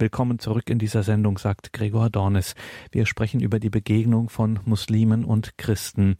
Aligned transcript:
Willkommen 0.00 0.38
zurück 0.38 0.70
in 0.70 0.78
dieser 0.78 1.02
Sendung, 1.02 1.38
sagt 1.38 1.72
Gregor 1.72 2.08
Dornis. 2.08 2.54
Wir 2.92 3.04
sprechen 3.04 3.40
über 3.40 3.58
die 3.58 3.68
Begegnung 3.68 4.28
von 4.28 4.60
Muslimen 4.64 5.24
und 5.24 5.58
Christen. 5.58 6.18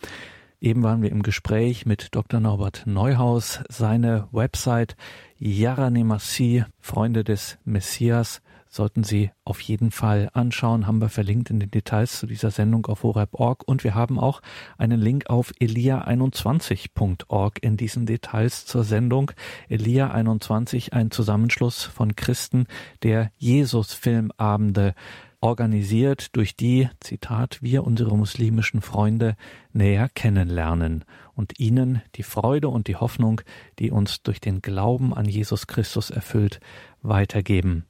Eben 0.61 0.83
waren 0.83 1.01
wir 1.01 1.13
im 1.13 1.23
Gespräch 1.23 1.87
mit 1.87 2.09
Dr. 2.17 2.41
Norbert 2.41 2.83
Neuhaus. 2.87 3.61
Seine 3.69 4.27
Website 4.33 4.97
Yaranemasi, 5.39 6.65
Freunde 6.81 7.23
des 7.23 7.57
Messias, 7.65 8.43
sollten 8.69 9.05
Sie 9.05 9.31
auf 9.45 9.61
jeden 9.61 9.91
Fall 9.91 10.29
anschauen, 10.33 10.87
haben 10.87 11.01
wir 11.01 11.09
verlinkt 11.09 11.51
in 11.51 11.61
den 11.61 11.71
Details 11.71 12.19
zu 12.19 12.27
dieser 12.27 12.51
Sendung 12.51 12.87
auf 12.87 13.03
horeb.org 13.03 13.67
und 13.67 13.85
wir 13.85 13.95
haben 13.95 14.19
auch 14.19 14.41
einen 14.77 15.01
Link 15.01 15.31
auf 15.31 15.53
elia21.org 15.61 17.59
in 17.63 17.77
diesen 17.77 18.07
Details 18.07 18.67
zur 18.67 18.85
Sendung. 18.85 19.33
Elia 19.69 20.11
21, 20.11 20.93
ein 20.93 21.11
Zusammenschluss 21.11 21.85
von 21.85 22.17
Christen, 22.17 22.67
der 23.03 23.31
Jesus-Filmabende 23.37 24.95
organisiert, 25.41 26.35
durch 26.37 26.57
die, 26.57 26.89
Zitat, 27.01 27.63
wir 27.63 27.85
unsere 27.85 28.17
muslimischen 28.17 28.81
Freunde 28.81 29.37
näher 29.73 30.09
kennenlernen 30.09 31.05
und 31.35 31.61
ihnen 31.61 32.03
die 32.17 32.23
Freude 32.23 32.69
und 32.69 32.89
die 32.89 32.97
Hoffnung, 32.97 33.41
die 33.79 33.91
uns 33.91 34.23
durch 34.23 34.41
den 34.41 34.63
Glauben 34.63 35.15
an 35.15 35.27
Jesus 35.27 35.67
Christus 35.67 36.11
erfüllt, 36.11 36.61
weitergeben. 37.03 37.85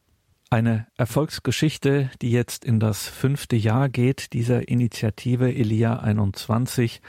Eine 0.51 0.87
Erfolgsgeschichte, 0.97 2.11
die 2.23 2.31
jetzt 2.31 2.65
in 2.65 2.81
das 2.81 3.07
fünfte 3.07 3.55
Jahr 3.55 3.91
geht, 3.91 4.33
dieser 4.33 4.67
Initiative 4.67 5.55
Elia 5.55 5.99
21, 5.99 7.03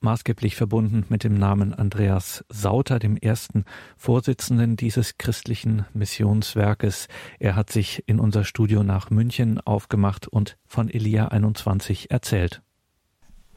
maßgeblich 0.00 0.56
verbunden 0.56 1.04
mit 1.10 1.22
dem 1.22 1.34
Namen 1.34 1.74
Andreas 1.74 2.46
Sauter, 2.48 2.98
dem 2.98 3.18
ersten 3.18 3.66
Vorsitzenden 3.98 4.76
dieses 4.76 5.18
christlichen 5.18 5.84
Missionswerkes. 5.92 7.08
Er 7.38 7.56
hat 7.56 7.68
sich 7.68 8.04
in 8.06 8.18
unser 8.18 8.44
Studio 8.44 8.82
nach 8.82 9.10
München 9.10 9.60
aufgemacht 9.60 10.26
und 10.26 10.56
von 10.64 10.88
Elia 10.88 11.28
21 11.28 12.10
erzählt. 12.10 12.62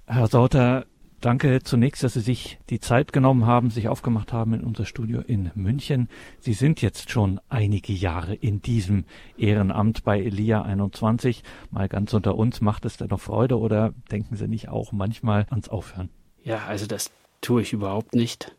Herr 0.07 0.27
Sauter, 0.27 0.87
Danke 1.21 1.61
zunächst, 1.61 2.01
dass 2.01 2.15
Sie 2.15 2.19
sich 2.19 2.57
die 2.71 2.79
Zeit 2.79 3.13
genommen 3.13 3.45
haben, 3.45 3.69
sich 3.69 3.87
aufgemacht 3.87 4.33
haben 4.33 4.55
in 4.55 4.63
unser 4.63 4.85
Studio 4.85 5.21
in 5.21 5.51
München. 5.53 6.09
Sie 6.39 6.53
sind 6.53 6.81
jetzt 6.81 7.11
schon 7.11 7.39
einige 7.47 7.93
Jahre 7.93 8.33
in 8.33 8.63
diesem 8.63 9.05
Ehrenamt 9.37 10.03
bei 10.03 10.19
Elia 10.19 10.63
21. 10.63 11.43
Mal 11.69 11.87
ganz 11.89 12.15
unter 12.15 12.35
uns, 12.35 12.59
macht 12.59 12.85
es 12.85 12.97
da 12.97 13.05
noch 13.05 13.19
Freude 13.19 13.59
oder 13.59 13.93
denken 14.11 14.35
Sie 14.35 14.47
nicht 14.47 14.69
auch 14.69 14.93
manchmal 14.93 15.45
ans 15.51 15.69
Aufhören? 15.69 16.09
Ja, 16.43 16.65
also 16.65 16.87
das 16.87 17.11
tue 17.39 17.61
ich 17.61 17.71
überhaupt 17.71 18.15
nicht. 18.15 18.55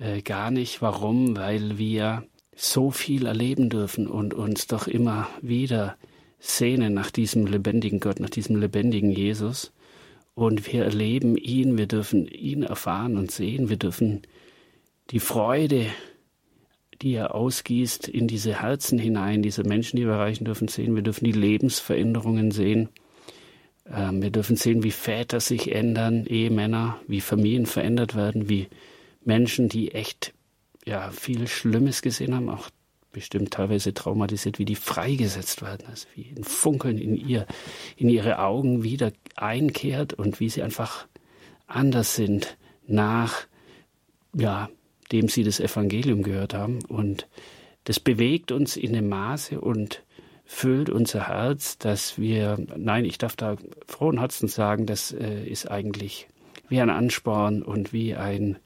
Äh, 0.00 0.22
gar 0.22 0.50
nicht. 0.50 0.82
Warum? 0.82 1.36
Weil 1.36 1.78
wir 1.78 2.24
so 2.56 2.90
viel 2.90 3.26
erleben 3.26 3.70
dürfen 3.70 4.08
und 4.08 4.34
uns 4.34 4.66
doch 4.66 4.88
immer 4.88 5.28
wieder 5.40 5.96
sehnen 6.40 6.94
nach 6.94 7.12
diesem 7.12 7.46
lebendigen 7.46 8.00
Gott, 8.00 8.18
nach 8.18 8.30
diesem 8.30 8.56
lebendigen 8.56 9.12
Jesus 9.12 9.72
und 10.36 10.70
wir 10.70 10.84
erleben 10.84 11.38
ihn, 11.38 11.78
wir 11.78 11.86
dürfen 11.86 12.28
ihn 12.28 12.62
erfahren 12.62 13.16
und 13.16 13.30
sehen, 13.30 13.70
wir 13.70 13.78
dürfen 13.78 14.20
die 15.10 15.18
Freude, 15.18 15.86
die 17.00 17.14
er 17.14 17.34
ausgießt, 17.34 18.06
in 18.06 18.28
diese 18.28 18.60
Herzen 18.60 18.98
hinein, 18.98 19.40
diese 19.40 19.64
Menschen, 19.64 19.96
die 19.96 20.04
wir 20.04 20.12
erreichen 20.12 20.44
dürfen, 20.44 20.68
sehen. 20.68 20.94
Wir 20.94 21.02
dürfen 21.02 21.24
die 21.24 21.32
Lebensveränderungen 21.32 22.50
sehen. 22.50 22.90
Ähm, 23.90 24.20
wir 24.20 24.30
dürfen 24.30 24.56
sehen, 24.56 24.82
wie 24.82 24.90
Väter 24.90 25.40
sich 25.40 25.72
ändern, 25.74 26.26
Ehemänner, 26.26 27.00
wie 27.08 27.22
Familien 27.22 27.64
verändert 27.64 28.14
werden, 28.14 28.50
wie 28.50 28.68
Menschen, 29.24 29.70
die 29.70 29.92
echt 29.92 30.34
ja, 30.84 31.10
viel 31.12 31.48
Schlimmes 31.48 32.02
gesehen 32.02 32.34
haben, 32.34 32.50
auch 32.50 32.68
bestimmt 33.16 33.50
teilweise 33.50 33.94
traumatisiert, 33.94 34.58
wie 34.58 34.66
die 34.66 34.74
freigesetzt 34.74 35.62
werden, 35.62 35.86
also 35.88 36.06
wie 36.14 36.34
ein 36.36 36.44
Funkeln 36.44 36.98
in 36.98 37.16
ihr, 37.16 37.46
in 37.96 38.10
ihre 38.10 38.40
Augen 38.40 38.82
wieder 38.82 39.10
einkehrt 39.36 40.12
und 40.12 40.38
wie 40.38 40.50
sie 40.50 40.62
einfach 40.62 41.06
anders 41.66 42.14
sind 42.14 42.58
nach, 42.86 43.46
ja, 44.34 44.68
dem 45.12 45.28
sie 45.28 45.44
das 45.44 45.60
Evangelium 45.60 46.22
gehört 46.22 46.52
haben. 46.52 46.84
Und 46.84 47.26
das 47.84 48.00
bewegt 48.00 48.52
uns 48.52 48.76
in 48.76 48.92
dem 48.92 49.08
Maße 49.08 49.62
und 49.62 50.02
füllt 50.44 50.90
unser 50.90 51.28
Herz, 51.28 51.78
dass 51.78 52.18
wir, 52.18 52.58
nein, 52.76 53.06
ich 53.06 53.16
darf 53.16 53.34
da 53.34 53.56
frohen 53.86 54.18
Herzens 54.18 54.54
sagen, 54.54 54.84
das 54.84 55.10
äh, 55.12 55.42
ist 55.42 55.70
eigentlich 55.70 56.28
wie 56.68 56.82
ein 56.82 56.90
Ansporn 56.90 57.62
und 57.62 57.94
wie 57.94 58.14
ein, 58.14 58.58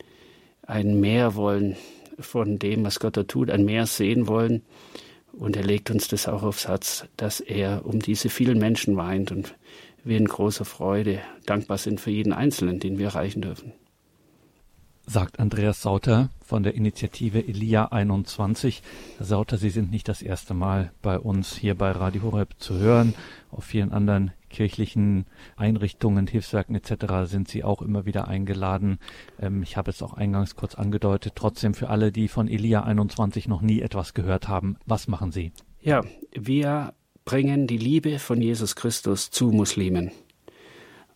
ein 0.67 0.99
Mehrwollen 0.99 1.77
von 2.21 2.59
dem, 2.59 2.85
was 2.85 3.01
Gott 3.01 3.17
da 3.17 3.25
tut, 3.25 3.51
ein 3.51 3.65
Meer 3.65 3.87
sehen 3.87 4.27
wollen. 4.27 4.63
Und 5.33 5.57
er 5.57 5.65
legt 5.65 5.91
uns 5.91 6.09
das 6.09 6.29
auch 6.29 6.43
aufs 6.43 6.69
Herz, 6.69 7.05
dass 7.17 7.41
er 7.41 7.87
um 7.87 8.01
diese 8.01 8.29
vielen 8.29 8.59
Menschen 8.59 8.97
weint 8.97 9.31
und 9.31 9.55
wir 10.05 10.17
in 10.17 10.27
großer 10.27 10.65
Freude 10.65 11.21
dankbar 11.47 11.79
sind 11.79 12.01
für 12.01 12.11
jeden 12.11 12.33
Einzelnen, 12.33 12.81
den 12.81 12.99
wir 12.99 13.07
erreichen 13.07 13.43
dürfen. 13.43 13.73
Sagt 15.07 15.41
Andreas 15.41 15.83
Sauter 15.83 16.31
von 16.45 16.63
der 16.63 16.75
Initiative 16.75 17.47
Elia 17.47 17.87
21. 17.87 18.83
Herr 19.17 19.27
Sauter, 19.27 19.57
Sie 19.57 19.71
sind 19.71 19.91
nicht 19.91 20.09
das 20.09 20.23
erste 20.23 20.55
Mal 20.55 20.93
bei 21.03 21.19
uns 21.19 21.57
hier 21.57 21.75
bei 21.75 21.91
Radio 21.91 22.23
Horeb 22.23 22.55
zu 22.59 22.79
hören. 22.79 23.15
Auf 23.51 23.65
vielen 23.65 23.93
anderen 23.93 24.33
kirchlichen 24.51 25.25
Einrichtungen, 25.57 26.27
Hilfswerken 26.27 26.75
etc. 26.75 27.31
sind 27.31 27.49
Sie 27.49 27.65
auch 27.65 27.81
immer 27.81 28.05
wieder 28.05 28.29
eingeladen. 28.29 28.99
Ähm, 29.41 29.63
ich 29.63 29.77
habe 29.77 29.91
es 29.91 30.03
auch 30.03 30.15
eingangs 30.15 30.57
kurz 30.57 30.75
angedeutet. 30.75 31.33
Trotzdem 31.37 31.73
für 31.73 31.89
alle, 31.89 32.13
die 32.13 32.29
von 32.29 32.49
Elia 32.49 32.83
21 32.83 33.49
noch 33.49 33.63
nie 33.63 33.81
etwas 33.81 34.13
gehört 34.13 34.49
haben, 34.49 34.77
was 34.85 35.09
machen 35.09 35.33
Sie? 35.33 35.53
Ja, 35.81 36.03
wir 36.33 36.93
bringen 37.25 37.67
die 37.67 37.79
Liebe 37.79 38.19
von 38.19 38.43
Jesus 38.43 38.77
Christus 38.77 39.31
zu 39.31 39.51
Muslimen. 39.51 40.11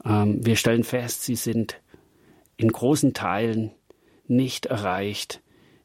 Ähm, 0.04 0.44
wir 0.44 0.56
stellen 0.56 0.84
fest, 0.84 1.22
sie 1.24 1.36
sind 1.36 1.80
in 2.56 2.68
großen 2.68 3.14
Teilen 3.14 3.72
nicht 4.26 4.66
erreicht 4.66 5.42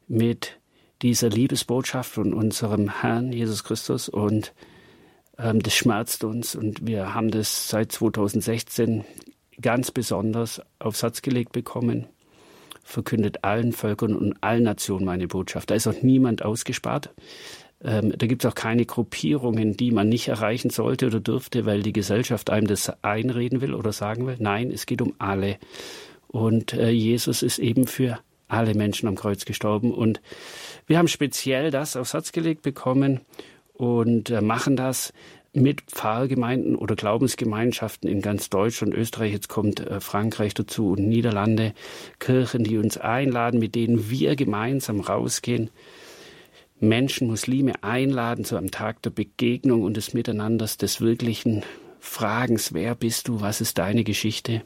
mit 0.08 0.58
dieser 1.02 1.30
Liebesbotschaft 1.30 2.10
von 2.10 2.34
unserem 2.34 3.00
Herrn 3.00 3.32
Jesus 3.32 3.64
Christus 3.64 4.08
und 4.08 4.52
ähm, 5.42 5.62
das 5.62 5.74
schmerzt 5.74 6.24
uns 6.24 6.54
und 6.54 6.86
wir 6.86 7.14
haben 7.14 7.30
das 7.30 7.68
seit 7.68 7.92
2016 7.92 9.04
ganz 9.60 9.90
besonders 9.90 10.62
aufs 10.78 11.02
Herz 11.02 11.22
gelegt 11.22 11.52
bekommen. 11.52 12.06
Verkündet 12.82 13.44
allen 13.44 13.72
Völkern 13.72 14.16
und 14.16 14.42
allen 14.42 14.64
Nationen 14.64 15.04
meine 15.04 15.28
Botschaft. 15.28 15.70
Da 15.70 15.74
ist 15.74 15.86
auch 15.86 16.02
niemand 16.02 16.44
ausgespart. 16.44 17.10
Ähm, 17.82 18.12
da 18.16 18.26
gibt 18.26 18.44
es 18.44 18.50
auch 18.50 18.54
keine 18.54 18.84
Gruppierungen, 18.84 19.76
die 19.76 19.90
man 19.90 20.08
nicht 20.08 20.28
erreichen 20.28 20.70
sollte 20.70 21.06
oder 21.06 21.20
dürfte, 21.20 21.66
weil 21.66 21.82
die 21.82 21.92
Gesellschaft 21.92 22.50
einem 22.50 22.66
das 22.66 22.92
einreden 23.02 23.60
will 23.60 23.74
oder 23.74 23.92
sagen 23.92 24.26
will. 24.26 24.36
Nein, 24.38 24.70
es 24.70 24.86
geht 24.86 25.02
um 25.02 25.14
alle. 25.18 25.58
Und 26.26 26.74
äh, 26.74 26.90
Jesus 26.90 27.42
ist 27.42 27.58
eben 27.58 27.86
für 27.86 28.18
alle 28.48 28.74
Menschen 28.74 29.08
am 29.08 29.14
Kreuz 29.14 29.44
gestorben. 29.44 29.94
Und 29.94 30.20
wir 30.86 30.98
haben 30.98 31.08
speziell 31.08 31.70
das 31.70 31.96
aufs 31.96 32.12
Herz 32.12 32.32
gelegt 32.32 32.62
bekommen 32.62 33.20
und 33.80 34.28
äh, 34.28 34.42
machen 34.42 34.76
das 34.76 35.14
mit 35.54 35.80
Pfarrgemeinden 35.80 36.76
oder 36.76 36.96
Glaubensgemeinschaften 36.96 38.10
in 38.10 38.20
ganz 38.20 38.50
Deutschland, 38.50 38.92
Österreich, 38.92 39.32
jetzt 39.32 39.48
kommt 39.48 39.80
äh, 39.80 40.00
Frankreich 40.00 40.52
dazu 40.52 40.90
und 40.90 41.08
Niederlande, 41.08 41.72
Kirchen, 42.18 42.62
die 42.62 42.76
uns 42.76 42.98
einladen, 42.98 43.58
mit 43.58 43.74
denen 43.74 44.10
wir 44.10 44.36
gemeinsam 44.36 45.00
rausgehen, 45.00 45.70
Menschen, 46.78 47.26
Muslime 47.26 47.82
einladen 47.82 48.44
zu 48.44 48.56
einem 48.56 48.70
Tag 48.70 49.00
der 49.00 49.10
Begegnung 49.10 49.82
und 49.82 49.96
des 49.96 50.12
Miteinanders, 50.12 50.76
des 50.76 51.00
wirklichen 51.00 51.62
Fragens, 52.00 52.74
wer 52.74 52.94
bist 52.94 53.28
du, 53.28 53.40
was 53.40 53.62
ist 53.62 53.78
deine 53.78 54.04
Geschichte? 54.04 54.62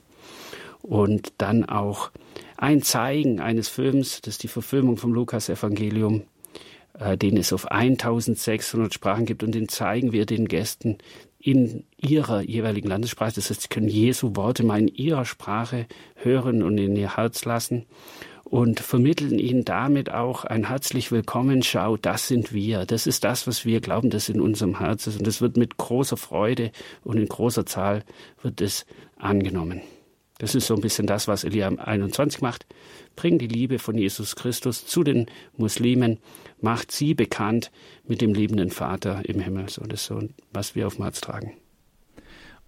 Und 0.82 1.34
dann 1.38 1.64
auch 1.64 2.10
ein 2.56 2.82
Zeigen 2.82 3.38
eines 3.38 3.68
Films, 3.68 4.22
das 4.22 4.34
ist 4.34 4.42
die 4.42 4.48
Verfilmung 4.48 4.96
vom 4.96 5.14
Lukas-Evangelium, 5.14 6.24
äh, 6.98 7.16
den 7.16 7.36
es 7.36 7.52
auf 7.52 7.70
1600 7.70 8.94
Sprachen 8.94 9.26
gibt 9.26 9.42
und 9.42 9.54
den 9.54 9.68
zeigen 9.68 10.12
wir 10.12 10.26
den 10.26 10.48
Gästen 10.48 10.98
in 11.38 11.84
ihrer 11.98 12.40
jeweiligen 12.40 12.88
Landessprache. 12.88 13.34
Das 13.34 13.50
heißt, 13.50 13.62
sie 13.62 13.68
können 13.68 13.88
Jesu 13.88 14.34
Worte 14.34 14.64
mal 14.64 14.80
in 14.80 14.88
ihrer 14.88 15.24
Sprache 15.24 15.86
hören 16.16 16.62
und 16.62 16.78
in 16.78 16.96
ihr 16.96 17.16
Herz 17.16 17.44
lassen 17.44 17.84
und 18.44 18.80
vermitteln 18.80 19.38
ihnen 19.38 19.64
damit 19.64 20.10
auch 20.10 20.44
ein 20.44 20.68
herzlich 20.68 21.10
willkommen, 21.10 21.62
schau, 21.62 21.96
das 21.96 22.28
sind 22.28 22.52
wir, 22.52 22.86
das 22.86 23.06
ist 23.06 23.24
das, 23.24 23.46
was 23.46 23.64
wir 23.64 23.80
glauben, 23.80 24.10
das 24.10 24.28
in 24.28 24.40
unserem 24.40 24.78
Herz 24.78 25.06
ist 25.06 25.18
und 25.18 25.26
das 25.26 25.40
wird 25.40 25.56
mit 25.56 25.76
großer 25.76 26.16
Freude 26.16 26.70
und 27.02 27.18
in 27.18 27.26
großer 27.26 27.66
Zahl 27.66 28.04
wird 28.42 28.60
es 28.60 28.86
angenommen. 29.16 29.80
Das 30.38 30.54
ist 30.54 30.66
so 30.66 30.74
ein 30.74 30.80
bisschen 30.80 31.06
das, 31.06 31.28
was 31.28 31.44
Elia 31.44 31.68
21 31.68 32.42
macht. 32.42 32.66
Bring 33.16 33.38
die 33.38 33.46
Liebe 33.46 33.78
von 33.78 33.96
Jesus 33.96 34.34
Christus 34.34 34.86
zu 34.86 35.04
den 35.04 35.26
Muslimen, 35.56 36.18
macht 36.64 36.90
sie 36.90 37.14
bekannt 37.14 37.70
mit 38.08 38.20
dem 38.20 38.34
liebenden 38.34 38.70
Vater 38.70 39.22
im 39.24 39.38
Himmel. 39.38 39.68
So, 39.68 39.84
das 39.84 40.04
so, 40.04 40.20
was 40.52 40.74
wir 40.74 40.88
auf 40.88 40.96
dem 40.96 41.04
Herz 41.04 41.20
tragen. 41.20 41.52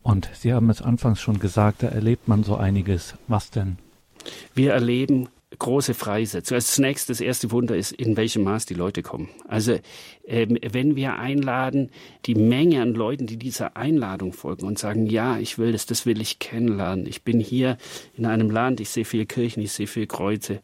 Und 0.02 0.30
Sie 0.34 0.52
haben 0.52 0.70
es 0.70 0.80
anfangs 0.80 1.20
schon 1.20 1.40
gesagt, 1.40 1.82
da 1.82 1.88
erlebt 1.88 2.28
man 2.28 2.44
so 2.44 2.54
einiges. 2.56 3.14
Was 3.26 3.50
denn? 3.50 3.78
Wir 4.54 4.72
erleben 4.72 5.28
große 5.58 5.94
Freisetzung. 5.94 6.54
Also 6.56 6.72
zunächst 6.72 7.10
das 7.10 7.20
erste 7.20 7.50
Wunder 7.50 7.76
ist, 7.76 7.92
in 7.92 8.16
welchem 8.16 8.44
Maß 8.44 8.66
die 8.66 8.74
Leute 8.74 9.02
kommen. 9.02 9.28
Also 9.46 9.78
ähm, 10.26 10.58
wenn 10.60 10.96
wir 10.96 11.18
einladen, 11.18 11.90
die 12.24 12.34
Menge 12.34 12.82
an 12.82 12.94
Leuten, 12.94 13.26
die 13.26 13.36
dieser 13.36 13.76
Einladung 13.76 14.32
folgen 14.32 14.66
und 14.66 14.78
sagen, 14.78 15.06
ja, 15.06 15.38
ich 15.38 15.58
will 15.58 15.72
das, 15.72 15.86
das 15.86 16.04
will 16.04 16.20
ich 16.20 16.38
kennenlernen. 16.38 17.06
Ich 17.06 17.22
bin 17.22 17.38
hier 17.38 17.78
in 18.16 18.26
einem 18.26 18.50
Land, 18.50 18.80
ich 18.80 18.88
sehe 18.90 19.04
viele 19.04 19.26
Kirchen, 19.26 19.62
ich 19.62 19.72
sehe 19.72 19.86
viele 19.86 20.06
Kreuze, 20.06 20.60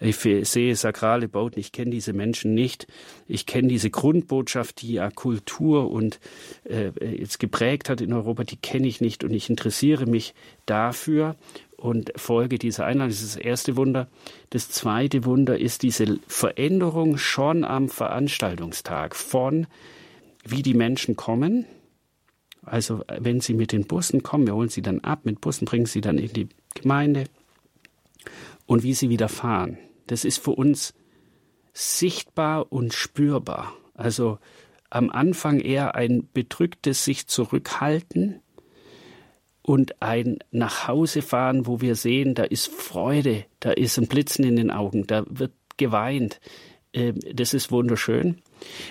ich 0.00 0.16
sehe 0.16 0.74
sakrale 0.74 1.28
Bauten, 1.28 1.60
ich 1.60 1.72
kenne 1.72 1.92
diese 1.92 2.12
Menschen 2.12 2.54
nicht. 2.54 2.86
Ich 3.28 3.46
kenne 3.46 3.68
diese 3.68 3.90
Grundbotschaft, 3.90 4.82
die 4.82 4.94
ja 4.94 5.10
Kultur 5.10 5.90
und 5.90 6.18
äh, 6.64 6.90
jetzt 7.00 7.38
geprägt 7.38 7.88
hat 7.88 8.00
in 8.00 8.12
Europa, 8.12 8.44
die 8.44 8.56
kenne 8.56 8.88
ich 8.88 9.00
nicht 9.00 9.24
und 9.24 9.32
ich 9.32 9.48
interessiere 9.48 10.06
mich 10.06 10.34
dafür 10.66 11.36
und 11.76 12.12
folge 12.16 12.58
dieser 12.58 12.86
Einladung. 12.86 13.10
Das 13.10 13.22
ist 13.22 13.36
das 13.36 13.42
erste 13.42 13.76
Wunder. 13.76 14.08
Das 14.50 14.70
zweite 14.70 15.24
Wunder 15.24 15.58
ist 15.58 15.82
diese 15.82 16.18
Veränderung 16.26 17.18
schon 17.18 17.64
am 17.64 17.88
Veranstaltungstag 17.88 19.14
von 19.16 19.66
wie 20.44 20.62
die 20.62 20.74
Menschen 20.74 21.16
kommen. 21.16 21.66
Also 22.62 23.02
wenn 23.18 23.40
sie 23.40 23.54
mit 23.54 23.72
den 23.72 23.86
Bussen 23.86 24.22
kommen, 24.22 24.46
wir 24.46 24.54
holen 24.54 24.68
sie 24.68 24.82
dann 24.82 25.00
ab, 25.00 25.20
mit 25.24 25.40
Bussen 25.40 25.66
bringen 25.66 25.86
sie 25.86 26.00
dann 26.00 26.18
in 26.18 26.32
die 26.32 26.48
Gemeinde 26.74 27.24
und 28.66 28.82
wie 28.82 28.94
sie 28.94 29.10
wieder 29.10 29.28
fahren. 29.28 29.78
Das 30.06 30.24
ist 30.24 30.38
für 30.38 30.52
uns 30.52 30.94
sichtbar 31.72 32.72
und 32.72 32.94
spürbar. 32.94 33.72
Also 33.94 34.38
am 34.90 35.10
Anfang 35.10 35.60
eher 35.60 35.94
ein 35.94 36.28
bedrücktes 36.32 37.04
sich 37.04 37.26
zurückhalten, 37.26 38.40
und 39.66 40.02
ein 40.02 40.40
Nachhausefahren, 40.50 41.66
wo 41.66 41.80
wir 41.80 41.94
sehen, 41.94 42.34
da 42.34 42.44
ist 42.44 42.68
Freude, 42.68 43.46
da 43.60 43.70
ist 43.70 43.96
ein 43.96 44.08
Blitzen 44.08 44.44
in 44.44 44.56
den 44.56 44.70
Augen, 44.70 45.06
da 45.06 45.24
wird 45.26 45.52
geweint. 45.78 46.38
Ähm, 46.92 47.18
das 47.32 47.54
ist 47.54 47.72
wunderschön. 47.72 48.42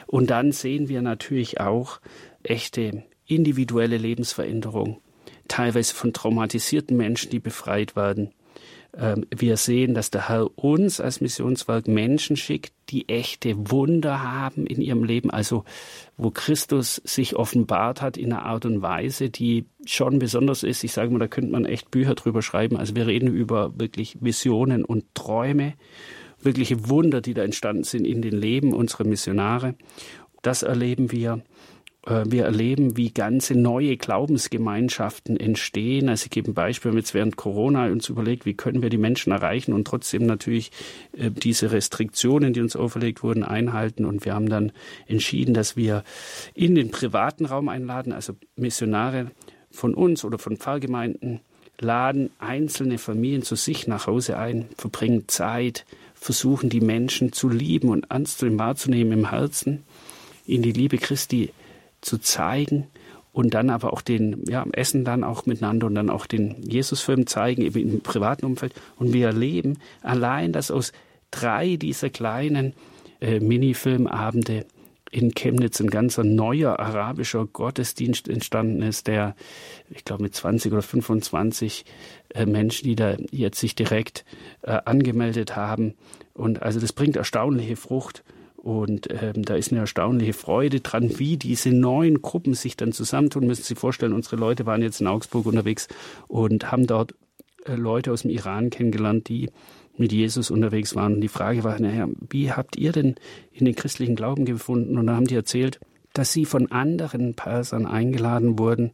Und 0.08 0.32
dann 0.32 0.52
sehen 0.52 0.90
wir 0.90 1.04
natürlich 1.04 1.60
auch 1.60 2.00
echte 2.42 3.04
individuelle 3.28 3.98
Lebensveränderung, 3.98 5.00
teilweise 5.48 5.94
von 5.94 6.12
traumatisierten 6.12 6.98
Menschen, 6.98 7.30
die 7.30 7.40
befreit 7.40 7.96
werden, 7.96 8.34
ähm, 8.98 9.26
wir 9.36 9.58
sehen, 9.58 9.94
dass 9.94 10.12
der 10.12 10.30
Herr 10.30 10.58
uns 10.58 11.00
als 11.00 11.22
Missionswerk 11.22 11.88
Menschen 11.88 12.36
schickt, 12.36 12.74
die 12.94 13.10
echte 13.10 13.72
Wunder 13.72 14.22
haben 14.22 14.68
in 14.68 14.80
ihrem 14.80 15.04
Leben, 15.04 15.32
also 15.32 15.64
wo 16.16 16.30
Christus 16.30 17.02
sich 17.04 17.36
offenbart 17.36 18.04
hat 18.04 18.18
in 18.18 18.32
einer 18.32 18.46
Art 18.46 18.66
und 18.66 18.84
Weise, 18.84 19.32
die 19.32 19.66
schon 19.84 20.20
besonders 20.20 20.62
ist. 20.62 20.84
Ich 20.84 20.92
sage 20.92 21.10
mal, 21.10 21.18
da 21.18 21.28
könnte 21.28 21.52
man 21.52 21.66
echt 21.66 21.90
Bücher 21.90 22.14
drüber 22.14 22.44
schreiben. 22.44 22.78
Also 22.78 22.96
wir 22.96 23.08
reden 23.08 23.34
über 23.34 23.78
wirklich 23.80 24.18
Visionen 24.22 24.86
und 24.86 25.06
Träume, 25.16 25.74
wirkliche 26.40 26.88
Wunder, 26.88 27.20
die 27.20 27.34
da 27.34 27.44
entstanden 27.44 27.84
sind 27.84 28.06
in 28.06 28.22
den 28.22 28.36
Leben 28.36 28.74
unserer 28.74 29.06
Missionare. 29.06 29.74
Das 30.44 30.62
erleben 30.62 31.12
wir. 31.12 31.42
Äh, 32.06 32.24
wir 32.28 32.46
erleben, 32.46 32.98
wie 32.98 33.12
ganze 33.12 33.56
neue 33.56 33.98
Glaubensgemeinschaften 33.98 35.38
entstehen. 35.38 36.10
Also 36.10 36.26
ich 36.26 36.32
gebe 36.32 36.52
ein 36.52 36.54
Beispiel, 36.54 36.92
wir 36.92 36.94
haben 36.94 37.00
jetzt 37.00 37.14
während 37.14 37.36
Corona 37.36 37.88
uns 37.88 38.10
überlegt, 38.10 38.46
wie 38.46 38.54
können 38.54 38.82
wir 38.82 38.90
die 38.90 38.98
Menschen 38.98 39.32
erreichen 39.32 39.74
und 39.74 39.88
trotzdem 39.88 40.26
natürlich 40.26 40.72
äh, 41.18 41.32
diese 41.32 41.72
Restriktionen, 41.72 42.54
die 42.54 42.62
uns 42.62 42.76
auferlegt 42.76 43.24
wurden, 43.24 43.44
einhalten. 43.44 44.06
Und 44.06 44.26
wir 44.26 44.34
haben 44.34 44.50
dann 44.50 44.72
entschieden, 45.08 45.54
dass 45.54 45.76
wir 45.76 46.04
in 46.54 46.76
den 46.76 46.92
privaten 46.92 47.46
Raum 47.46 47.70
einladen, 47.70 48.14
also 48.14 48.34
Missionare 48.56 49.32
von 49.72 49.94
uns 49.94 50.24
oder 50.24 50.38
von 50.38 50.58
Pfarrgemeinden 50.58 51.40
laden 51.80 52.30
einzelne 52.38 53.00
Familien 53.00 53.42
zu 53.42 53.56
sich 53.56 53.88
nach 53.88 54.06
Hause 54.06 54.38
ein, 54.38 54.68
verbringen 54.78 55.28
Zeit, 55.28 55.86
versuchen 56.14 56.70
die 56.70 56.82
Menschen 56.82 57.34
zu 57.34 57.50
lieben 57.50 57.90
und 57.90 58.06
ernst 58.12 58.38
zu 58.38 58.60
wahrzunehmen 58.60 59.12
im 59.12 59.30
Herzen, 59.32 59.84
in 60.46 60.62
die 60.62 60.72
Liebe 60.72 60.98
Christi 60.98 61.52
zu 62.04 62.20
zeigen 62.20 62.88
und 63.32 63.56
dann 63.56 63.70
aber 63.70 63.94
auch 63.94 64.02
den, 64.02 64.46
ja, 64.48 64.66
Essen 64.74 65.04
dann 65.04 65.24
auch 65.24 65.46
miteinander 65.46 65.88
und 65.88 65.96
dann 65.96 66.10
auch 66.10 66.28
den 66.28 66.62
Jesusfilm 66.62 67.26
zeigen, 67.26 67.64
eben 67.64 67.80
im 67.80 68.02
privaten 68.02 68.46
Umfeld. 68.46 68.74
Und 68.98 69.12
wir 69.12 69.28
erleben 69.28 69.80
allein, 70.04 70.54
dass 70.54 70.70
aus 70.70 70.92
drei 71.32 71.76
dieser 71.76 72.12
kleinen 72.12 72.74
äh, 73.20 73.40
Minifilmabende 73.40 74.66
in 75.14 75.34
Chemnitz 75.34 75.80
ein 75.80 75.90
ganzer 75.90 76.24
neuer 76.24 76.80
arabischer 76.80 77.46
Gottesdienst 77.46 78.28
entstanden 78.28 78.82
ist, 78.82 79.08
der, 79.08 79.36
ich 79.90 80.06
glaube, 80.06 80.24
mit 80.24 80.34
20 80.34 80.72
oder 80.72 80.82
25 80.82 81.86
äh, 82.34 82.46
Menschen, 82.46 82.86
die 82.86 82.96
da 82.96 83.16
jetzt 83.32 83.60
sich 83.60 83.76
direkt 83.76 84.26
äh, 84.64 84.80
angemeldet 84.86 85.56
haben. 85.56 85.94
Und 86.34 86.64
also 86.64 86.80
das 86.80 86.94
bringt 86.94 87.16
erstaunliche 87.16 87.76
Frucht. 87.76 88.24
Und 88.64 89.10
ähm, 89.12 89.44
da 89.44 89.56
ist 89.56 89.72
eine 89.72 89.82
erstaunliche 89.82 90.32
Freude 90.32 90.80
dran, 90.80 91.20
wie 91.20 91.36
diese 91.36 91.74
neuen 91.74 92.22
Gruppen 92.22 92.54
sich 92.54 92.78
dann 92.78 92.94
zusammentun. 92.94 93.46
Müssen 93.46 93.64
Sie 93.64 93.68
sich 93.68 93.78
vorstellen, 93.78 94.14
unsere 94.14 94.38
Leute 94.38 94.66
waren 94.66 94.82
jetzt 94.82 95.02
in 95.02 95.08
Augsburg 95.08 95.46
unterwegs 95.46 95.90
und 96.30 96.72
haben 96.72 96.88
dort 96.88 97.14
äh, 97.66 97.76
Leute 97.76 98.14
aus 98.14 98.22
dem 98.22 98.32
Iran 98.32 98.70
kennengelernt, 98.70 99.28
die 99.28 99.50
mit 99.98 100.14
Jesus 100.14 100.50
unterwegs 100.50 100.96
waren. 100.96 101.16
Und 101.16 101.22
die 101.22 101.28
Frage 101.28 101.66
war, 101.66 101.78
naja, 101.78 102.08
wie 102.30 102.54
habt 102.54 102.78
ihr 102.78 102.94
denn 102.94 103.16
in 103.52 103.66
den 103.66 103.76
christlichen 103.76 104.16
Glauben 104.16 104.46
gefunden? 104.46 104.98
Und 104.98 105.08
da 105.08 105.16
haben 105.18 105.28
die 105.28 105.36
erzählt, 105.36 105.82
dass 106.14 106.32
sie 106.32 106.46
von 106.46 106.72
anderen 106.72 107.34
Persern 107.34 107.86
eingeladen 107.86 108.58
wurden 108.58 108.94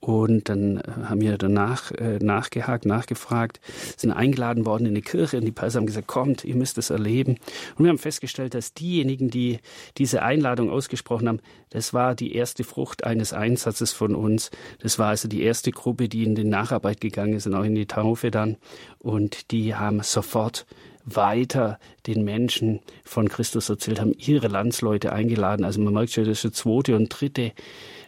und 0.00 0.48
dann 0.48 0.78
äh, 0.78 0.82
haben 1.04 1.20
wir 1.20 1.36
danach 1.36 1.92
äh, 1.92 2.18
nachgehakt, 2.18 2.86
nachgefragt, 2.86 3.60
sind 3.96 4.12
eingeladen 4.12 4.64
worden 4.64 4.86
in 4.86 4.94
die 4.94 5.02
Kirche 5.02 5.36
und 5.36 5.44
die 5.44 5.52
Perser 5.52 5.78
haben 5.78 5.86
gesagt, 5.86 6.06
kommt, 6.06 6.44
ihr 6.44 6.56
müsst 6.56 6.78
es 6.78 6.88
erleben. 6.88 7.36
Und 7.76 7.84
wir 7.84 7.90
haben 7.90 7.98
festgestellt, 7.98 8.54
dass 8.54 8.72
diejenigen, 8.72 9.28
die 9.28 9.58
diese 9.98 10.22
Einladung 10.22 10.70
ausgesprochen 10.70 11.28
haben, 11.28 11.40
das 11.68 11.92
war 11.92 12.14
die 12.14 12.34
erste 12.34 12.64
Frucht 12.64 13.04
eines 13.04 13.32
Einsatzes 13.34 13.92
von 13.92 14.14
uns. 14.14 14.50
Das 14.80 14.98
war 14.98 15.08
also 15.08 15.28
die 15.28 15.42
erste 15.42 15.70
Gruppe, 15.70 16.08
die 16.08 16.24
in 16.24 16.34
die 16.34 16.44
Nacharbeit 16.44 17.00
gegangen 17.00 17.34
ist 17.34 17.46
und 17.46 17.54
auch 17.54 17.64
in 17.64 17.74
die 17.74 17.86
Taufe 17.86 18.30
dann. 18.30 18.56
Und 18.98 19.50
die 19.50 19.74
haben 19.74 20.00
sofort 20.02 20.66
weiter 21.04 21.78
den 22.06 22.24
Menschen 22.24 22.80
von 23.04 23.28
Christus 23.28 23.68
erzählt, 23.68 24.00
haben 24.00 24.14
ihre 24.16 24.48
Landsleute 24.48 25.12
eingeladen. 25.12 25.64
Also 25.64 25.80
man 25.80 25.92
merkt 25.92 26.12
schon, 26.12 26.24
das 26.24 26.44
ist 26.44 26.44
die 26.44 26.52
zweite 26.52 26.96
und 26.96 27.08
dritte 27.08 27.52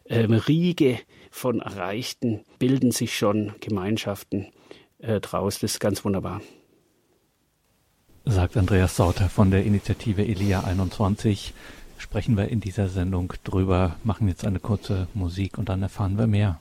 ähm, 0.08 0.32
Riege 0.32 0.98
von 1.32 1.60
Erreichten 1.60 2.44
bilden 2.58 2.92
sich 2.92 3.16
schon 3.16 3.54
Gemeinschaften 3.60 4.48
äh, 4.98 5.18
draus. 5.18 5.58
Das 5.58 5.72
ist 5.72 5.80
ganz 5.80 6.04
wunderbar. 6.04 6.40
Sagt 8.24 8.56
Andreas 8.56 8.94
Sauter 8.94 9.28
von 9.28 9.50
der 9.50 9.64
Initiative 9.64 10.24
Elia 10.24 10.60
21. 10.60 11.54
Sprechen 11.98 12.36
wir 12.36 12.48
in 12.48 12.60
dieser 12.60 12.88
Sendung 12.88 13.32
drüber, 13.42 13.96
machen 14.04 14.28
jetzt 14.28 14.46
eine 14.46 14.60
kurze 14.60 15.08
Musik 15.14 15.58
und 15.58 15.68
dann 15.68 15.82
erfahren 15.82 16.18
wir 16.18 16.26
mehr. 16.26 16.60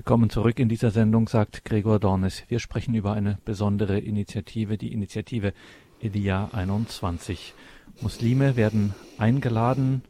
Willkommen 0.00 0.30
zurück 0.30 0.58
in 0.58 0.70
dieser 0.70 0.90
Sendung, 0.90 1.28
sagt 1.28 1.62
Gregor 1.66 2.00
Dornes. 2.00 2.44
Wir 2.48 2.58
sprechen 2.58 2.94
über 2.94 3.12
eine 3.12 3.36
besondere 3.44 3.98
Initiative, 3.98 4.78
die 4.78 4.94
Initiative 4.94 5.52
Elia 6.00 6.48
21. 6.52 7.52
Muslime 8.00 8.56
werden 8.56 8.94
eingeladen 9.18 10.00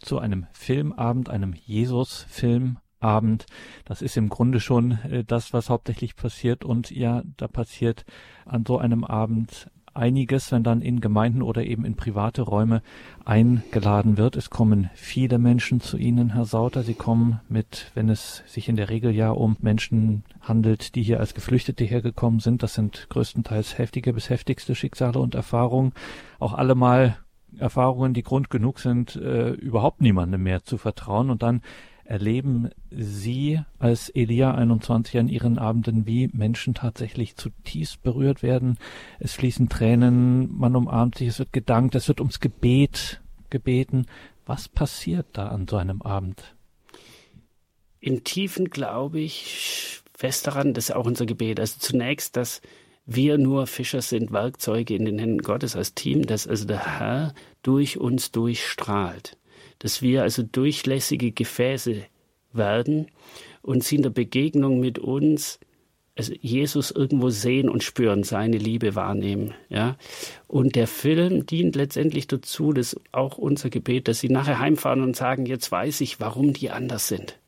zu 0.00 0.18
einem 0.18 0.48
Filmabend, 0.52 1.28
einem 1.28 1.54
Jesus-Filmabend. 1.54 3.46
Das 3.84 4.02
ist 4.02 4.16
im 4.16 4.30
Grunde 4.30 4.58
schon 4.58 4.98
äh, 5.08 5.22
das, 5.22 5.52
was 5.52 5.70
hauptsächlich 5.70 6.16
passiert. 6.16 6.64
Und 6.64 6.90
ja, 6.90 7.22
da 7.36 7.46
passiert 7.46 8.04
an 8.46 8.64
so 8.66 8.78
einem 8.78 9.04
Abend 9.04 9.70
einiges, 9.96 10.52
wenn 10.52 10.62
dann 10.62 10.82
in 10.82 11.00
Gemeinden 11.00 11.42
oder 11.42 11.64
eben 11.64 11.84
in 11.84 11.96
private 11.96 12.42
Räume 12.42 12.82
eingeladen 13.24 14.16
wird. 14.16 14.36
Es 14.36 14.50
kommen 14.50 14.90
viele 14.94 15.38
Menschen 15.38 15.80
zu 15.80 15.96
Ihnen, 15.96 16.34
Herr 16.34 16.44
Sauter. 16.44 16.82
Sie 16.82 16.94
kommen 16.94 17.40
mit, 17.48 17.90
wenn 17.94 18.08
es 18.08 18.42
sich 18.46 18.68
in 18.68 18.76
der 18.76 18.88
Regel 18.88 19.12
ja 19.12 19.30
um 19.30 19.56
Menschen 19.60 20.24
handelt, 20.40 20.94
die 20.94 21.02
hier 21.02 21.20
als 21.20 21.34
Geflüchtete 21.34 21.84
hergekommen 21.84 22.40
sind. 22.40 22.62
Das 22.62 22.74
sind 22.74 23.06
größtenteils 23.08 23.78
heftige 23.78 24.12
bis 24.12 24.30
heftigste 24.30 24.74
Schicksale 24.74 25.18
und 25.18 25.34
Erfahrungen. 25.34 25.92
Auch 26.38 26.54
allemal 26.54 27.18
Erfahrungen, 27.58 28.14
die 28.14 28.22
Grund 28.22 28.50
genug 28.50 28.80
sind, 28.80 29.16
äh, 29.16 29.50
überhaupt 29.50 30.00
niemandem 30.00 30.42
mehr 30.42 30.62
zu 30.64 30.78
vertrauen. 30.78 31.30
Und 31.30 31.42
dann 31.42 31.62
erleben 32.06 32.70
Sie 32.90 33.60
als 33.78 34.08
Elia 34.08 34.54
21 34.54 35.18
an 35.18 35.28
Ihren 35.28 35.58
Abenden, 35.58 36.06
wie 36.06 36.28
Menschen 36.32 36.74
tatsächlich 36.74 37.36
zutiefst 37.36 38.02
berührt 38.02 38.42
werden. 38.42 38.78
Es 39.18 39.34
fließen 39.34 39.68
Tränen, 39.68 40.56
man 40.56 40.76
umarmt 40.76 41.18
sich, 41.18 41.28
es 41.28 41.38
wird 41.38 41.52
gedankt, 41.52 41.94
es 41.94 42.08
wird 42.08 42.20
ums 42.20 42.40
Gebet 42.40 43.20
gebeten. 43.50 44.06
Was 44.44 44.68
passiert 44.68 45.26
da 45.32 45.48
an 45.48 45.66
so 45.68 45.76
einem 45.76 46.02
Abend? 46.02 46.54
Im 48.00 48.22
Tiefen 48.24 48.70
glaube 48.70 49.20
ich 49.20 50.00
fest 50.14 50.46
daran, 50.46 50.74
das 50.74 50.90
ist 50.90 50.94
auch 50.94 51.06
unser 51.06 51.26
Gebet. 51.26 51.60
Also 51.60 51.76
zunächst, 51.78 52.36
dass 52.36 52.62
wir 53.06 53.38
nur 53.38 53.66
Fischer 53.66 54.02
sind, 54.02 54.32
Werkzeuge 54.32 54.94
in 54.94 55.04
den 55.04 55.18
Händen 55.18 55.42
Gottes 55.42 55.76
als 55.76 55.94
Team, 55.94 56.26
dass 56.26 56.46
also 56.46 56.66
der 56.66 56.98
Herr 56.98 57.34
durch 57.62 57.98
uns 57.98 58.32
durchstrahlt, 58.32 59.38
dass 59.78 60.02
wir 60.02 60.22
also 60.22 60.42
durchlässige 60.42 61.32
Gefäße 61.32 62.02
werden 62.52 63.08
und 63.62 63.84
sie 63.84 63.96
in 63.96 64.02
der 64.02 64.10
Begegnung 64.10 64.80
mit 64.80 64.98
uns 64.98 65.58
also 66.16 66.32
Jesus 66.40 66.90
irgendwo 66.90 67.28
sehen 67.28 67.68
und 67.68 67.84
spüren, 67.84 68.22
seine 68.22 68.56
Liebe 68.56 68.94
wahrnehmen. 68.94 69.52
Ja? 69.68 69.96
Und 70.48 70.74
der 70.74 70.86
Film 70.86 71.44
dient 71.44 71.76
letztendlich 71.76 72.26
dazu, 72.26 72.72
dass 72.72 72.98
auch 73.12 73.36
unser 73.36 73.68
Gebet, 73.68 74.08
dass 74.08 74.20
sie 74.20 74.30
nachher 74.30 74.58
heimfahren 74.58 75.02
und 75.02 75.14
sagen, 75.14 75.44
jetzt 75.44 75.70
weiß 75.70 76.00
ich, 76.00 76.18
warum 76.18 76.54
die 76.54 76.70
anders 76.70 77.08
sind. 77.08 77.38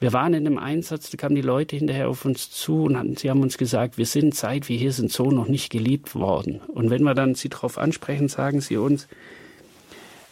Wir 0.00 0.12
waren 0.12 0.34
in 0.34 0.46
einem 0.46 0.58
Einsatz, 0.58 1.10
da 1.10 1.16
kamen 1.16 1.34
die 1.34 1.42
Leute 1.42 1.76
hinterher 1.76 2.08
auf 2.08 2.24
uns 2.24 2.50
zu 2.50 2.84
und 2.84 2.98
hatten, 2.98 3.16
sie 3.16 3.30
haben 3.30 3.42
uns 3.42 3.58
gesagt, 3.58 3.96
wir 3.96 4.06
sind 4.06 4.34
seit 4.34 4.68
wir 4.68 4.76
hier 4.76 4.92
sind 4.92 5.12
so 5.12 5.30
noch 5.30 5.46
nicht 5.46 5.70
geliebt 5.70 6.14
worden. 6.14 6.60
Und 6.68 6.90
wenn 6.90 7.02
wir 7.02 7.14
dann 7.14 7.34
sie 7.34 7.48
darauf 7.48 7.78
ansprechen, 7.78 8.28
sagen 8.28 8.60
sie 8.60 8.76
uns, 8.76 9.06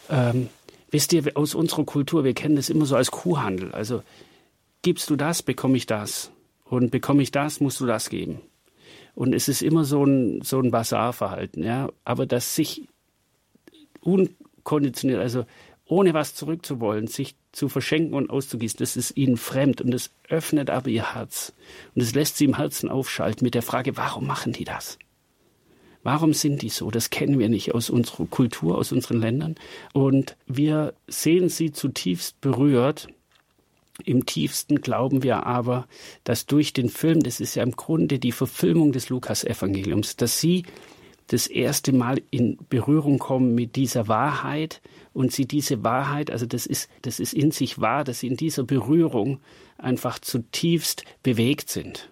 ähm, 0.09 0.49
wisst 0.93 1.11
ihr, 1.11 1.23
aus 1.35 1.55
unserer 1.55 1.83
Kultur, 1.83 2.23
wir 2.23 2.33
kennen 2.33 2.55
das 2.55 2.69
immer 2.69 2.85
so 2.85 2.95
als 2.95 3.11
Kuhhandel. 3.11 3.71
Also 3.71 4.03
gibst 4.83 5.09
du 5.09 5.15
das, 5.15 5.41
bekomme 5.41 5.75
ich 5.75 5.87
das. 5.87 6.31
Und 6.65 6.91
bekomme 6.91 7.23
ich 7.23 7.31
das, 7.31 7.59
musst 7.59 7.79
du 7.79 7.85
das 7.85 8.09
geben. 8.09 8.41
Und 9.15 9.33
es 9.33 9.47
ist 9.47 9.61
immer 9.61 9.85
so 9.85 10.05
ein, 10.05 10.41
so 10.41 10.59
ein 10.59 10.71
Basarverhalten, 10.71 11.63
ja. 11.63 11.89
Aber 12.03 12.25
dass 12.25 12.55
sich 12.55 12.87
unkonditioniert, 14.01 15.19
also 15.19 15.45
ohne 15.85 16.13
was 16.13 16.35
zurückzuwollen, 16.35 17.07
sich 17.07 17.35
zu 17.51 17.69
verschenken 17.69 18.13
und 18.13 18.29
auszugießen, 18.29 18.79
das 18.79 18.95
ist 18.95 19.17
ihnen 19.17 19.37
fremd 19.37 19.81
und 19.81 19.91
das 19.91 20.11
öffnet 20.29 20.69
aber 20.69 20.89
ihr 20.89 21.13
Herz. 21.13 21.53
Und 21.93 22.01
es 22.01 22.15
lässt 22.15 22.37
sie 22.37 22.45
im 22.45 22.57
Herzen 22.57 22.89
aufschalten 22.89 23.45
mit 23.45 23.53
der 23.53 23.61
Frage, 23.61 23.97
warum 23.97 24.25
machen 24.25 24.53
die 24.53 24.63
das? 24.63 24.97
Warum 26.03 26.33
sind 26.33 26.61
die 26.61 26.69
so? 26.69 26.91
Das 26.91 27.09
kennen 27.09 27.39
wir 27.39 27.49
nicht 27.49 27.73
aus 27.73 27.89
unserer 27.89 28.25
Kultur, 28.25 28.77
aus 28.77 28.91
unseren 28.91 29.19
Ländern. 29.19 29.55
Und 29.93 30.35
wir 30.45 30.93
sehen 31.07 31.49
sie 31.49 31.71
zutiefst 31.71 32.39
berührt 32.41 33.07
im 34.05 34.25
tiefsten 34.25 34.81
glauben 34.81 35.21
wir 35.21 35.45
aber, 35.45 35.87
dass 36.23 36.45
durch 36.45 36.73
den 36.73 36.89
Film, 36.89 37.21
das 37.21 37.39
ist 37.39 37.55
ja 37.55 37.63
im 37.63 37.73
Grunde 37.73 38.17
die 38.17 38.31
Verfilmung 38.31 38.91
des 38.91 39.09
Lukas-Evangeliums, 39.09 40.15
dass 40.15 40.39
sie 40.39 40.63
das 41.27 41.47
erste 41.47 41.93
Mal 41.93 42.21
in 42.31 42.57
Berührung 42.69 43.19
kommen 43.19 43.55
mit 43.55 43.75
dieser 43.75 44.07
Wahrheit 44.07 44.81
und 45.13 45.31
sie 45.31 45.45
diese 45.45 45.83
Wahrheit, 45.83 46.31
also 46.31 46.45
das 46.45 46.65
ist, 46.65 46.89
das 47.03 47.19
ist 47.19 47.33
in 47.33 47.51
sich 47.51 47.79
wahr, 47.79 48.03
dass 48.03 48.19
sie 48.19 48.27
in 48.27 48.35
dieser 48.35 48.63
Berührung 48.63 49.39
einfach 49.77 50.19
zutiefst 50.19 51.05
bewegt 51.21 51.69
sind. 51.69 52.09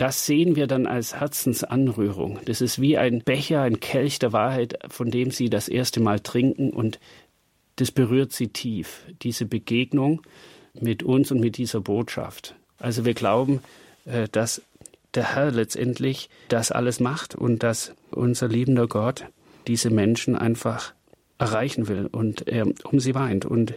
Das 0.00 0.24
sehen 0.24 0.56
wir 0.56 0.66
dann 0.66 0.86
als 0.86 1.20
Herzensanrührung. 1.20 2.38
Das 2.46 2.62
ist 2.62 2.80
wie 2.80 2.96
ein 2.96 3.20
Becher, 3.20 3.60
ein 3.60 3.80
Kelch 3.80 4.18
der 4.18 4.32
Wahrheit, 4.32 4.78
von 4.88 5.10
dem 5.10 5.30
sie 5.30 5.50
das 5.50 5.68
erste 5.68 6.00
Mal 6.00 6.20
trinken 6.20 6.70
und 6.70 6.98
das 7.76 7.90
berührt 7.92 8.32
sie 8.32 8.48
tief, 8.48 9.02
diese 9.20 9.44
Begegnung 9.44 10.22
mit 10.72 11.02
uns 11.02 11.30
und 11.30 11.40
mit 11.40 11.58
dieser 11.58 11.82
Botschaft. 11.82 12.54
Also 12.78 13.04
wir 13.04 13.12
glauben, 13.12 13.60
äh, 14.06 14.26
dass 14.32 14.62
der 15.12 15.34
Herr 15.34 15.50
letztendlich 15.50 16.30
das 16.48 16.72
alles 16.72 16.98
macht 16.98 17.34
und 17.34 17.62
dass 17.62 17.94
unser 18.10 18.48
liebender 18.48 18.88
Gott 18.88 19.26
diese 19.66 19.90
Menschen 19.90 20.34
einfach 20.34 20.94
erreichen 21.36 21.88
will 21.88 22.06
und 22.06 22.48
er 22.48 22.66
um 22.84 23.00
sie 23.00 23.14
weint 23.14 23.44
und, 23.44 23.74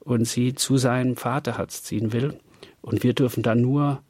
und 0.00 0.26
sie 0.26 0.54
zu 0.54 0.76
seinem 0.76 1.16
Vaterherz 1.16 1.82
ziehen 1.84 2.12
will. 2.12 2.38
Und 2.82 3.02
wir 3.02 3.14
dürfen 3.14 3.42
dann 3.42 3.62
nur 3.62 4.02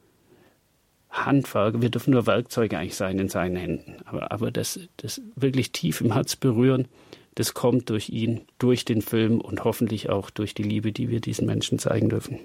Handwerk, 1.15 1.81
wir 1.81 1.89
dürfen 1.89 2.11
nur 2.11 2.27
Werkzeuge 2.27 2.77
eigentlich 2.77 2.95
sein 2.95 3.19
in 3.19 3.29
seinen 3.29 3.55
Händen. 3.55 3.95
Aber, 4.05 4.31
aber 4.31 4.51
das, 4.51 4.79
das 4.97 5.21
wirklich 5.35 5.71
tief 5.71 6.01
im 6.01 6.13
Herz 6.13 6.35
berühren, 6.35 6.87
das 7.35 7.53
kommt 7.53 7.89
durch 7.89 8.09
ihn, 8.09 8.41
durch 8.59 8.85
den 8.85 9.01
Film 9.01 9.41
und 9.41 9.63
hoffentlich 9.63 10.09
auch 10.09 10.29
durch 10.29 10.53
die 10.53 10.63
Liebe, 10.63 10.91
die 10.91 11.09
wir 11.09 11.19
diesen 11.19 11.45
Menschen 11.45 11.79
zeigen 11.79 12.09
dürfen. 12.09 12.39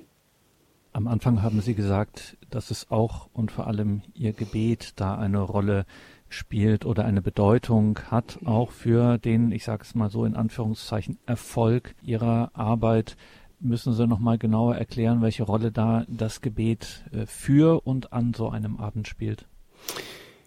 Am 0.92 1.06
Anfang 1.06 1.42
haben 1.42 1.60
Sie 1.60 1.74
gesagt, 1.74 2.36
dass 2.50 2.72
es 2.72 2.90
auch 2.90 3.28
und 3.32 3.52
vor 3.52 3.68
allem 3.68 4.02
Ihr 4.14 4.32
Gebet 4.32 4.94
da 4.96 5.16
eine 5.16 5.40
Rolle 5.40 5.86
spielt 6.28 6.84
oder 6.84 7.04
eine 7.04 7.22
Bedeutung 7.22 8.00
hat, 8.10 8.38
auch 8.44 8.72
für 8.72 9.18
den, 9.18 9.52
ich 9.52 9.64
sage 9.64 9.82
es 9.82 9.94
mal 9.94 10.10
so 10.10 10.24
in 10.24 10.34
Anführungszeichen, 10.34 11.18
Erfolg 11.26 11.94
Ihrer 12.02 12.50
Arbeit. 12.54 13.16
Müssen 13.62 13.92
Sie 13.92 14.06
noch 14.06 14.20
mal 14.20 14.38
genauer 14.38 14.76
erklären, 14.76 15.20
welche 15.20 15.42
Rolle 15.42 15.70
da 15.70 16.06
das 16.08 16.40
Gebet 16.40 17.04
äh, 17.12 17.26
für 17.26 17.86
und 17.86 18.10
an 18.10 18.32
so 18.32 18.48
einem 18.48 18.78
Abend 18.78 19.06
spielt? 19.06 19.44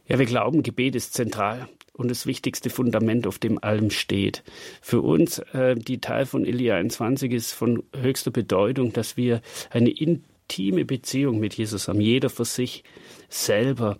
Ja, 0.07 0.17
wir 0.17 0.25
glauben, 0.25 0.63
Gebet 0.63 0.95
ist 0.95 1.13
zentral 1.13 1.69
und 1.93 2.09
das 2.09 2.25
wichtigste 2.25 2.71
Fundament, 2.71 3.27
auf 3.27 3.37
dem 3.37 3.63
allem 3.63 3.91
steht. 3.91 4.43
Für 4.81 5.01
uns, 5.01 5.37
äh, 5.53 5.75
die 5.75 6.01
Teil 6.01 6.25
von 6.25 6.43
Elia 6.43 6.75
21, 6.75 7.31
ist 7.31 7.51
von 7.51 7.83
höchster 7.95 8.31
Bedeutung, 8.31 8.93
dass 8.93 9.15
wir 9.15 9.41
eine 9.69 9.91
intime 9.91 10.83
Beziehung 10.83 11.39
mit 11.39 11.53
Jesus 11.53 11.87
haben, 11.87 12.01
jeder 12.01 12.31
für 12.31 12.45
sich 12.45 12.83
selber, 13.29 13.99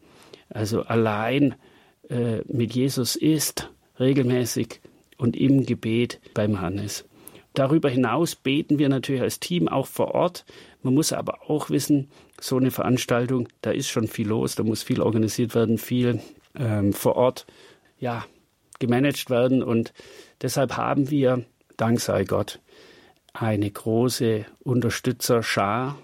also 0.50 0.82
allein 0.82 1.54
äh, 2.10 2.40
mit 2.52 2.74
Jesus 2.74 3.16
ist, 3.16 3.70
regelmäßig 4.00 4.82
und 5.18 5.38
im 5.38 5.68
Gebet 5.68 6.20
beim 6.34 6.62
Hannes. 6.62 7.06
Darüber 7.54 7.90
hinaus 7.90 8.36
beten 8.36 8.80
wir 8.80 8.90
natürlich 8.90 9.22
als 9.22 9.40
Team 9.40 9.68
auch 9.68 9.86
vor 9.86 10.16
Ort. 10.16 10.46
Man 10.82 10.94
muss 10.94 11.14
aber 11.14 11.50
auch 11.50 11.70
wissen, 11.70 12.10
so 12.42 12.58
eine 12.58 12.72
Veranstaltung, 12.72 13.48
da 13.62 13.72
ist 13.72 13.90
schon 13.90 14.08
viel 14.08 14.28
los, 14.28 14.56
da 14.56 14.64
muss 14.64 14.84
viel 14.84 15.02
organisiert 15.02 15.54
werden, 15.54 15.78
viel 15.78 16.20
ähm, 16.56 16.94
vor 16.94 17.16
Ort 17.16 17.46
ja, 18.00 18.26
gemanagt 18.80 19.30
werden. 19.30 19.62
Und 19.62 19.94
deshalb 20.42 20.78
haben 20.78 21.12
wir, 21.12 21.46
dank 21.78 22.00
sei 22.00 22.24
Gott, 22.24 22.60
eine 23.34 23.70
große 23.70 24.46
Unterstützerschar. 24.60 25.98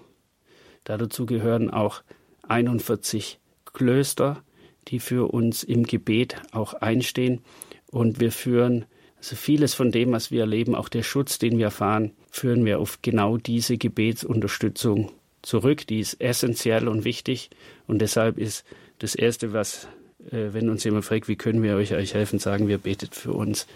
Dazu 0.84 1.26
gehören 1.26 1.70
auch 1.70 2.02
41 2.48 3.38
Klöster, 3.72 4.42
die 4.88 4.98
für 4.98 5.32
uns 5.32 5.62
im 5.62 5.84
Gebet 5.84 6.36
auch 6.52 6.74
einstehen. 6.74 7.42
Und 7.90 8.20
wir 8.20 8.32
führen 8.32 8.86
also 9.20 9.36
vieles 9.36 9.74
von 9.74 9.92
dem, 9.92 10.12
was 10.12 10.30
wir 10.30 10.40
erleben, 10.40 10.74
auch 10.74 10.88
der 10.88 11.02
Schutz, 11.02 11.38
den 11.38 11.58
wir 11.58 11.66
erfahren, 11.66 12.12
führen 12.30 12.64
wir 12.64 12.78
auf 12.78 13.00
genau 13.02 13.36
diese 13.36 13.76
Gebetsunterstützung 13.76 15.12
zurück. 15.42 15.86
Die 15.86 16.00
ist 16.00 16.18
essentiell 16.22 16.88
und 16.88 17.04
wichtig. 17.04 17.50
Und 17.86 17.98
deshalb 17.98 18.38
ist 18.38 18.64
das 18.98 19.14
Erste, 19.14 19.52
was 19.52 19.88
äh, 20.30 20.52
wenn 20.52 20.70
uns 20.70 20.84
jemand 20.84 21.04
fragt, 21.04 21.28
wie 21.28 21.36
können 21.36 21.62
wir 21.62 21.76
euch 21.76 21.92
euch 21.92 22.14
helfen, 22.14 22.38
sagen 22.38 22.66
wir, 22.66 22.78
betet 22.78 23.14
für 23.14 23.34
uns. 23.34 23.66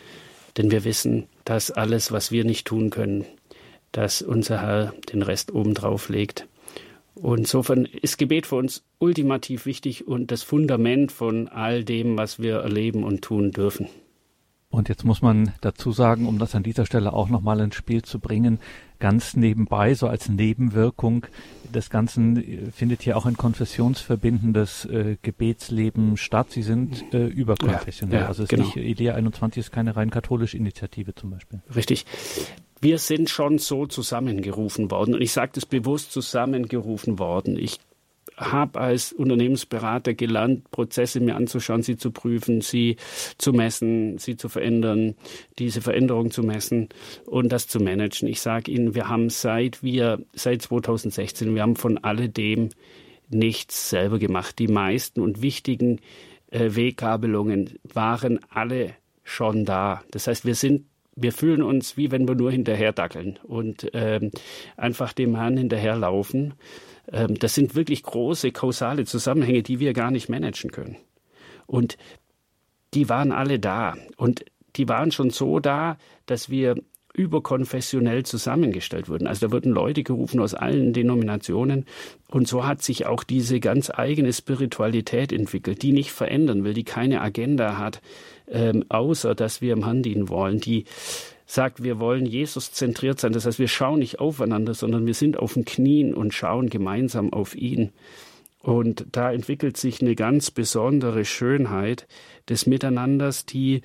Denn 0.57 0.71
wir 0.71 0.85
wissen, 0.85 1.27
dass 1.45 1.71
alles, 1.71 2.11
was 2.11 2.33
wir 2.33 2.45
nicht 2.45 2.67
tun 2.67 2.89
können, 2.89 3.27
dass 3.93 4.23
unser 4.23 4.63
Herr 4.63 4.95
den 5.13 5.21
Rest 5.21 5.53
obendrauf 5.53 6.09
legt. 6.09 6.47
Und 7.15 7.41
insofern 7.41 7.85
ist 7.85 8.17
Gebet 8.17 8.47
für 8.47 8.57
uns 8.57 8.83
ultimativ 8.99 9.67
wichtig 9.67 10.09
und 10.09 10.31
das 10.31 10.43
Fundament 10.43 11.13
von 11.13 11.49
all 11.49 11.85
dem, 11.85 12.17
was 12.17 12.41
wir 12.41 12.57
erleben 12.57 13.05
und 13.05 13.21
tun 13.21 13.51
dürfen. 13.51 13.89
Und 14.75 14.89
jetzt 14.89 15.05
muss 15.05 15.23
man 15.23 15.53
dazu 15.61 15.93
sagen, 15.93 16.27
um 16.27 16.41
das 16.41 16.57
an 16.57 16.65
dieser 16.65 16.85
Stelle 16.85 17.13
auch 17.13 17.29
nochmal 17.29 17.61
ins 17.61 17.77
Spiel 17.77 18.03
zu 18.03 18.19
bringen, 18.19 18.59
ganz 18.99 19.37
nebenbei, 19.37 19.95
so 19.95 20.09
als 20.09 20.29
Nebenwirkung 20.29 21.27
des 21.73 21.91
Ganzen 21.91 22.37
äh, 22.37 22.73
findet 22.73 23.03
hier 23.03 23.17
auch 23.17 23.25
ein 23.25 23.37
konfessionsverbindendes 23.37 24.85
äh, 24.87 25.17
Gebetsleben 25.23 26.17
statt. 26.17 26.51
Sie 26.51 26.63
sind 26.63 27.05
äh, 27.15 27.25
überkonfessionell. 27.25 28.17
Ja, 28.17 28.23
ja, 28.23 28.29
also 28.29 28.43
es 28.43 28.49
genau. 28.49 28.65
ist 28.65 28.75
nicht, 28.75 28.85
Idea 28.85 29.15
21 29.15 29.61
ist 29.61 29.71
keine 29.71 29.95
rein 29.95 30.11
katholische 30.11 30.57
Initiative 30.57 31.15
zum 31.15 31.31
Beispiel. 31.31 31.63
Richtig. 31.75 32.05
Wir 32.81 32.99
sind 32.99 33.31
schon 33.31 33.59
so 33.59 33.87
zusammengerufen 33.87 34.91
worden. 34.91 35.15
Und 35.15 35.21
ich 35.21 35.31
sage 35.31 35.53
das 35.55 35.67
bewusst 35.67 36.11
zusammengerufen 36.11 37.21
worden. 37.21 37.57
Ich 37.57 37.79
habe 38.37 38.81
als 38.81 39.13
Unternehmensberater 39.13 40.15
gelernt, 40.15 40.71
Prozesse 40.71 41.21
mir 41.21 41.37
anzuschauen, 41.37 41.83
sie 41.83 41.97
zu 41.97 42.11
prüfen, 42.11 42.61
sie 42.61 42.97
zu 43.39 43.53
messen, 43.53 44.19
sie 44.19 44.37
zu 44.37 44.49
verändern, 44.49 45.15
diese 45.59 45.81
Veränderung 45.81 46.31
zu 46.31 46.43
messen 46.43 46.89
und 47.27 47.51
das 47.51 47.69
zu 47.69 47.81
managen. 47.81 48.29
Ich 48.29 48.41
sage 48.41 48.71
Ihnen, 48.71 48.95
wir 48.95 49.09
haben 49.09 49.31
seit 49.31 49.83
wir 49.83 50.21
seit 50.35 50.63
2016, 50.63 51.55
wir 51.55 51.63
haben 51.63 51.77
von 51.77 51.99
alledem 51.99 52.71
nichts 53.29 53.91
selber 53.91 54.19
gemacht. 54.19 54.59
Die 54.59 54.69
meisten 54.69 55.21
und 55.21 55.43
wichtigen 55.43 56.01
äh, 56.51 56.75
Weggabelungen 56.75 57.79
waren 57.83 58.41
alle 58.51 58.95
schon 59.23 59.65
da. 59.65 60.03
Das 60.11 60.27
heißt, 60.27 60.45
wir 60.45 60.55
sind 60.55 60.87
wir 61.17 61.33
fühlen 61.33 61.63
uns, 61.63 61.97
wie 61.97 62.11
wenn 62.11 62.27
wir 62.27 62.35
nur 62.35 62.51
hinterher 62.51 62.93
dackeln 62.93 63.39
und 63.45 63.89
ähm, 63.93 64.33
einfach 64.77 65.13
dem 65.13 65.37
Herrn 65.37 65.57
hinterherlaufen. 65.57 66.55
Ähm, 67.13 67.39
das 67.39 67.55
sind 67.55 67.75
wirklich 67.75 68.03
große 68.03 68.53
kausale 68.53 69.05
Zusammenhänge, 69.05 69.63
die 69.63 69.81
wir 69.81 69.93
gar 69.93 70.11
nicht 70.11 70.29
managen 70.29 70.71
können. 70.71 70.97
Und 71.67 71.97
die 72.95 73.09
waren 73.09 73.33
alle 73.33 73.59
da. 73.59 73.97
Und 74.17 74.45
die 74.77 74.89
waren 74.89 75.13
schon 75.13 75.31
so 75.31 75.61
da, 75.61 75.97
dass 76.27 76.51
wir 76.51 76.77
überkonfessionell 77.15 78.25
zusammengestellt 78.25 79.09
wurden. 79.09 79.29
Also 79.29 79.47
da 79.47 79.53
wurden 79.53 79.71
Leute 79.71 80.03
gerufen 80.03 80.41
aus 80.41 80.53
allen 80.53 80.93
Denominationen 80.93 81.87
und 82.29 82.49
so 82.49 82.67
hat 82.67 82.83
sich 82.83 83.07
auch 83.07 83.23
diese 83.23 83.61
ganz 83.61 83.89
eigene 83.89 84.33
Spiritualität 84.33 85.33
entwickelt, 85.33 85.83
die 85.83 85.93
nicht 85.93 86.11
verändern 86.11 86.65
will, 86.65 86.75
die 86.75 86.83
keine 86.83 87.21
Agenda 87.21 87.79
hat, 87.79 88.03
ähm, 88.49 88.85
außer 88.89 89.37
dass 89.37 89.61
wir 89.61 89.75
im 89.75 89.85
Herrn 89.85 90.03
dienen 90.03 90.29
wollen, 90.29 90.59
die 90.59 90.87
sagt, 91.47 91.83
wir 91.83 91.99
wollen 91.99 92.27
Jesus 92.27 92.73
zentriert 92.73 93.21
sein. 93.21 93.33
Das 93.33 93.47
heißt, 93.47 93.59
wir 93.59 93.69
schauen 93.69 93.99
nicht 93.99 94.19
aufeinander, 94.19 94.75
sondern 94.75 95.07
wir 95.07 95.15
sind 95.15 95.39
auf 95.39 95.55
den 95.55 95.65
Knien 95.65 96.15
und 96.15 96.33
schauen 96.33 96.71
gemeinsam 96.71 97.33
auf 97.33 97.55
ihn. 97.55 97.93
Und 98.61 99.07
da 99.13 99.31
entwickelt 99.31 99.77
sich 99.77 100.01
eine 100.01 100.15
ganz 100.15 100.51
besondere 100.51 101.27
Schönheit 101.27 102.07
des 102.49 102.67
Miteinanders, 102.67 103.45
die 103.45 103.83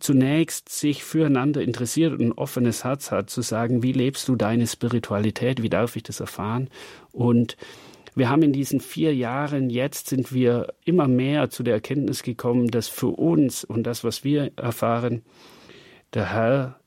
zunächst 0.00 0.68
sich 0.68 1.04
füreinander 1.04 1.62
interessiert 1.62 2.12
und 2.12 2.20
ein 2.20 2.32
offenes 2.32 2.82
Herz 2.82 3.12
hat, 3.12 3.30
zu 3.30 3.40
sagen, 3.42 3.84
wie 3.84 3.92
lebst 3.92 4.26
du 4.28 4.34
deine 4.34 4.66
Spiritualität, 4.66 5.62
wie 5.62 5.68
darf 5.68 5.94
ich 5.94 6.02
das 6.02 6.18
erfahren? 6.18 6.68
Und 7.12 7.56
wir 8.16 8.28
haben 8.28 8.42
in 8.42 8.52
diesen 8.52 8.80
vier 8.80 9.14
Jahren, 9.14 9.70
jetzt 9.70 10.08
sind 10.08 10.32
wir 10.32 10.74
immer 10.84 11.06
mehr 11.06 11.50
zu 11.50 11.62
der 11.62 11.74
Erkenntnis 11.74 12.22
gekommen, 12.22 12.68
dass 12.68 12.88
für 12.88 13.08
uns 13.08 13.62
und 13.62 13.84
das, 13.84 14.04
was 14.04 14.24
wir 14.24 14.52
erfahren, 14.56 15.22
der 16.14 16.32
Herr 16.32 16.80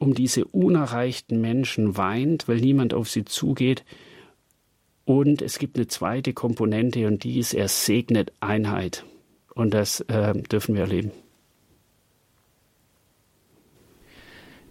um 0.00 0.14
diese 0.14 0.46
unerreichten 0.46 1.40
Menschen 1.40 1.96
weint, 1.96 2.48
weil 2.48 2.56
niemand 2.56 2.94
auf 2.94 3.08
sie 3.08 3.24
zugeht. 3.24 3.84
Und 5.04 5.42
es 5.42 5.58
gibt 5.58 5.76
eine 5.76 5.88
zweite 5.88 6.32
Komponente 6.32 7.06
und 7.06 7.22
die 7.22 7.38
ist, 7.38 7.52
er 7.52 7.68
segnet 7.68 8.32
Einheit. 8.40 9.04
Und 9.54 9.74
das 9.74 10.00
äh, 10.02 10.32
dürfen 10.32 10.74
wir 10.74 10.82
erleben. 10.82 11.12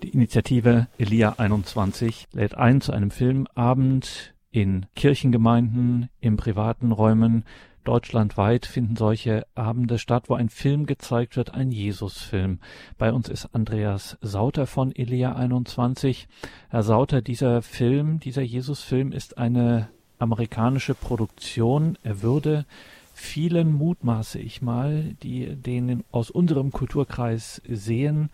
Die 0.01 0.09
Initiative 0.09 0.87
Elia 0.97 1.35
21 1.37 2.27
lädt 2.33 2.55
ein 2.55 2.81
zu 2.81 2.91
einem 2.91 3.11
Filmabend 3.11 4.33
in 4.49 4.87
Kirchengemeinden, 4.95 6.09
in 6.21 6.37
privaten 6.37 6.91
Räumen. 6.91 7.43
Deutschlandweit 7.83 8.65
finden 8.65 8.95
solche 8.95 9.45
Abende 9.55 9.97
statt, 9.99 10.25
wo 10.27 10.35
ein 10.35 10.49
Film 10.49 10.85
gezeigt 10.85 11.37
wird, 11.37 11.53
ein 11.53 11.71
Jesusfilm. 11.71 12.59
Bei 12.97 13.11
uns 13.11 13.29
ist 13.29 13.53
Andreas 13.53 14.17
Sauter 14.21 14.67
von 14.67 14.95
Elia 14.95 15.35
21. 15.35 16.27
Herr 16.69 16.83
Sauter, 16.83 17.21
dieser 17.21 17.61
Film, 17.61 18.19
dieser 18.19 18.41
Jesusfilm 18.41 19.11
ist 19.11 19.37
eine 19.37 19.89
amerikanische 20.19 20.93
Produktion. 20.93 21.97
Er 22.03 22.21
würde 22.21 22.65
vielen 23.13 23.73
mutmaße 23.73 24.39
ich 24.39 24.61
mal, 24.61 25.15
die 25.23 25.55
den 25.55 26.03
aus 26.11 26.29
unserem 26.29 26.71
Kulturkreis 26.71 27.61
sehen, 27.67 28.29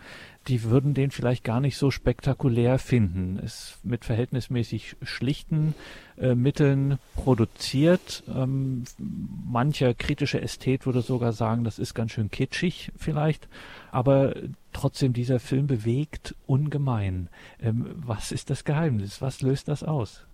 die 0.48 0.64
würden 0.64 0.94
den 0.94 1.12
vielleicht 1.12 1.44
gar 1.44 1.60
nicht 1.60 1.78
so 1.78 1.90
spektakulär 1.90 2.78
finden. 2.78 3.40
Es 3.44 3.80
mit 3.84 4.06
verhältnismäßig 4.06 4.96
schlichten 5.02 5.74
äh, 6.18 6.36
Mitteln 6.36 7.00
produziert. 7.16 8.24
Ähm, 8.28 8.84
mancher 8.98 9.94
kritische 9.94 10.42
Ästhet 10.42 10.86
würde 10.86 11.02
sogar 11.02 11.34
sagen, 11.34 11.64
das 11.64 11.80
ist 11.80 11.94
ganz 11.96 12.12
schön 12.12 12.30
kitschig 12.30 12.92
vielleicht, 12.96 13.48
aber 13.92 14.36
trotzdem 14.74 15.14
dieser 15.14 15.40
Film 15.40 15.68
bewegt 15.68 16.36
ungemein. 16.46 17.30
Ähm, 17.60 17.88
was 17.96 18.32
ist 18.32 18.50
das 18.50 18.64
Geheimnis? 18.64 19.22
Was 19.22 19.42
löst 19.42 19.68
das 19.68 19.84
aus? 19.84 20.26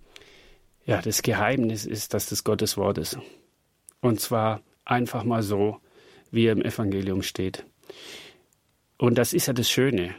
Ja, 0.84 1.00
das 1.00 1.22
Geheimnis 1.22 1.86
ist, 1.86 2.12
dass 2.12 2.26
das 2.26 2.44
Gottes 2.44 2.76
Wort 2.76 2.98
ist. 2.98 3.18
Und 4.00 4.20
zwar 4.20 4.60
einfach 4.84 5.24
mal 5.24 5.42
so, 5.42 5.78
wie 6.30 6.46
er 6.46 6.52
im 6.52 6.62
Evangelium 6.62 7.22
steht. 7.22 7.64
Und 9.02 9.18
das 9.18 9.32
ist 9.32 9.48
ja 9.48 9.52
das 9.52 9.68
Schöne, 9.68 10.14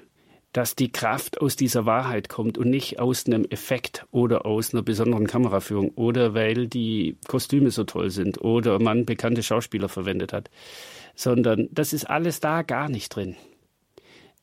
dass 0.52 0.76
die 0.76 0.92
Kraft 0.92 1.40
aus 1.40 1.56
dieser 1.56 1.86
Wahrheit 1.86 2.28
kommt 2.28 2.58
und 2.58 2.70
nicht 2.70 3.00
aus 3.00 3.26
einem 3.26 3.46
Effekt 3.46 4.06
oder 4.12 4.46
aus 4.46 4.74
einer 4.74 4.84
besonderen 4.84 5.26
Kameraführung 5.26 5.92
oder 5.92 6.34
weil 6.34 6.68
die 6.68 7.16
Kostüme 7.26 7.72
so 7.72 7.86
toll 7.86 8.10
sind 8.10 8.42
oder 8.42 8.82
man 8.82 9.06
bekannte 9.06 9.42
Schauspieler 9.42 9.88
verwendet 9.88 10.34
hat, 10.34 10.50
sondern 11.16 11.70
das 11.72 11.94
ist 11.94 12.10
alles 12.10 12.42
da 12.42 12.62
gar 12.62 12.90
nicht 12.90 13.16
drin. 13.16 13.38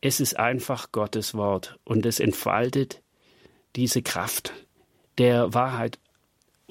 Es 0.01 0.21
ist 0.21 0.39
einfach 0.39 0.91
Gottes 0.91 1.35
Wort 1.35 1.79
und 1.85 2.07
es 2.07 2.19
entfaltet 2.19 3.03
diese 3.77 4.01
Kraft 4.01 4.55
der 5.19 5.53
Wahrheit 5.53 5.99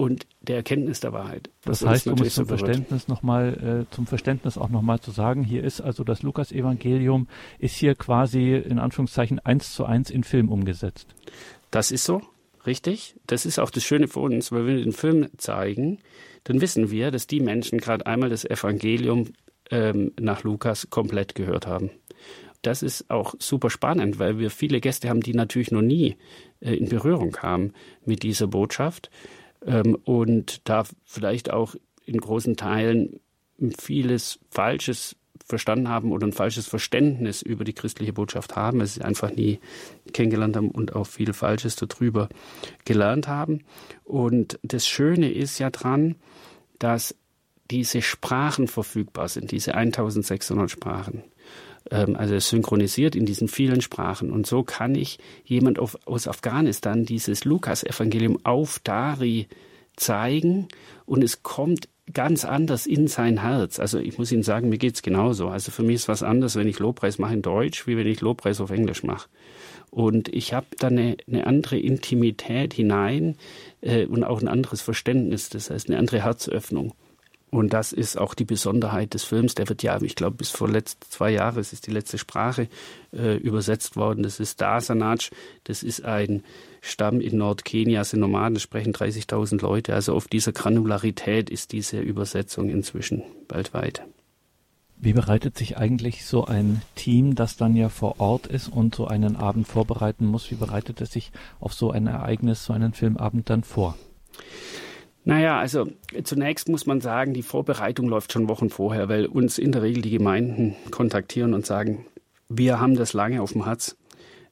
und 0.00 0.26
der 0.40 0.56
Erkenntnis 0.56 1.00
der 1.00 1.12
Wahrheit. 1.12 1.50
Das, 1.66 1.84
heißt, 1.84 2.06
um 2.06 2.18
es 2.22 2.34
zum 2.34 2.46
Verständnis 2.46 3.06
noch 3.06 3.22
mal, 3.22 3.86
äh, 3.90 3.94
zum 3.94 4.06
Verständnis 4.06 4.56
auch 4.56 4.70
nochmal 4.70 4.98
zu 5.00 5.10
sagen, 5.10 5.44
hier 5.44 5.62
ist 5.62 5.82
also 5.82 6.04
das 6.04 6.22
Lukas-Evangelium 6.22 7.28
ist 7.58 7.76
hier 7.76 7.94
quasi 7.94 8.54
in 8.54 8.78
Anführungszeichen 8.78 9.40
eins 9.40 9.74
zu 9.74 9.84
eins 9.84 10.08
in 10.08 10.24
Film 10.24 10.48
umgesetzt. 10.48 11.06
Das 11.70 11.90
ist 11.90 12.04
so, 12.04 12.22
richtig. 12.64 13.14
Das 13.26 13.44
ist 13.44 13.58
auch 13.58 13.68
das 13.68 13.84
Schöne 13.84 14.08
für 14.08 14.20
uns, 14.20 14.50
weil 14.52 14.66
wir 14.66 14.76
den 14.78 14.92
Film 14.92 15.28
zeigen, 15.36 15.98
dann 16.44 16.62
wissen 16.62 16.90
wir, 16.90 17.10
dass 17.10 17.26
die 17.26 17.40
Menschen 17.40 17.78
gerade 17.78 18.06
einmal 18.06 18.30
das 18.30 18.46
Evangelium 18.46 19.26
ähm, 19.70 20.12
nach 20.18 20.44
Lukas 20.44 20.88
komplett 20.88 21.34
gehört 21.34 21.66
haben. 21.66 21.90
Das 22.62 22.82
ist 22.82 23.10
auch 23.10 23.34
super 23.38 23.68
spannend, 23.68 24.18
weil 24.18 24.38
wir 24.38 24.50
viele 24.50 24.80
Gäste 24.80 25.10
haben, 25.10 25.20
die 25.20 25.34
natürlich 25.34 25.70
noch 25.70 25.82
nie 25.82 26.16
äh, 26.60 26.74
in 26.74 26.88
Berührung 26.88 27.32
kamen 27.32 27.74
mit 28.06 28.22
dieser 28.22 28.46
Botschaft 28.46 29.10
ähm, 29.66 29.96
und 30.04 30.68
da 30.68 30.84
vielleicht 31.04 31.50
auch 31.50 31.74
in 32.04 32.18
großen 32.18 32.56
Teilen 32.56 33.20
vieles 33.78 34.38
Falsches 34.50 35.16
verstanden 35.44 35.88
haben 35.88 36.12
oder 36.12 36.26
ein 36.26 36.32
falsches 36.32 36.66
Verständnis 36.66 37.42
über 37.42 37.64
die 37.64 37.72
christliche 37.72 38.12
Botschaft 38.12 38.56
haben, 38.56 38.80
es 38.80 39.00
einfach 39.00 39.30
nie 39.30 39.58
kennengelernt 40.12 40.56
haben 40.56 40.70
und 40.70 40.94
auch 40.94 41.06
viel 41.06 41.32
Falsches 41.32 41.76
darüber 41.76 42.28
gelernt 42.84 43.28
haben. 43.28 43.64
Und 44.04 44.58
das 44.62 44.86
Schöne 44.86 45.30
ist 45.32 45.58
ja 45.58 45.70
dran, 45.70 46.16
dass 46.78 47.14
diese 47.70 48.02
Sprachen 48.02 48.68
verfügbar 48.68 49.28
sind, 49.28 49.50
diese 49.52 49.74
1600 49.74 50.70
Sprachen. 50.70 51.22
Ähm, 51.90 52.16
also 52.16 52.38
synchronisiert 52.38 53.14
in 53.14 53.26
diesen 53.26 53.48
vielen 53.48 53.80
Sprachen. 53.80 54.30
Und 54.30 54.46
so 54.46 54.62
kann 54.62 54.94
ich 54.94 55.18
jemand 55.44 55.78
auf, 55.78 55.96
aus 56.06 56.28
Afghanistan 56.28 57.04
dieses 57.04 57.44
Lukas-Evangelium 57.44 58.38
auf 58.44 58.78
Dari 58.80 59.48
zeigen 59.96 60.68
und 61.06 61.22
es 61.22 61.42
kommt 61.42 61.88
ganz 62.12 62.44
anders 62.44 62.86
in 62.86 63.06
sein 63.06 63.42
Herz. 63.42 63.78
Also 63.78 63.98
ich 63.98 64.18
muss 64.18 64.32
Ihnen 64.32 64.42
sagen, 64.42 64.68
mir 64.68 64.78
geht's 64.78 65.02
genauso. 65.02 65.48
Also 65.48 65.70
für 65.70 65.82
mich 65.82 65.96
ist 65.96 66.08
was 66.08 66.22
anderes, 66.22 66.56
wenn 66.56 66.66
ich 66.66 66.78
Lobpreis 66.78 67.18
mache 67.18 67.34
in 67.34 67.42
Deutsch, 67.42 67.86
wie 67.86 67.96
wenn 67.96 68.06
ich 68.06 68.20
Lobpreis 68.20 68.60
auf 68.60 68.70
Englisch 68.70 69.04
mache. 69.04 69.28
Und 69.90 70.28
ich 70.28 70.52
habe 70.52 70.66
da 70.78 70.88
eine, 70.88 71.16
eine 71.28 71.46
andere 71.46 71.78
Intimität 71.78 72.74
hinein 72.74 73.36
äh, 73.80 74.06
und 74.06 74.24
auch 74.24 74.40
ein 74.40 74.48
anderes 74.48 74.80
Verständnis, 74.80 75.48
das 75.50 75.70
heißt 75.70 75.88
eine 75.88 75.98
andere 75.98 76.24
Herzöffnung. 76.24 76.94
Und 77.50 77.72
das 77.72 77.92
ist 77.92 78.16
auch 78.16 78.34
die 78.34 78.44
Besonderheit 78.44 79.12
des 79.14 79.24
Films. 79.24 79.56
Der 79.56 79.68
wird 79.68 79.82
ja, 79.82 80.00
ich 80.00 80.14
glaube, 80.14 80.36
bis 80.36 80.50
vor 80.50 80.68
letzt, 80.68 81.04
zwei 81.10 81.30
Jahren 81.30 81.58
ist 81.58 81.86
die 81.86 81.90
letzte 81.90 82.16
Sprache 82.16 82.68
äh, 83.12 83.36
übersetzt 83.36 83.96
worden. 83.96 84.22
Das 84.22 84.38
ist 84.38 84.60
Dasanaj. 84.60 85.30
Das 85.64 85.82
ist 85.82 86.04
ein 86.04 86.44
Stamm 86.80 87.20
in 87.20 87.38
Nordkenia, 87.38 88.04
sind 88.04 88.20
Nomaden, 88.20 88.60
sprechen 88.60 88.92
30.000 88.92 89.62
Leute. 89.62 89.94
Also 89.94 90.14
auf 90.14 90.28
dieser 90.28 90.52
Granularität 90.52 91.50
ist 91.50 91.72
diese 91.72 91.98
Übersetzung 92.00 92.70
inzwischen 92.70 93.24
bald 93.48 93.74
weit. 93.74 94.02
Wie 95.02 95.14
bereitet 95.14 95.56
sich 95.58 95.76
eigentlich 95.76 96.26
so 96.26 96.44
ein 96.44 96.82
Team, 96.94 97.34
das 97.34 97.56
dann 97.56 97.74
ja 97.74 97.88
vor 97.88 98.20
Ort 98.20 98.46
ist 98.46 98.68
und 98.68 98.94
so 98.94 99.06
einen 99.06 99.34
Abend 99.34 99.66
vorbereiten 99.66 100.26
muss, 100.26 100.50
wie 100.50 100.56
bereitet 100.56 101.00
es 101.00 101.10
sich 101.10 101.32
auf 101.58 101.72
so 101.72 101.90
ein 101.90 102.06
Ereignis, 102.06 102.64
so 102.64 102.74
einen 102.74 102.92
Filmabend 102.92 103.48
dann 103.48 103.64
vor? 103.64 103.96
Naja, 105.24 105.58
also 105.58 105.86
zunächst 106.24 106.68
muss 106.68 106.86
man 106.86 107.00
sagen, 107.00 107.34
die 107.34 107.42
Vorbereitung 107.42 108.08
läuft 108.08 108.32
schon 108.32 108.48
Wochen 108.48 108.70
vorher, 108.70 109.08
weil 109.08 109.26
uns 109.26 109.58
in 109.58 109.72
der 109.72 109.82
Regel 109.82 110.02
die 110.02 110.10
Gemeinden 110.10 110.76
kontaktieren 110.90 111.52
und 111.52 111.66
sagen, 111.66 112.06
wir 112.48 112.80
haben 112.80 112.96
das 112.96 113.12
lange 113.12 113.42
auf 113.42 113.52
dem 113.52 113.64
Herz. 113.64 113.96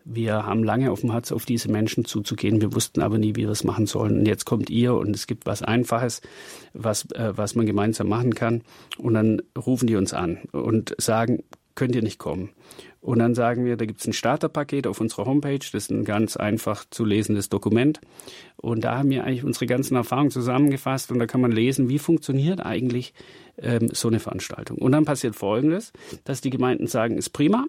Wir 0.05 0.47
haben 0.47 0.65
lange 0.65 0.91
auf 0.91 1.01
dem 1.01 1.13
Herz, 1.13 1.33
auf 1.33 1.45
diese 1.45 1.71
Menschen 1.71 2.05
zuzugehen. 2.05 2.63
Wir 2.63 2.75
wussten 2.75 3.03
aber 3.03 3.19
nie, 3.19 3.37
wie 3.37 3.43
wir 3.43 3.51
es 3.51 3.65
machen 3.65 3.87
sollen. 3.87 4.21
Und 4.21 4.27
jetzt 4.27 4.47
kommt 4.47 4.71
ihr 4.71 4.95
und 4.95 5.15
es 5.15 5.27
gibt 5.27 5.45
was 5.45 5.63
Einfaches, 5.63 6.23
was, 6.73 7.11
äh, 7.11 7.33
was 7.37 7.55
man 7.55 7.67
gemeinsam 7.67 8.09
machen 8.09 8.35
kann. 8.35 8.63
Und 8.97 9.15
dann 9.15 9.43
rufen 9.57 9.87
die 9.87 9.97
uns 9.97 10.15
an 10.15 10.39
und 10.53 10.95
sagen, 10.99 11.43
könnt 11.79 11.95
ihr 11.95 12.03
nicht 12.03 12.19
kommen. 12.19 12.51
Und 13.01 13.21
dann 13.21 13.37
sagen 13.37 13.65
wir, 13.65 13.77
da 13.77 13.87
gibt 13.87 14.01
es 14.01 14.07
ein 14.07 14.13
Starterpaket 14.13 14.89
auf 14.89 15.01
unserer 15.01 15.27
Homepage. 15.27 15.61
Das 15.61 15.73
ist 15.73 15.91
ein 15.91 16.05
ganz 16.05 16.37
einfach 16.37 16.85
zu 16.91 17.05
lesendes 17.05 17.49
Dokument. 17.49 18.01
Und 18.57 18.83
da 18.83 18.99
haben 18.99 19.11
wir 19.11 19.23
eigentlich 19.25 19.45
unsere 19.45 19.67
ganzen 19.67 19.95
Erfahrungen 19.95 20.33
zusammengefasst. 20.33 21.13
Und 21.13 21.21
da 21.21 21.27
kann 21.27 21.41
man 21.41 21.53
lesen, 21.53 21.89
wie 21.89 22.01
funktioniert 22.01 22.61
eigentlich 22.61 23.15
ähm, 23.57 23.91
so 23.93 24.09
eine 24.09 24.19
Veranstaltung. 24.19 24.79
Und 24.79 24.91
dann 24.91 25.05
passiert 25.05 25.37
Folgendes, 25.37 25.93
dass 26.25 26.41
die 26.41 26.51
Gemeinden 26.51 26.89
sagen, 26.89 27.17
ist 27.17 27.31
prima. 27.31 27.67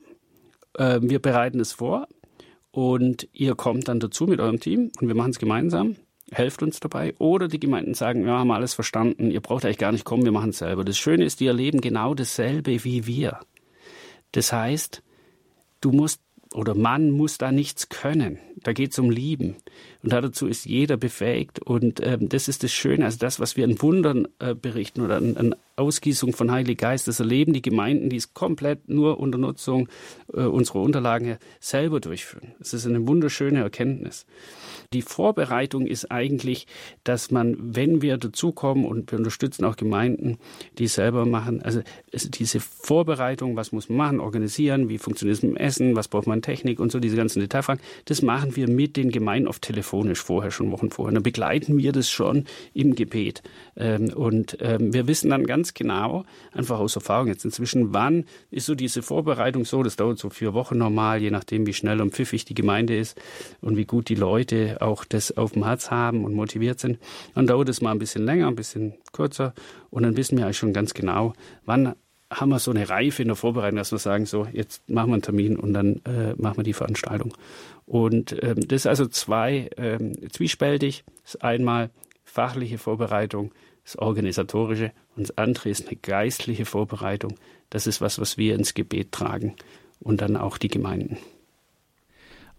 Äh, 0.73 0.99
wir 1.03 1.19
bereiten 1.19 1.59
es 1.59 1.73
vor. 1.73 2.07
Und 2.71 3.29
ihr 3.31 3.53
kommt 3.53 3.87
dann 3.87 3.99
dazu 3.99 4.25
mit 4.25 4.39
eurem 4.39 4.59
Team 4.59 4.91
und 4.99 5.07
wir 5.07 5.15
machen 5.15 5.31
es 5.31 5.39
gemeinsam 5.39 5.95
helft 6.31 6.61
uns 6.61 6.79
dabei. 6.79 7.15
Oder 7.17 7.47
die 7.47 7.59
Gemeinden 7.59 7.95
sagen, 7.95 8.23
ja, 8.23 8.37
haben 8.37 8.51
alles 8.51 8.75
verstanden, 8.75 9.31
ihr 9.31 9.41
braucht 9.41 9.65
eigentlich 9.65 9.79
gar 9.79 9.91
nicht 9.91 10.05
kommen, 10.05 10.25
wir 10.25 10.31
machen 10.31 10.51
es 10.51 10.59
selber. 10.59 10.83
Das 10.83 10.95
Schöne 10.95 11.25
ist, 11.25 11.39
die 11.39 11.47
erleben 11.47 11.81
genau 11.81 12.13
dasselbe 12.13 12.83
wie 12.83 13.07
wir. 13.07 13.39
Das 14.31 14.53
heißt, 14.53 15.01
du 15.81 15.91
musst 15.91 16.21
oder 16.53 16.75
Mann 16.75 17.11
muss 17.11 17.37
da 17.37 17.51
nichts 17.51 17.89
können. 17.89 18.39
Da 18.63 18.73
geht 18.73 18.91
es 18.91 18.99
um 18.99 19.11
Lieben. 19.11 19.57
Und 20.01 20.13
dazu 20.13 20.47
ist 20.47 20.65
jeder 20.65 20.95
befähigt. 20.95 21.59
Und 21.59 21.99
ähm, 22.01 22.29
das 22.29 22.47
ist 22.47 22.63
das 22.63 22.71
Schöne, 22.71 23.05
also 23.05 23.17
das, 23.17 23.39
was 23.39 23.57
wir 23.57 23.65
in 23.65 23.81
Wundern 23.81 24.27
äh, 24.39 24.55
berichten 24.55 25.01
oder 25.01 25.17
an, 25.17 25.35
an, 25.37 25.55
Ausgießung 25.79 26.33
von 26.33 26.51
Heilig 26.51 26.77
Geist, 26.77 27.07
das 27.07 27.19
erleben 27.19 27.53
die 27.53 27.61
Gemeinden, 27.61 28.09
die 28.09 28.17
es 28.17 28.33
komplett 28.33 28.89
nur 28.89 29.19
unter 29.19 29.37
Nutzung 29.37 29.87
äh, 30.33 30.41
unserer 30.41 30.81
Unterlagen 30.81 31.37
selber 31.59 32.01
durchführen. 32.01 32.51
Das 32.59 32.73
ist 32.73 32.85
eine 32.85 33.07
wunderschöne 33.07 33.61
Erkenntnis. 33.61 34.25
Die 34.91 35.01
Vorbereitung 35.01 35.87
ist 35.87 36.11
eigentlich, 36.11 36.67
dass 37.03 37.31
man, 37.31 37.55
wenn 37.59 38.01
wir 38.01 38.17
dazukommen 38.17 38.85
und 38.85 39.11
wir 39.11 39.19
unterstützen 39.19 39.63
auch 39.63 39.75
Gemeinden, 39.75 40.37
die 40.77 40.87
selber 40.87 41.25
machen, 41.25 41.61
also 41.61 41.81
diese 42.11 42.59
Vorbereitung, 42.59 43.55
was 43.55 43.71
muss 43.71 43.87
man 43.87 43.97
machen, 43.97 44.19
organisieren, 44.19 44.89
wie 44.89 44.97
funktioniert 44.97 45.37
es 45.37 45.43
mit 45.43 45.51
dem 45.51 45.57
Essen, 45.57 45.95
was 45.95 46.07
braucht 46.07 46.27
man 46.27 46.41
Technik 46.41 46.79
und 46.79 46.91
so, 46.91 46.99
diese 46.99 47.15
ganzen 47.15 47.39
Detailfragen, 47.39 47.81
das 48.05 48.21
machen 48.21 48.55
wir 48.55 48.67
mit 48.67 48.97
den 48.97 49.11
Gemeinden 49.11 49.47
oft 49.47 49.61
telefonisch 49.89 50.21
vorher, 50.21 50.51
schon 50.51 50.71
Wochen 50.71 50.91
vorher. 50.91 51.13
Dann 51.13 51.23
begleiten 51.23 51.77
wir 51.77 51.91
das 51.91 52.09
schon 52.09 52.45
im 52.73 52.95
Gebet. 52.95 53.41
Ähm, 53.75 54.13
und 54.13 54.57
ähm, 54.61 54.93
wir 54.93 55.07
wissen 55.07 55.29
dann 55.31 55.45
ganz 55.45 55.73
genau, 55.73 56.25
einfach 56.51 56.79
aus 56.79 56.95
Erfahrung 56.95 57.27
jetzt 57.27 57.45
inzwischen, 57.45 57.93
wann 57.93 58.25
ist 58.51 58.67
so 58.67 58.75
diese 58.75 59.01
Vorbereitung 59.01 59.65
so, 59.65 59.81
das 59.83 59.95
dauert 59.95 60.19
so 60.19 60.29
vier 60.29 60.53
Wochen 60.53 60.77
normal, 60.77 61.21
je 61.21 61.31
nachdem, 61.31 61.65
wie 61.65 61.73
schnell 61.73 62.01
und 62.01 62.13
pfiffig 62.13 62.45
die 62.45 62.53
Gemeinde 62.53 62.95
ist 62.97 63.19
und 63.61 63.77
wie 63.77 63.85
gut 63.85 64.09
die 64.09 64.15
Leute 64.15 64.77
auch 64.81 65.05
das 65.05 65.35
auf 65.35 65.53
dem 65.53 65.65
Herz 65.65 65.89
haben 65.89 66.23
und 66.23 66.33
motiviert 66.33 66.79
sind. 66.79 66.99
Dann 67.33 67.47
dauert 67.47 67.69
es 67.69 67.81
mal 67.81 67.91
ein 67.91 67.99
bisschen 67.99 68.25
länger, 68.25 68.47
ein 68.47 68.55
bisschen 68.55 68.93
kürzer 69.11 69.53
und 69.89 70.03
dann 70.03 70.15
wissen 70.17 70.37
wir 70.37 70.45
eigentlich 70.45 70.57
schon 70.57 70.73
ganz 70.73 70.93
genau, 70.93 71.33
wann 71.65 71.95
haben 72.31 72.49
wir 72.49 72.59
so 72.59 72.69
eine 72.69 72.87
Reife 72.87 73.23
in 73.23 73.29
der 73.29 73.35
Vorbereitung, 73.35 73.77
dass 73.77 73.91
wir 73.91 73.97
sagen, 73.97 74.27
so, 74.27 74.45
jetzt 74.53 74.87
machen 74.87 75.09
wir 75.09 75.13
einen 75.13 75.23
Termin 75.23 75.55
und 75.57 75.73
dann 75.73 76.01
äh, 76.05 76.35
machen 76.37 76.57
wir 76.57 76.63
die 76.63 76.73
Veranstaltung. 76.73 77.33
Und 77.89 78.35
ähm, 78.43 78.67
das 78.67 78.81
ist 78.81 78.85
also 78.85 79.07
zwei 79.07 79.71
ähm, 79.75 80.13
zwiespältig. 80.31 81.03
Das 81.23 81.33
ist 81.33 81.43
einmal 81.43 81.89
fachliche 82.23 82.77
Vorbereitung, 82.77 83.51
das 83.83 83.97
organisatorische 83.97 84.91
und 85.15 85.23
das 85.23 85.37
andere 85.39 85.69
ist 85.69 85.87
eine 85.87 85.97
geistliche 85.97 86.65
Vorbereitung. 86.65 87.33
Das 87.71 87.87
ist 87.87 87.99
was, 87.99 88.19
was 88.19 88.37
wir 88.37 88.53
ins 88.53 88.75
Gebet 88.75 89.11
tragen 89.11 89.55
und 89.99 90.21
dann 90.21 90.37
auch 90.37 90.59
die 90.59 90.67
Gemeinden. 90.67 91.17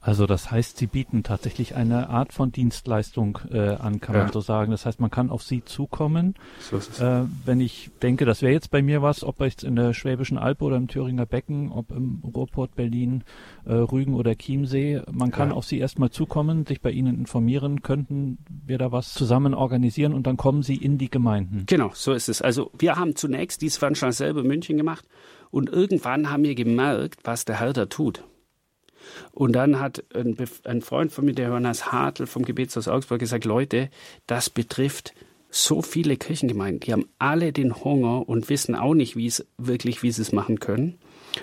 Also 0.02 0.26
das 0.26 0.50
heißt, 0.50 0.78
Sie 0.78 0.86
bieten 0.86 1.22
tatsächlich 1.22 1.74
eine 1.74 2.08
Art 2.08 2.32
von 2.32 2.52
Dienstleistung 2.52 3.38
äh, 3.50 3.74
an, 3.74 4.00
kann 4.00 4.14
ja. 4.14 4.22
man 4.22 4.32
so 4.32 4.40
sagen. 4.40 4.70
Das 4.70 4.86
heißt, 4.86 4.98
man 4.98 5.10
kann 5.10 5.28
auf 5.28 5.42
Sie 5.42 5.62
zukommen. 5.62 6.34
So 6.58 6.78
ist 6.78 6.92
es. 6.92 7.00
Äh, 7.00 7.24
wenn 7.44 7.60
ich 7.60 7.90
denke, 8.00 8.24
das 8.24 8.40
wäre 8.40 8.52
jetzt 8.52 8.70
bei 8.70 8.80
mir 8.80 9.02
was, 9.02 9.22
ob 9.22 9.40
jetzt 9.40 9.62
in 9.62 9.76
der 9.76 9.92
Schwäbischen 9.92 10.38
Alb 10.38 10.62
oder 10.62 10.76
im 10.76 10.88
Thüringer 10.88 11.26
Becken, 11.26 11.70
ob 11.70 11.90
im 11.90 12.22
Ruhrport 12.24 12.74
Berlin, 12.76 13.24
äh, 13.66 13.74
Rügen 13.74 14.14
oder 14.14 14.34
Chiemsee, 14.34 15.02
man 15.12 15.30
kann 15.30 15.50
ja. 15.50 15.54
auf 15.54 15.66
Sie 15.66 15.78
erstmal 15.78 16.10
zukommen, 16.10 16.64
sich 16.64 16.80
bei 16.80 16.90
Ihnen 16.90 17.18
informieren, 17.18 17.82
könnten 17.82 18.38
wir 18.48 18.78
da 18.78 18.92
was 18.92 19.12
zusammen 19.12 19.52
organisieren 19.52 20.14
und 20.14 20.26
dann 20.26 20.38
kommen 20.38 20.62
Sie 20.62 20.76
in 20.76 20.96
die 20.96 21.10
Gemeinden. 21.10 21.64
Genau, 21.66 21.90
so 21.92 22.14
ist 22.14 22.30
es. 22.30 22.40
Also 22.40 22.70
wir 22.78 22.96
haben 22.96 23.16
zunächst 23.16 23.60
diese 23.60 23.78
Veranstaltung 23.78 24.12
selber 24.14 24.40
in 24.40 24.46
München 24.46 24.78
gemacht 24.78 25.04
und 25.50 25.68
irgendwann 25.68 26.30
haben 26.30 26.44
wir 26.44 26.54
gemerkt, 26.54 27.20
was 27.24 27.44
der 27.44 27.60
Herr 27.60 27.74
da 27.74 27.84
tut. 27.84 28.24
Und 29.32 29.52
dann 29.52 29.80
hat 29.80 30.04
ein, 30.14 30.36
ein 30.64 30.82
Freund 30.82 31.12
von 31.12 31.24
mir, 31.24 31.34
der 31.34 31.48
Johannes 31.48 31.92
Hartl 31.92 32.26
vom 32.26 32.44
Gebetshaus 32.44 32.88
Augsburg, 32.88 33.20
gesagt, 33.20 33.44
Leute, 33.44 33.90
das 34.26 34.50
betrifft 34.50 35.14
so 35.50 35.82
viele 35.82 36.16
Kirchengemeinden, 36.16 36.80
die 36.80 36.92
haben 36.92 37.06
alle 37.18 37.52
den 37.52 37.74
Hunger 37.84 38.28
und 38.28 38.48
wissen 38.48 38.74
auch 38.74 38.94
nicht, 38.94 39.16
wie 39.16 39.26
es 39.26 39.46
wirklich, 39.58 40.02
wie 40.02 40.12
sie 40.12 40.22
es 40.22 40.32
machen 40.32 40.60
können. 40.60 40.98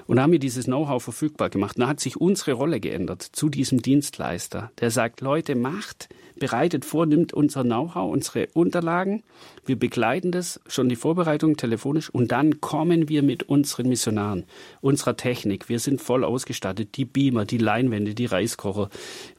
Und 0.06 0.20
haben 0.20 0.34
wir 0.34 0.40
dieses 0.40 0.66
Know-how 0.66 1.02
verfügbar 1.02 1.50
gemacht. 1.50 1.78
Da 1.80 1.88
hat 1.88 2.02
sich 2.02 2.20
unsere 2.20 2.54
Rolle 2.54 2.80
geändert 2.80 3.22
zu 3.22 3.48
diesem 3.48 3.82
Dienstleister, 3.82 4.72
der 4.80 4.92
sagt, 4.92 5.22
Leute, 5.22 5.56
macht, 5.56 6.10
bereitet 6.38 6.86
vor, 6.86 7.06
nimmt 7.06 7.34
unser 7.34 7.64
Know-how, 7.64 8.12
unsere 8.12 8.48
Unterlagen, 8.54 9.24
wir 9.66 9.78
begleiten 9.78 10.32
das, 10.32 10.60
schon 10.68 10.90
die 10.90 10.96
Vorbereitung 10.96 11.58
telefonisch 11.58 12.10
und 12.10 12.32
dann 12.32 12.62
kommen 12.62 13.10
wir 13.10 13.24
mit 13.24 13.44
unseren 13.44 13.88
Missionaren, 13.88 14.46
unserer 14.82 15.18
Technik. 15.18 15.70
Wir 15.70 15.80
sind 15.80 16.02
voll 16.02 16.24
ausgestattet, 16.24 16.98
die 16.98 17.06
Beamer, 17.06 17.46
die 17.46 17.58
Leinwände, 17.58 18.14
die 18.14 18.26
Reiskocher. 18.26 18.90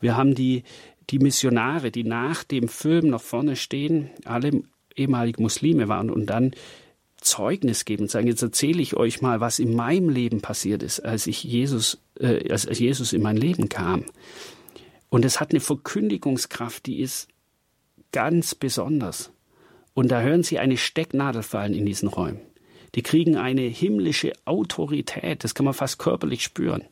Wir 0.00 0.16
haben 0.16 0.34
die, 0.34 0.64
die 1.10 1.18
Missionare, 1.18 1.90
die 1.90 2.04
nach 2.04 2.44
dem 2.44 2.68
Film 2.68 3.08
noch 3.08 3.22
vorne 3.22 3.56
stehen, 3.56 4.10
alle 4.24 4.62
ehemalig 4.94 5.38
Muslime 5.38 5.88
waren 5.88 6.10
und 6.10 6.26
dann 6.26 6.52
Zeugnis 7.16 7.84
geben 7.84 8.04
und 8.04 8.10
sagen, 8.10 8.28
jetzt 8.28 8.42
erzähle 8.42 8.80
ich 8.80 8.96
euch 8.96 9.20
mal, 9.22 9.40
was 9.40 9.58
in 9.58 9.74
meinem 9.74 10.08
Leben 10.08 10.40
passiert 10.40 10.82
ist, 10.82 11.00
als 11.00 11.26
ich 11.26 11.42
Jesus, 11.42 11.98
äh, 12.20 12.50
als 12.50 12.78
Jesus 12.78 13.12
in 13.12 13.22
mein 13.22 13.36
Leben 13.36 13.68
kam. 13.68 14.04
Und 15.08 15.24
es 15.24 15.40
hat 15.40 15.50
eine 15.50 15.60
Verkündigungskraft, 15.60 16.86
die 16.86 17.00
ist 17.00 17.28
ganz 18.12 18.54
besonders. 18.54 19.32
Und 19.94 20.08
da 20.08 20.20
hören 20.20 20.42
Sie 20.44 20.58
eine 20.58 20.76
Stecknadel 20.76 21.42
fallen 21.42 21.74
in 21.74 21.86
diesen 21.86 22.08
Räumen. 22.08 22.40
Die 22.94 23.02
kriegen 23.02 23.36
eine 23.36 23.62
himmlische 23.62 24.32
Autorität, 24.44 25.42
das 25.42 25.54
kann 25.54 25.64
man 25.64 25.74
fast 25.74 25.98
körperlich 25.98 26.42
spüren 26.42 26.84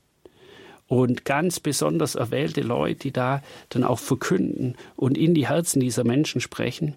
und 0.89 1.25
ganz 1.25 1.61
besonders 1.61 2.15
erwählte 2.15 2.61
Leute, 2.61 3.01
die 3.01 3.13
da 3.13 3.43
dann 3.71 3.85
auch 3.85 3.99
verkünden 3.99 4.77
und 4.95 5.19
in 5.19 5.35
die 5.35 5.49
Herzen 5.49 5.81
dieser 5.81 6.05
Menschen 6.05 6.41
sprechen. 6.41 6.95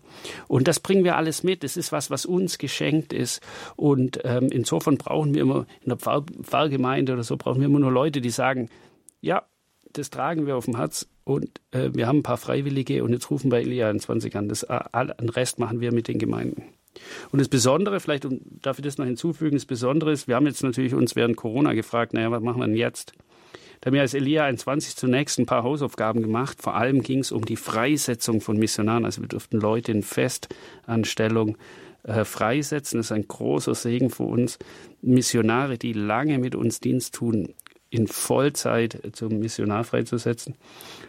Und 0.48 0.68
das 0.68 0.80
bringen 0.80 1.04
wir 1.04 1.18
alles 1.18 1.44
mit. 1.44 1.64
Das 1.64 1.78
ist 1.78 1.92
was, 1.92 2.12
was 2.12 2.26
uns 2.26 2.58
geschenkt 2.58 3.14
ist. 3.14 3.42
Und 3.76 4.20
ähm, 4.24 4.50
insofern 4.52 4.98
brauchen 4.98 5.34
wir 5.34 5.42
immer 5.42 5.66
in 5.82 5.90
der 5.90 5.98
Pfarr 5.98 6.24
Pfarrgemeinde 6.42 7.14
oder 7.14 7.24
so 7.24 7.38
brauchen 7.38 7.62
wir 7.62 7.68
immer 7.68 7.80
nur 7.80 7.92
Leute, 7.92 8.22
die 8.22 8.30
sagen, 8.30 8.70
ja, 9.22 9.44
das 9.94 10.10
tragen 10.10 10.46
wir 10.46 10.56
auf 10.56 10.66
dem 10.66 10.78
Herz 10.78 11.08
und 11.24 11.62
äh, 11.72 11.90
wir 11.94 12.08
haben 12.08 12.20
ein 12.20 12.24
paar 12.24 12.38
Freiwillige 12.38 13.04
und 13.04 13.12
jetzt 13.12 13.32
rufen 13.32 13.52
wir 13.52 13.60
Elia 13.60 13.90
in 13.90 14.00
20 14.00 14.36
an. 14.36 14.50
Das, 14.50 14.64
äh, 14.64 14.80
den 15.20 15.30
Rest 15.30 15.60
machen 15.60 15.80
wir 15.80 15.92
mit 15.92 16.08
den 16.08 16.20
Gemeinden. 16.20 16.64
Und 17.32 17.40
das 17.40 17.48
Besondere, 17.48 18.00
vielleicht 18.00 18.28
darf 18.62 18.80
ich 18.80 18.84
das 18.84 18.98
noch 18.98 19.06
hinzufügen, 19.06 19.56
das 19.56 19.66
Besondere 19.66 20.12
ist, 20.12 20.28
wir 20.28 20.36
haben 20.36 20.48
jetzt 20.48 20.64
natürlich 20.64 20.94
uns 20.94 21.16
während 21.16 21.38
Corona 21.38 21.74
gefragt, 21.74 22.14
naja, 22.14 22.32
was 22.32 22.42
machen 22.42 22.60
wir 22.60 22.68
denn 22.68 22.76
jetzt? 22.76 23.14
Da 23.82 23.88
haben 23.88 23.94
wir 23.94 24.02
als 24.02 24.14
Elia 24.14 24.44
21 24.44 24.96
zunächst 24.96 25.40
ein 25.40 25.46
paar 25.46 25.64
Hausaufgaben 25.64 26.22
gemacht. 26.22 26.62
Vor 26.62 26.76
allem 26.76 27.02
ging 27.02 27.20
es 27.20 27.32
um 27.32 27.46
die 27.46 27.56
Freisetzung 27.56 28.42
von 28.42 28.58
Missionaren. 28.58 29.06
Also 29.06 29.22
wir 29.22 29.30
durften 29.30 29.58
Leute 29.58 29.92
in 29.92 30.04
Festanstellung 30.04 31.58
äh, 32.04 32.26
freisetzen. 32.26 32.98
Das 33.00 33.08
ist 33.08 33.12
ein 33.12 33.28
großer 33.28 33.76
Segen 33.76 34.10
für 34.10 34.24
uns. 34.24 34.60
Missionare, 35.02 35.78
die 35.78 35.94
lange 35.94 36.40
mit 36.40 36.56
uns 36.56 36.82
Dienst 36.82 37.16
tun, 37.16 37.54
in 37.90 38.08
Vollzeit 38.08 39.00
zum 39.14 39.40
Missionar 39.40 39.84
freizusetzen. 39.84 40.56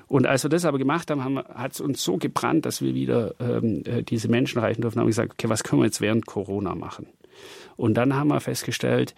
Und 0.07 0.27
als 0.27 0.45
wir 0.45 0.49
das 0.49 0.65
aber 0.65 0.79
gemacht 0.79 1.11
haben, 1.11 1.25
haben 1.25 1.39
hat 1.39 1.73
es 1.73 1.81
uns 1.81 2.03
so 2.03 2.17
gebrannt, 2.17 2.65
dass 2.67 2.81
wir 2.81 2.95
wieder 2.95 3.35
ähm, 3.39 3.83
äh, 3.85 4.03
diese 4.03 4.29
Menschen 4.29 4.61
reichen 4.61 4.81
durften. 4.83 5.01
Haben 5.01 5.07
wir 5.07 5.11
gesagt, 5.11 5.33
okay, 5.33 5.49
was 5.49 5.63
können 5.63 5.83
wir 5.83 5.87
jetzt 5.87 6.01
während 6.01 6.27
Corona 6.27 6.75
machen? 6.75 7.07
Und 7.77 7.95
dann 7.95 8.15
haben 8.15 8.29
wir 8.29 8.41
festgestellt, 8.41 9.15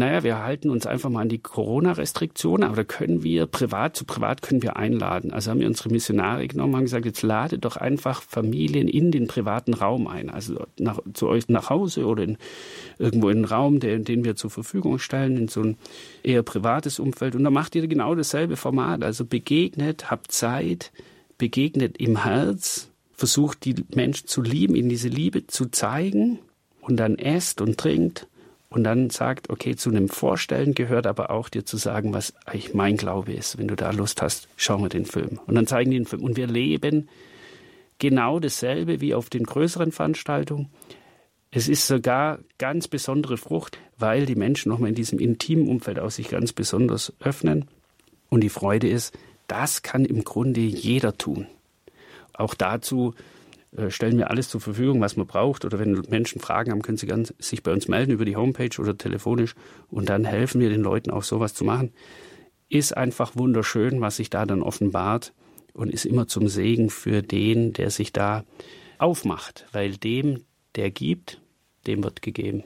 naja, 0.00 0.22
wir 0.22 0.42
halten 0.42 0.70
uns 0.70 0.86
einfach 0.86 1.10
mal 1.10 1.20
an 1.20 1.28
die 1.28 1.40
Corona-Restriktionen, 1.42 2.66
aber 2.66 2.76
da 2.76 2.84
können 2.84 3.22
wir 3.22 3.44
privat 3.44 3.94
zu 3.94 4.06
privat 4.06 4.40
können 4.40 4.62
wir 4.62 4.78
einladen. 4.78 5.30
Also 5.30 5.50
haben 5.50 5.60
wir 5.60 5.66
unsere 5.66 5.90
Missionare 5.90 6.48
genommen, 6.48 6.74
haben 6.74 6.84
gesagt, 6.84 7.04
jetzt 7.04 7.20
lade 7.20 7.58
doch 7.58 7.76
einfach 7.76 8.22
Familien 8.22 8.88
in 8.88 9.10
den 9.10 9.26
privaten 9.26 9.74
Raum 9.74 10.06
ein, 10.06 10.30
also 10.30 10.64
nach, 10.78 11.00
zu 11.12 11.28
euch 11.28 11.50
nach 11.50 11.68
Hause 11.68 12.06
oder 12.06 12.22
in, 12.22 12.38
irgendwo 12.98 13.28
in 13.28 13.36
einen 13.36 13.44
Raum, 13.44 13.78
den, 13.78 14.04
den 14.04 14.24
wir 14.24 14.36
zur 14.36 14.48
Verfügung 14.48 14.98
stellen, 14.98 15.36
in 15.36 15.48
so 15.48 15.60
ein 15.60 15.76
eher 16.22 16.42
privates 16.42 16.98
Umfeld. 16.98 17.36
Und 17.36 17.44
da 17.44 17.50
macht 17.50 17.74
ihr 17.74 17.86
genau 17.86 18.14
dasselbe 18.14 18.56
Format. 18.56 19.04
Also 19.04 19.26
begegnet, 19.26 20.10
habt 20.10 20.32
Zeit, 20.32 20.92
begegnet 21.36 21.98
im 21.98 22.22
Herz, 22.24 22.88
versucht 23.12 23.66
die 23.66 23.74
Menschen 23.94 24.26
zu 24.28 24.40
lieben, 24.40 24.74
ihnen 24.74 24.88
diese 24.88 25.08
Liebe 25.08 25.46
zu 25.46 25.66
zeigen 25.66 26.38
und 26.80 26.96
dann 26.96 27.18
esst 27.18 27.60
und 27.60 27.76
trinkt 27.76 28.26
und 28.70 28.84
dann 28.84 29.10
sagt, 29.10 29.50
okay, 29.50 29.74
zu 29.74 29.90
einem 29.90 30.08
Vorstellen 30.08 30.74
gehört 30.74 31.06
aber 31.08 31.30
auch 31.30 31.48
dir 31.48 31.64
zu 31.64 31.76
sagen, 31.76 32.14
was 32.14 32.34
eigentlich 32.46 32.72
mein 32.72 32.96
Glaube 32.96 33.32
ist. 33.32 33.58
Wenn 33.58 33.66
du 33.66 33.74
da 33.74 33.90
Lust 33.90 34.22
hast, 34.22 34.48
schau 34.56 34.78
mal 34.78 34.88
den 34.88 35.04
Film. 35.04 35.40
Und 35.46 35.56
dann 35.56 35.66
zeigen 35.66 35.90
die 35.90 35.96
den 35.96 36.06
Film. 36.06 36.22
Und 36.22 36.36
wir 36.36 36.46
leben 36.46 37.08
genau 37.98 38.38
dasselbe 38.38 39.00
wie 39.00 39.12
auf 39.12 39.28
den 39.28 39.42
größeren 39.42 39.90
Veranstaltungen. 39.90 40.68
Es 41.50 41.68
ist 41.68 41.88
sogar 41.88 42.38
ganz 42.58 42.86
besondere 42.86 43.36
Frucht, 43.36 43.78
weil 43.98 44.24
die 44.24 44.36
Menschen 44.36 44.68
nochmal 44.68 44.90
in 44.90 44.94
diesem 44.94 45.18
intimen 45.18 45.68
Umfeld 45.68 45.98
aus 45.98 46.14
sich 46.14 46.28
ganz 46.28 46.52
besonders 46.52 47.12
öffnen. 47.18 47.66
Und 48.28 48.42
die 48.42 48.48
Freude 48.48 48.88
ist, 48.88 49.12
das 49.48 49.82
kann 49.82 50.04
im 50.04 50.22
Grunde 50.22 50.60
jeder 50.60 51.18
tun. 51.18 51.48
Auch 52.34 52.54
dazu 52.54 53.14
stellen 53.88 54.18
wir 54.18 54.30
alles 54.30 54.48
zur 54.48 54.60
Verfügung, 54.60 55.00
was 55.00 55.16
man 55.16 55.26
braucht. 55.26 55.64
Oder 55.64 55.78
wenn 55.78 55.92
Menschen 56.08 56.40
Fragen 56.40 56.72
haben, 56.72 56.82
können 56.82 56.98
sie 56.98 57.06
ganz, 57.06 57.34
sich 57.38 57.62
bei 57.62 57.72
uns 57.72 57.88
melden 57.88 58.12
über 58.12 58.24
die 58.24 58.36
Homepage 58.36 58.80
oder 58.80 58.96
telefonisch. 58.96 59.54
Und 59.88 60.08
dann 60.08 60.24
helfen 60.24 60.60
wir 60.60 60.70
den 60.70 60.82
Leuten 60.82 61.10
auch 61.10 61.22
sowas 61.22 61.54
zu 61.54 61.64
machen. 61.64 61.92
Ist 62.68 62.96
einfach 62.96 63.36
wunderschön, 63.36 64.00
was 64.00 64.16
sich 64.16 64.30
da 64.30 64.46
dann 64.46 64.62
offenbart 64.62 65.32
und 65.72 65.90
ist 65.90 66.04
immer 66.04 66.26
zum 66.26 66.48
Segen 66.48 66.90
für 66.90 67.22
den, 67.22 67.72
der 67.72 67.90
sich 67.90 68.12
da 68.12 68.44
aufmacht. 68.98 69.66
Weil 69.72 69.96
dem, 69.96 70.44
der 70.74 70.90
gibt, 70.90 71.40
dem 71.86 72.02
wird 72.02 72.22
gegeben. 72.22 72.64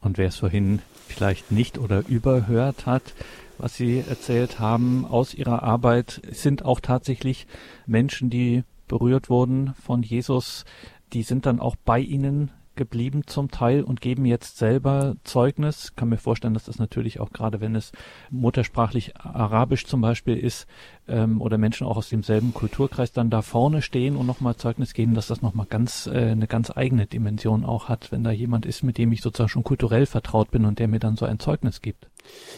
Und 0.00 0.18
wer 0.18 0.28
es 0.28 0.36
vorhin 0.36 0.82
vielleicht 1.08 1.50
nicht 1.50 1.78
oder 1.78 2.04
überhört 2.08 2.84
hat, 2.84 3.14
was 3.56 3.76
Sie 3.76 4.04
erzählt 4.06 4.58
haben 4.58 5.06
aus 5.06 5.32
Ihrer 5.32 5.62
Arbeit, 5.62 6.20
sind 6.32 6.64
auch 6.64 6.80
tatsächlich 6.80 7.46
Menschen, 7.86 8.28
die 8.28 8.64
berührt 8.86 9.30
wurden 9.30 9.74
von 9.74 10.02
Jesus. 10.02 10.64
Die 11.12 11.22
sind 11.22 11.46
dann 11.46 11.60
auch 11.60 11.76
bei 11.76 12.00
Ihnen 12.00 12.50
geblieben 12.76 13.22
zum 13.26 13.50
Teil 13.50 13.82
und 13.82 14.00
geben 14.00 14.24
jetzt 14.24 14.58
selber 14.58 15.16
Zeugnis. 15.24 15.90
Ich 15.90 15.96
kann 15.96 16.08
mir 16.08 16.16
vorstellen, 16.16 16.54
dass 16.54 16.64
das 16.64 16.78
natürlich 16.78 17.20
auch 17.20 17.30
gerade, 17.30 17.60
wenn 17.60 17.74
es 17.74 17.92
muttersprachlich 18.30 19.16
Arabisch 19.16 19.86
zum 19.86 20.00
Beispiel 20.00 20.36
ist 20.36 20.66
ähm, 21.08 21.40
oder 21.40 21.58
Menschen 21.58 21.86
auch 21.86 21.96
aus 21.96 22.08
demselben 22.08 22.52
Kulturkreis 22.52 23.12
dann 23.12 23.30
da 23.30 23.42
vorne 23.42 23.82
stehen 23.82 24.16
und 24.16 24.26
nochmal 24.26 24.56
Zeugnis 24.56 24.94
geben, 24.94 25.14
dass 25.14 25.28
das 25.28 25.42
nochmal 25.42 25.66
ganz 25.68 26.06
äh, 26.06 26.30
eine 26.32 26.46
ganz 26.46 26.70
eigene 26.74 27.06
Dimension 27.06 27.64
auch 27.64 27.88
hat, 27.88 28.12
wenn 28.12 28.24
da 28.24 28.30
jemand 28.30 28.66
ist, 28.66 28.82
mit 28.82 28.98
dem 28.98 29.12
ich 29.12 29.20
sozusagen 29.20 29.50
schon 29.50 29.64
kulturell 29.64 30.06
vertraut 30.06 30.50
bin 30.50 30.64
und 30.64 30.78
der 30.78 30.88
mir 30.88 31.00
dann 31.00 31.16
so 31.16 31.26
ein 31.26 31.38
Zeugnis 31.38 31.80
gibt. 31.80 32.08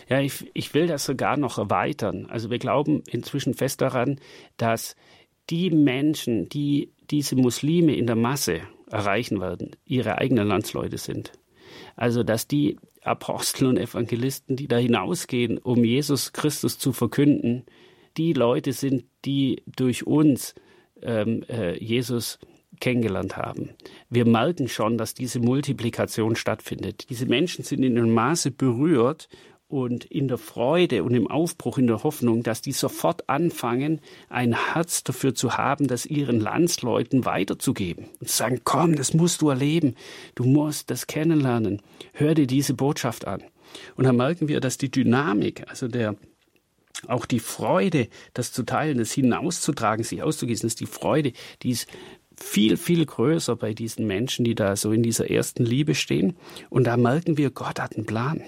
Ja, 0.08 0.20
ich, 0.20 0.50
ich 0.54 0.74
will 0.74 0.86
das 0.86 1.04
sogar 1.04 1.36
noch 1.36 1.58
erweitern. 1.58 2.26
Also 2.26 2.50
wir 2.50 2.58
glauben 2.58 3.02
inzwischen 3.10 3.54
fest 3.54 3.80
daran, 3.80 4.20
dass 4.56 4.96
die 5.50 5.70
Menschen, 5.70 6.48
die 6.48 6.92
diese 7.10 7.36
Muslime 7.36 7.94
in 7.94 8.06
der 8.06 8.16
Masse 8.16 8.62
erreichen 8.90 9.40
werden, 9.40 9.72
ihre 9.84 10.18
eigenen 10.18 10.46
Landsleute 10.46 10.98
sind. 10.98 11.32
Also, 11.96 12.22
dass 12.22 12.46
die 12.46 12.78
Apostel 13.02 13.66
und 13.66 13.78
Evangelisten, 13.78 14.56
die 14.56 14.68
da 14.68 14.76
hinausgehen, 14.76 15.58
um 15.58 15.84
Jesus 15.84 16.32
Christus 16.32 16.78
zu 16.78 16.92
verkünden, 16.92 17.64
die 18.16 18.32
Leute 18.32 18.72
sind, 18.72 19.04
die 19.24 19.62
durch 19.66 20.06
uns 20.06 20.54
ähm, 21.02 21.44
äh, 21.48 21.78
Jesus 21.82 22.38
kennengelernt 22.80 23.36
haben. 23.36 23.70
Wir 24.10 24.26
merken 24.26 24.68
schon, 24.68 24.98
dass 24.98 25.14
diese 25.14 25.40
Multiplikation 25.40 26.36
stattfindet. 26.36 27.08
Diese 27.10 27.26
Menschen 27.26 27.64
sind 27.64 27.82
in 27.82 27.96
einem 27.96 28.12
Maße 28.12 28.50
berührt 28.50 29.28
und 29.68 30.04
in 30.04 30.28
der 30.28 30.38
Freude 30.38 31.02
und 31.02 31.14
im 31.14 31.26
Aufbruch, 31.26 31.78
in 31.78 31.86
der 31.86 32.04
Hoffnung, 32.04 32.42
dass 32.42 32.62
die 32.62 32.72
sofort 32.72 33.28
anfangen, 33.28 34.00
ein 34.28 34.72
Herz 34.72 35.02
dafür 35.02 35.34
zu 35.34 35.56
haben, 35.56 35.88
das 35.88 36.06
ihren 36.06 36.40
Landsleuten 36.40 37.24
weiterzugeben 37.24 38.06
und 38.20 38.28
zu 38.28 38.36
sagen, 38.36 38.60
komm, 38.64 38.94
das 38.94 39.12
musst 39.12 39.42
du 39.42 39.48
erleben, 39.48 39.96
du 40.36 40.44
musst 40.44 40.90
das 40.90 41.06
kennenlernen, 41.06 41.82
hör 42.12 42.34
dir 42.34 42.46
diese 42.46 42.74
Botschaft 42.74 43.26
an. 43.26 43.42
Und 43.96 44.04
dann 44.04 44.16
merken 44.16 44.48
wir, 44.48 44.60
dass 44.60 44.78
die 44.78 44.90
Dynamik, 44.90 45.68
also 45.68 45.88
der 45.88 46.16
auch 47.08 47.26
die 47.26 47.40
Freude, 47.40 48.08
das 48.32 48.52
zu 48.52 48.62
teilen, 48.62 48.98
das 48.98 49.12
hinauszutragen, 49.12 50.02
sich 50.02 50.22
auszugießen, 50.22 50.66
ist 50.66 50.80
die 50.80 50.86
Freude, 50.86 51.32
die 51.62 51.70
ist 51.70 51.88
viel, 52.40 52.76
viel 52.76 53.04
größer 53.04 53.56
bei 53.56 53.74
diesen 53.74 54.06
Menschen, 54.06 54.44
die 54.44 54.54
da 54.54 54.76
so 54.76 54.92
in 54.92 55.02
dieser 55.02 55.30
ersten 55.30 55.64
Liebe 55.64 55.94
stehen. 55.94 56.36
Und 56.70 56.84
da 56.84 56.96
merken 56.96 57.36
wir, 57.36 57.50
Gott 57.50 57.80
hat 57.80 57.96
einen 57.96 58.06
Plan. 58.06 58.42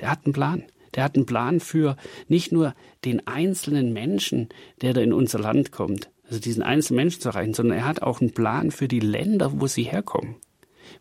Der 0.00 0.10
hat 0.10 0.24
einen 0.24 0.32
Plan. 0.32 0.64
Der 0.94 1.04
hat 1.04 1.16
einen 1.16 1.26
Plan 1.26 1.60
für 1.60 1.96
nicht 2.28 2.52
nur 2.52 2.74
den 3.04 3.26
einzelnen 3.26 3.92
Menschen, 3.92 4.48
der 4.80 4.94
da 4.94 5.00
in 5.00 5.12
unser 5.12 5.38
Land 5.38 5.70
kommt, 5.70 6.10
also 6.24 6.40
diesen 6.40 6.62
einzelnen 6.62 6.96
Menschen 6.96 7.20
zu 7.20 7.28
erreichen, 7.28 7.54
sondern 7.54 7.78
er 7.78 7.84
hat 7.84 8.02
auch 8.02 8.20
einen 8.20 8.32
Plan 8.32 8.70
für 8.70 8.88
die 8.88 9.00
Länder, 9.00 9.60
wo 9.60 9.66
sie 9.66 9.84
herkommen. 9.84 10.36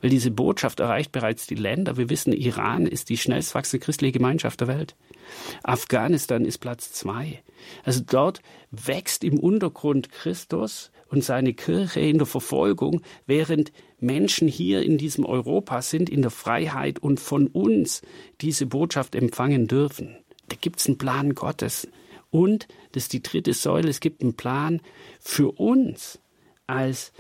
Weil 0.02 0.10
diese 0.10 0.32
Botschaft 0.32 0.80
erreicht 0.80 1.12
bereits 1.12 1.48
die 1.48 1.56
Länder. 1.56 1.96
Wir 1.96 2.10
wissen, 2.10 2.34
Iran 2.34 2.86
ist 2.86 3.10
die 3.10 3.18
schnellst 3.18 3.56
wachsende 3.56 3.86
christliche 3.86 4.14
Gemeinschaft 4.14 4.60
der 4.60 4.68
Welt. 4.68 4.96
Afghanistan 5.64 6.46
ist 6.46 6.58
Platz 6.58 6.92
zwei. 6.92 7.42
Also 7.84 8.02
dort 8.06 8.42
wächst 8.72 9.24
im 9.24 9.40
Untergrund 9.40 10.12
Christus 10.12 10.92
und 11.08 11.24
seine 11.24 11.54
Kirche 11.54 12.00
in 12.02 12.18
der 12.18 12.28
Verfolgung, 12.28 13.02
während 13.26 13.72
Menschen 14.06 14.48
hier 14.48 14.84
in 14.84 14.98
diesem 14.98 15.26
Europa 15.26 15.82
sind, 15.82 16.10
in 16.10 16.22
der 16.22 16.32
Freiheit 16.32 17.00
und 17.00 17.20
von 17.20 17.48
uns 17.48 18.02
diese 18.42 18.66
Botschaft 18.66 19.16
empfangen 19.16 19.68
dürfen. 19.68 20.16
Da 20.50 20.56
gibt 20.60 20.80
es 20.80 20.88
einen 20.88 20.98
Plan 20.98 21.34
Gottes. 21.34 21.88
Und, 22.32 22.68
das 22.92 23.04
ist 23.04 23.14
die 23.14 23.24
dritte 23.24 23.54
Säule, 23.54 23.90
es 23.90 24.00
gibt 24.00 24.22
einen 24.22 24.36
Plan 24.36 24.82
für 25.20 25.52
uns 25.60 26.20
als 26.68 27.14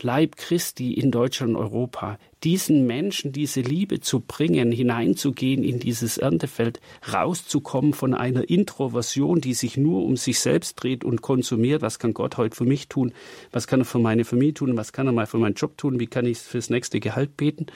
Leib 0.00 0.36
Christi 0.36 0.94
in 0.94 1.10
Deutschland 1.10 1.54
und 1.54 1.62
Europa, 1.62 2.18
diesen 2.44 2.86
Menschen 2.86 3.32
diese 3.32 3.60
Liebe 3.60 4.00
zu 4.00 4.20
bringen, 4.20 4.72
hineinzugehen 4.72 5.62
in 5.62 5.78
dieses 5.78 6.18
Erntefeld, 6.18 6.80
rauszukommen 7.12 7.94
von 7.94 8.14
einer 8.14 8.48
Introversion, 8.48 9.40
die 9.40 9.54
sich 9.54 9.76
nur 9.76 10.04
um 10.04 10.16
sich 10.16 10.40
selbst 10.40 10.82
dreht 10.82 11.04
und 11.04 11.22
konsumiert. 11.22 11.82
Was 11.82 11.98
kann 11.98 12.14
Gott 12.14 12.36
heute 12.36 12.56
für 12.56 12.64
mich 12.64 12.88
tun? 12.88 13.12
Was 13.52 13.66
kann 13.66 13.80
er 13.80 13.84
für 13.84 13.98
meine 13.98 14.24
Familie 14.24 14.54
tun? 14.54 14.76
Was 14.76 14.92
kann 14.92 15.06
er 15.06 15.12
mal 15.12 15.26
für 15.26 15.38
meinen 15.38 15.54
Job 15.54 15.78
tun? 15.78 16.00
Wie 16.00 16.06
kann 16.06 16.26
ich 16.26 16.38
fürs 16.38 16.70
nächste 16.70 17.00
Gehalt 17.00 17.36
beten? 17.36 17.66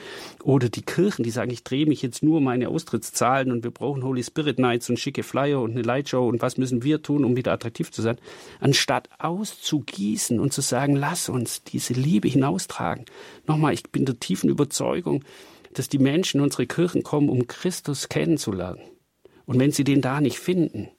Oder 0.43 0.69
die 0.69 0.81
Kirchen, 0.81 1.23
die 1.23 1.31
sagen, 1.31 1.51
ich 1.51 1.63
drehe 1.63 1.85
mich 1.85 2.01
jetzt 2.01 2.23
nur 2.23 2.37
um 2.37 2.43
meine 2.43 2.69
Austrittszahlen 2.69 3.51
und 3.51 3.63
wir 3.63 3.71
brauchen 3.71 4.03
Holy 4.03 4.23
Spirit 4.23 4.59
Nights 4.59 4.89
und 4.89 4.99
schicke 4.99 5.23
Flyer 5.23 5.61
und 5.61 5.71
eine 5.71 5.81
Lightshow 5.81 6.27
und 6.27 6.41
was 6.41 6.57
müssen 6.57 6.83
wir 6.83 7.01
tun, 7.01 7.23
um 7.23 7.35
wieder 7.37 7.53
attraktiv 7.53 7.91
zu 7.91 8.01
sein? 8.01 8.17
Anstatt 8.59 9.09
auszugießen 9.19 10.39
und 10.39 10.51
zu 10.51 10.61
sagen, 10.61 10.95
lass 10.95 11.29
uns 11.29 11.63
diese 11.63 11.93
Liebe 11.93 12.27
hinaustragen. 12.27 13.05
Nochmal, 13.45 13.73
ich 13.73 13.83
bin 13.83 14.05
der 14.05 14.19
tiefen 14.19 14.49
Überzeugung, 14.57 15.23
dass 15.73 15.89
die 15.89 15.99
Menschen 15.99 16.37
in 16.37 16.43
unsere 16.43 16.65
Kirchen 16.65 17.03
kommen, 17.03 17.29
um 17.29 17.47
Christus 17.47 18.09
kennenzulernen. 18.09 18.81
Und 19.45 19.59
wenn 19.59 19.71
sie 19.71 19.83
den 19.83 20.01
da 20.01 20.21
nicht 20.21 20.39
finden, 20.39 20.89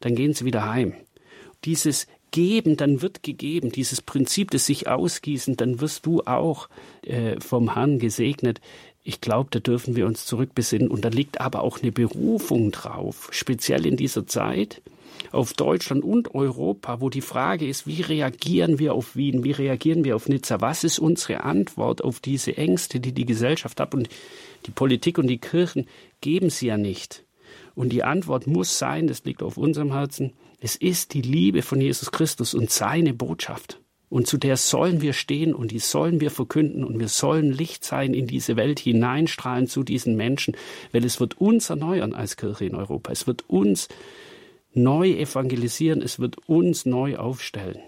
dann 0.00 0.14
gehen 0.14 0.34
sie 0.34 0.44
wieder 0.44 0.68
heim. 0.68 0.94
Dieses 1.64 2.06
Geben, 2.30 2.76
dann 2.76 3.00
wird 3.00 3.22
gegeben, 3.22 3.72
dieses 3.72 4.02
Prinzip 4.02 4.50
des 4.50 4.66
sich 4.66 4.88
ausgießen, 4.88 5.56
dann 5.56 5.80
wirst 5.80 6.04
du 6.04 6.22
auch 6.24 6.68
äh, 7.02 7.40
vom 7.40 7.74
Herrn 7.74 7.98
gesegnet. 7.98 8.60
Ich 9.02 9.20
glaube, 9.20 9.48
da 9.50 9.58
dürfen 9.58 9.96
wir 9.96 10.06
uns 10.06 10.26
zurückbesinnen. 10.26 10.88
Und 10.88 11.04
da 11.04 11.08
liegt 11.08 11.40
aber 11.40 11.62
auch 11.62 11.80
eine 11.80 11.92
Berufung 11.92 12.72
drauf, 12.72 13.28
speziell 13.32 13.86
in 13.86 13.96
dieser 13.96 14.26
Zeit, 14.26 14.82
auf 15.32 15.52
Deutschland 15.52 16.04
und 16.04 16.34
Europa, 16.34 17.00
wo 17.00 17.10
die 17.10 17.20
Frage 17.20 17.66
ist, 17.66 17.86
wie 17.86 18.02
reagieren 18.02 18.78
wir 18.78 18.94
auf 18.94 19.16
Wien, 19.16 19.44
wie 19.44 19.52
reagieren 19.52 20.04
wir 20.04 20.16
auf 20.16 20.28
Nizza, 20.28 20.60
was 20.60 20.84
ist 20.84 20.98
unsere 20.98 21.44
Antwort 21.44 22.02
auf 22.02 22.20
diese 22.20 22.56
Ängste, 22.56 23.00
die 23.00 23.12
die 23.12 23.26
Gesellschaft 23.26 23.80
hat 23.80 23.94
und 23.94 24.08
die 24.66 24.70
Politik 24.70 25.18
und 25.18 25.26
die 25.26 25.38
Kirchen 25.38 25.86
geben 26.20 26.50
sie 26.50 26.66
ja 26.66 26.76
nicht. 26.76 27.24
Und 27.74 27.90
die 27.90 28.02
Antwort 28.02 28.46
muss 28.46 28.78
sein, 28.78 29.06
das 29.06 29.24
liegt 29.24 29.42
auf 29.42 29.56
unserem 29.56 29.92
Herzen, 29.92 30.32
es 30.60 30.76
ist 30.76 31.12
die 31.12 31.22
Liebe 31.22 31.62
von 31.62 31.80
Jesus 31.80 32.10
Christus 32.10 32.54
und 32.54 32.70
seine 32.70 33.12
Botschaft. 33.12 33.80
Und 34.08 34.26
zu 34.26 34.38
der 34.38 34.56
sollen 34.56 35.00
wir 35.02 35.12
stehen 35.12 35.52
und 35.52 35.72
die 35.72 35.80
sollen 35.80 36.20
wir 36.20 36.30
verkünden 36.30 36.84
und 36.84 36.98
wir 37.00 37.08
sollen 37.08 37.52
Licht 37.52 37.84
sein 37.84 38.14
in 38.14 38.26
diese 38.26 38.56
Welt 38.56 38.78
hineinstrahlen 38.78 39.66
zu 39.66 39.82
diesen 39.82 40.16
Menschen, 40.16 40.56
weil 40.92 41.04
es 41.04 41.18
wird 41.18 41.40
uns 41.40 41.70
erneuern 41.70 42.14
als 42.14 42.36
Kirche 42.36 42.66
in 42.66 42.76
Europa. 42.76 43.10
Es 43.10 43.26
wird 43.26 43.44
uns 43.48 43.88
neu 44.76 45.10
evangelisieren, 45.10 46.02
es 46.02 46.18
wird 46.18 46.36
uns 46.46 46.86
neu 46.86 47.16
aufstellen. 47.16 47.80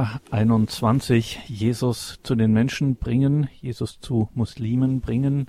Elia 0.00 0.20
21, 0.30 1.40
Jesus 1.46 2.20
zu 2.22 2.34
den 2.34 2.54
Menschen 2.54 2.96
bringen, 2.96 3.50
Jesus 3.60 4.00
zu 4.00 4.30
Muslimen 4.32 5.02
bringen. 5.02 5.46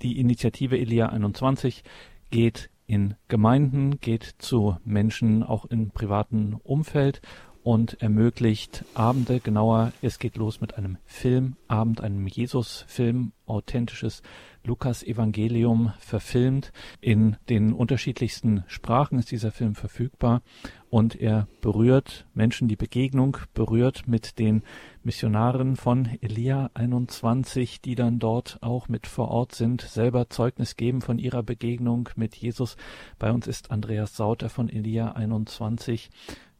Die 0.00 0.20
Initiative 0.20 0.78
Elia 0.78 1.08
21 1.08 1.82
geht 2.30 2.70
in 2.86 3.16
Gemeinden, 3.26 3.98
geht 3.98 4.36
zu 4.38 4.76
Menschen 4.84 5.42
auch 5.42 5.64
im 5.64 5.90
privaten 5.90 6.54
Umfeld 6.62 7.20
und 7.64 8.00
ermöglicht 8.02 8.84
Abende, 8.92 9.40
genauer, 9.40 9.92
es 10.02 10.18
geht 10.18 10.36
los 10.36 10.60
mit 10.60 10.76
einem 10.76 10.98
Filmabend, 11.06 12.02
einem 12.02 12.26
Jesus-Film, 12.26 13.32
authentisches 13.46 14.22
Lukas-Evangelium 14.64 15.92
verfilmt. 15.98 16.72
In 17.00 17.36
den 17.48 17.72
unterschiedlichsten 17.72 18.64
Sprachen 18.66 19.18
ist 19.18 19.30
dieser 19.30 19.50
Film 19.50 19.74
verfügbar 19.74 20.42
und 20.90 21.20
er 21.20 21.48
berührt 21.60 22.26
Menschen, 22.34 22.68
die 22.68 22.76
Begegnung 22.76 23.38
berührt 23.52 24.06
mit 24.06 24.38
den 24.38 24.62
Missionaren 25.02 25.76
von 25.76 26.08
Elia 26.20 26.70
21, 26.74 27.80
die 27.80 27.94
dann 27.94 28.18
dort 28.18 28.58
auch 28.62 28.88
mit 28.88 29.06
vor 29.06 29.28
Ort 29.28 29.54
sind, 29.54 29.80
selber 29.82 30.30
Zeugnis 30.30 30.76
geben 30.76 31.00
von 31.00 31.18
ihrer 31.18 31.42
Begegnung 31.42 32.10
mit 32.16 32.36
Jesus. 32.36 32.76
Bei 33.18 33.32
uns 33.32 33.46
ist 33.46 33.70
Andreas 33.70 34.16
Sauter 34.16 34.48
von 34.48 34.68
Elia 34.68 35.12
21 35.12 36.10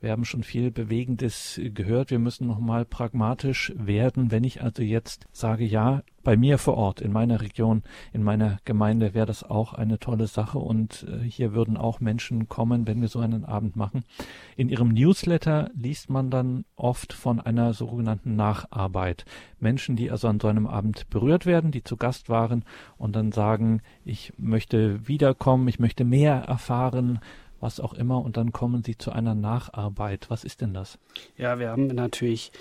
Wir 0.04 0.12
haben 0.12 0.26
schon 0.26 0.42
viel 0.42 0.70
Bewegendes 0.70 1.58
gehört. 1.72 2.10
Wir 2.10 2.18
müssen 2.18 2.46
nochmal 2.46 2.84
pragmatisch 2.84 3.72
werden. 3.74 4.30
Wenn 4.30 4.44
ich 4.44 4.62
also 4.62 4.82
jetzt 4.82 5.24
sage, 5.32 5.64
ja, 5.64 6.02
bei 6.22 6.36
mir 6.36 6.58
vor 6.58 6.76
Ort, 6.76 7.00
in 7.00 7.10
meiner 7.12 7.40
Region, 7.40 7.82
in 8.12 8.22
meiner 8.22 8.58
Gemeinde 8.64 9.14
wäre 9.14 9.26
das 9.26 9.44
auch 9.44 9.72
eine 9.72 9.98
tolle 9.98 10.26
Sache 10.26 10.58
und 10.58 11.06
äh, 11.08 11.22
hier 11.22 11.52
würden 11.52 11.76
auch 11.76 12.00
Menschen 12.00 12.48
kommen, 12.48 12.86
wenn 12.86 13.00
wir 13.00 13.08
so 13.08 13.20
einen 13.20 13.44
Abend 13.44 13.76
machen. 13.76 14.04
In 14.56 14.68
Ihrem 14.68 14.88
Newsletter 14.88 15.70
liest 15.74 16.10
man 16.10 16.30
dann 16.30 16.64
oft 16.76 17.12
von 17.12 17.40
einer 17.40 17.74
sogenannten 17.74 18.36
Nacharbeit. 18.36 19.24
Menschen, 19.60 19.96
die 19.96 20.10
also 20.10 20.28
an 20.28 20.40
so 20.40 20.48
einem 20.48 20.66
Abend 20.66 21.08
berührt 21.10 21.46
werden, 21.46 21.70
die 21.70 21.84
zu 21.84 21.96
Gast 21.96 22.28
waren 22.28 22.64
und 22.96 23.16
dann 23.16 23.32
sagen, 23.32 23.82
ich 24.04 24.32
möchte 24.36 25.06
wiederkommen, 25.06 25.68
ich 25.68 25.78
möchte 25.78 26.04
mehr 26.04 26.36
erfahren, 26.36 27.20
was 27.64 27.80
auch 27.80 27.94
immer, 27.94 28.22
und 28.22 28.36
dann 28.36 28.52
kommen 28.52 28.84
sie 28.84 28.96
zu 28.96 29.10
einer 29.10 29.34
Nacharbeit. 29.34 30.26
Was 30.28 30.44
ist 30.44 30.60
denn 30.60 30.74
das? 30.74 30.98
Ja, 31.36 31.58
wir 31.58 31.70
haben 31.70 31.86
natürlich, 31.88 32.52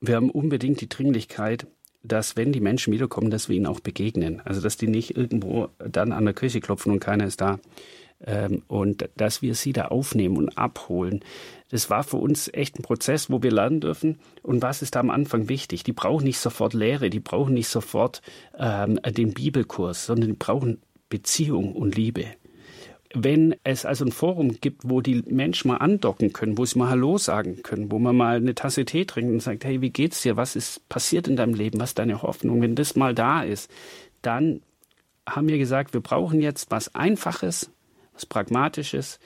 wir 0.00 0.16
haben 0.16 0.30
unbedingt 0.30 0.80
die 0.80 0.88
Dringlichkeit, 0.88 1.66
dass 2.02 2.34
wenn 2.34 2.50
die 2.50 2.60
Menschen 2.60 2.92
wiederkommen, 2.92 3.30
dass 3.30 3.48
wir 3.48 3.56
ihnen 3.56 3.66
auch 3.66 3.80
begegnen. 3.80 4.40
Also 4.44 4.60
dass 4.60 4.76
die 4.76 4.88
nicht 4.88 5.16
irgendwo 5.16 5.68
dann 5.78 6.12
an 6.12 6.24
der 6.24 6.34
Kirche 6.34 6.60
klopfen 6.60 6.90
und 6.90 6.98
keiner 6.98 7.26
ist 7.26 7.40
da. 7.40 7.60
Ähm, 8.24 8.62
und 8.68 9.08
dass 9.16 9.42
wir 9.42 9.54
sie 9.54 9.72
da 9.72 9.86
aufnehmen 9.86 10.36
und 10.36 10.56
abholen. 10.56 11.20
Das 11.68 11.90
war 11.90 12.02
für 12.02 12.16
uns 12.16 12.48
echt 12.52 12.78
ein 12.78 12.82
Prozess, 12.82 13.30
wo 13.30 13.42
wir 13.42 13.50
lernen 13.50 13.80
dürfen. 13.80 14.18
Und 14.42 14.62
was 14.62 14.82
ist 14.82 14.94
da 14.94 15.00
am 15.00 15.10
Anfang 15.10 15.48
wichtig? 15.48 15.84
Die 15.84 15.92
brauchen 15.92 16.24
nicht 16.24 16.38
sofort 16.38 16.72
Lehre, 16.72 17.10
die 17.10 17.20
brauchen 17.20 17.54
nicht 17.54 17.68
sofort 17.68 18.22
ähm, 18.58 18.98
den 19.04 19.34
Bibelkurs, 19.34 20.06
sondern 20.06 20.30
die 20.30 20.36
brauchen 20.36 20.80
Beziehung 21.08 21.74
und 21.74 21.96
Liebe. 21.96 22.26
Wenn 23.14 23.54
es 23.64 23.84
also 23.84 24.04
ein 24.04 24.12
Forum 24.12 24.60
gibt, 24.60 24.88
wo 24.88 25.00
die 25.00 25.22
Menschen 25.26 25.68
mal 25.68 25.78
andocken 25.78 26.32
können, 26.32 26.56
wo 26.56 26.64
sie 26.64 26.78
mal 26.78 26.88
Hallo 26.88 27.18
sagen 27.18 27.62
können, 27.62 27.90
wo 27.90 27.98
man 27.98 28.16
mal 28.16 28.36
eine 28.36 28.54
Tasse 28.54 28.84
Tee 28.84 29.04
trinkt 29.04 29.30
und 29.30 29.40
sagt, 29.40 29.64
hey, 29.64 29.80
wie 29.82 29.90
geht's 29.90 30.22
dir? 30.22 30.36
Was 30.36 30.56
ist 30.56 30.88
passiert 30.88 31.28
in 31.28 31.36
deinem 31.36 31.54
Leben? 31.54 31.78
Was 31.80 31.90
ist 31.90 31.98
deine 31.98 32.22
Hoffnung? 32.22 32.62
Wenn 32.62 32.74
das 32.74 32.96
mal 32.96 33.14
da 33.14 33.42
ist, 33.42 33.70
dann 34.22 34.62
haben 35.28 35.48
wir 35.48 35.58
gesagt, 35.58 35.94
wir 35.94 36.00
brauchen 36.00 36.40
jetzt 36.40 36.70
was 36.70 36.94
Einfaches, 36.94 37.70
was 38.14 38.26
Pragmatisches, 38.26 39.20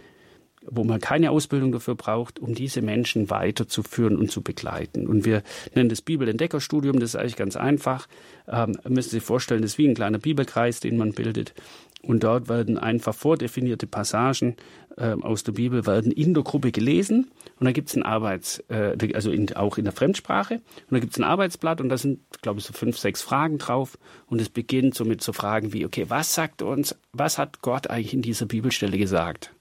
wo 0.69 0.85
man 0.85 1.01
keine 1.01 1.31
Ausbildung 1.31 1.73
dafür 1.73 1.95
braucht, 1.95 2.39
um 2.39 2.55
diese 2.55 2.83
Menschen 2.83 3.31
weiterzuführen 3.31 4.17
und 4.17 4.31
zu 4.31 4.43
begleiten. 4.43 5.07
Und 5.07 5.25
wir 5.25 5.43
nennen 5.75 5.89
das 5.89 6.03
Bibelentdeckerstudium, 6.03 6.99
das 6.99 7.11
ist 7.11 7.17
eigentlich 7.17 7.37
ganz 7.37 7.57
einfach. 7.57 8.09
Ähm, 8.49 8.77
müssen 8.89 9.11
Sie 9.11 9.17
sich 9.17 9.23
vorstellen, 9.23 9.63
das 9.63 9.73
ist 9.73 9.79
wie 9.79 9.89
ein 9.89 9.95
kleiner 9.95 10.19
Bibelkreis, 10.19 10.81
den 10.81 10.97
man 10.97 11.13
bildet. 11.13 11.55
Und 12.03 12.23
dort 12.23 12.49
werden 12.49 12.79
einfach 12.79 13.15
vordefinierte 13.15 13.87
Passagen 13.87 14.57
äh, 14.97 15.17
aus 15.21 15.43
der 15.43 15.53
Bibel 15.53 15.87
werden 15.87 16.13
in 16.13 16.35
der 16.35 16.43
Gruppe 16.43 16.71
gelesen. 16.71 17.31
Und 17.59 17.65
da 17.65 17.73
gibt 17.73 17.89
es 17.89 17.97
ein 17.97 18.03
Arbeits, 18.03 18.63
äh, 18.69 18.97
also 19.15 19.31
in, 19.31 19.55
auch 19.57 19.79
in 19.79 19.85
der 19.85 19.93
Fremdsprache. 19.93 20.55
Und 20.55 20.63
da 20.91 20.99
gibt 20.99 21.13
es 21.13 21.19
ein 21.19 21.25
Arbeitsblatt 21.25 21.81
und 21.81 21.89
da 21.89 21.99
sind, 21.99 22.21
glaube 22.43 22.61
ich, 22.61 22.67
so 22.67 22.73
fünf, 22.73 22.99
sechs 22.99 23.23
Fragen 23.23 23.59
drauf. 23.59 23.99
Und 24.27 24.41
es 24.41 24.49
beginnt 24.49 24.95
so 24.95 25.05
mit 25.05 25.23
so 25.23 25.33
Fragen 25.33 25.73
wie, 25.73 25.85
okay, 25.85 26.07
was 26.09 26.35
sagt 26.35 26.63
uns, 26.63 26.97
was 27.13 27.39
hat 27.39 27.61
Gott 27.63 27.89
eigentlich 27.91 28.15
in 28.15 28.23
dieser 28.23 28.47
Bibelstelle 28.47 28.99
gesagt? 28.99 29.56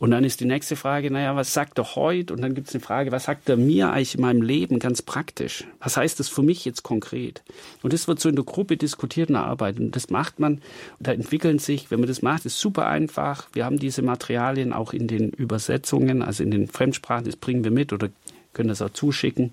Und 0.00 0.12
dann 0.12 0.24
ist 0.24 0.40
die 0.40 0.46
nächste 0.46 0.76
Frage, 0.76 1.10
naja, 1.10 1.36
was 1.36 1.52
sagt 1.52 1.76
er 1.76 1.94
heute? 1.94 2.32
Und 2.32 2.40
dann 2.40 2.54
gibt 2.54 2.68
es 2.68 2.74
eine 2.74 2.82
Frage, 2.82 3.12
was 3.12 3.24
sagt 3.24 3.50
er 3.50 3.58
mir 3.58 3.92
eigentlich 3.92 4.14
in 4.14 4.22
meinem 4.22 4.40
Leben 4.40 4.78
ganz 4.78 5.02
praktisch? 5.02 5.66
Was 5.78 5.98
heißt 5.98 6.18
das 6.18 6.30
für 6.30 6.40
mich 6.42 6.64
jetzt 6.64 6.82
konkret? 6.82 7.42
Und 7.82 7.92
das 7.92 8.08
wird 8.08 8.18
so 8.18 8.30
in 8.30 8.34
der 8.34 8.46
Gruppe 8.46 8.78
diskutiert 8.78 9.28
und 9.28 9.34
erarbeitet. 9.34 9.80
Und 9.82 9.94
das 9.94 10.08
macht 10.08 10.40
man, 10.40 10.62
da 11.00 11.12
entwickeln 11.12 11.58
sich, 11.58 11.90
wenn 11.90 12.00
man 12.00 12.08
das 12.08 12.22
macht, 12.22 12.46
ist 12.46 12.58
super 12.58 12.86
einfach. 12.86 13.48
Wir 13.52 13.66
haben 13.66 13.78
diese 13.78 14.00
Materialien 14.00 14.72
auch 14.72 14.94
in 14.94 15.06
den 15.06 15.28
Übersetzungen, 15.32 16.22
also 16.22 16.42
in 16.42 16.50
den 16.50 16.66
Fremdsprachen, 16.66 17.26
das 17.26 17.36
bringen 17.36 17.62
wir 17.62 17.70
mit 17.70 17.92
oder 17.92 18.08
können 18.54 18.70
das 18.70 18.80
auch 18.80 18.90
zuschicken. 18.90 19.52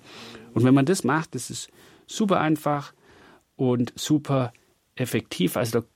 Und 0.54 0.64
wenn 0.64 0.72
man 0.72 0.86
das 0.86 1.04
macht, 1.04 1.34
das 1.34 1.50
ist 1.50 1.68
super 2.06 2.40
einfach 2.40 2.94
und 3.56 3.92
super 3.96 4.54
effektiv. 4.94 5.58
Also 5.58 5.80
da 5.80 5.86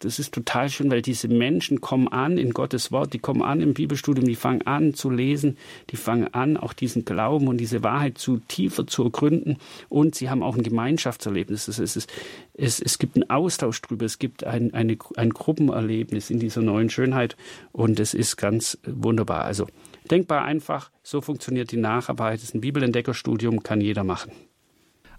das 0.00 0.18
ist 0.18 0.32
total 0.32 0.70
schön, 0.70 0.90
weil 0.90 1.02
diese 1.02 1.28
Menschen 1.28 1.80
kommen 1.80 2.08
an 2.08 2.38
in 2.38 2.52
Gottes 2.52 2.90
Wort, 2.90 3.12
die 3.12 3.18
kommen 3.18 3.42
an 3.42 3.60
im 3.60 3.74
Bibelstudium, 3.74 4.26
die 4.26 4.34
fangen 4.34 4.62
an 4.62 4.94
zu 4.94 5.10
lesen, 5.10 5.58
die 5.90 5.96
fangen 5.96 6.32
an, 6.32 6.56
auch 6.56 6.72
diesen 6.72 7.04
Glauben 7.04 7.48
und 7.48 7.58
diese 7.58 7.82
Wahrheit 7.82 8.16
zu 8.16 8.38
tiefer 8.48 8.86
zu 8.86 9.04
ergründen 9.04 9.58
und 9.90 10.14
sie 10.14 10.30
haben 10.30 10.42
auch 10.42 10.56
ein 10.56 10.62
Gemeinschaftserlebnis. 10.62 11.68
Es, 11.68 11.78
es, 11.78 12.06
es, 12.54 12.80
es 12.80 12.98
gibt 12.98 13.16
einen 13.16 13.28
Austausch 13.28 13.80
drüber, 13.82 14.06
es 14.06 14.18
gibt 14.18 14.44
ein, 14.44 14.72
eine, 14.72 14.96
ein 15.16 15.30
Gruppenerlebnis 15.30 16.30
in 16.30 16.38
dieser 16.38 16.62
neuen 16.62 16.88
Schönheit 16.88 17.36
und 17.72 18.00
es 18.00 18.14
ist 18.14 18.36
ganz 18.36 18.78
wunderbar. 18.86 19.44
Also 19.44 19.66
denkbar 20.10 20.44
einfach, 20.44 20.90
so 21.02 21.20
funktioniert 21.20 21.72
die 21.72 21.76
Nacharbeit. 21.76 22.38
Es 22.38 22.44
ist 22.44 22.54
ein 22.54 22.62
Bibelentdeckerstudium, 22.62 23.62
kann 23.62 23.80
jeder 23.80 24.04
machen. 24.04 24.32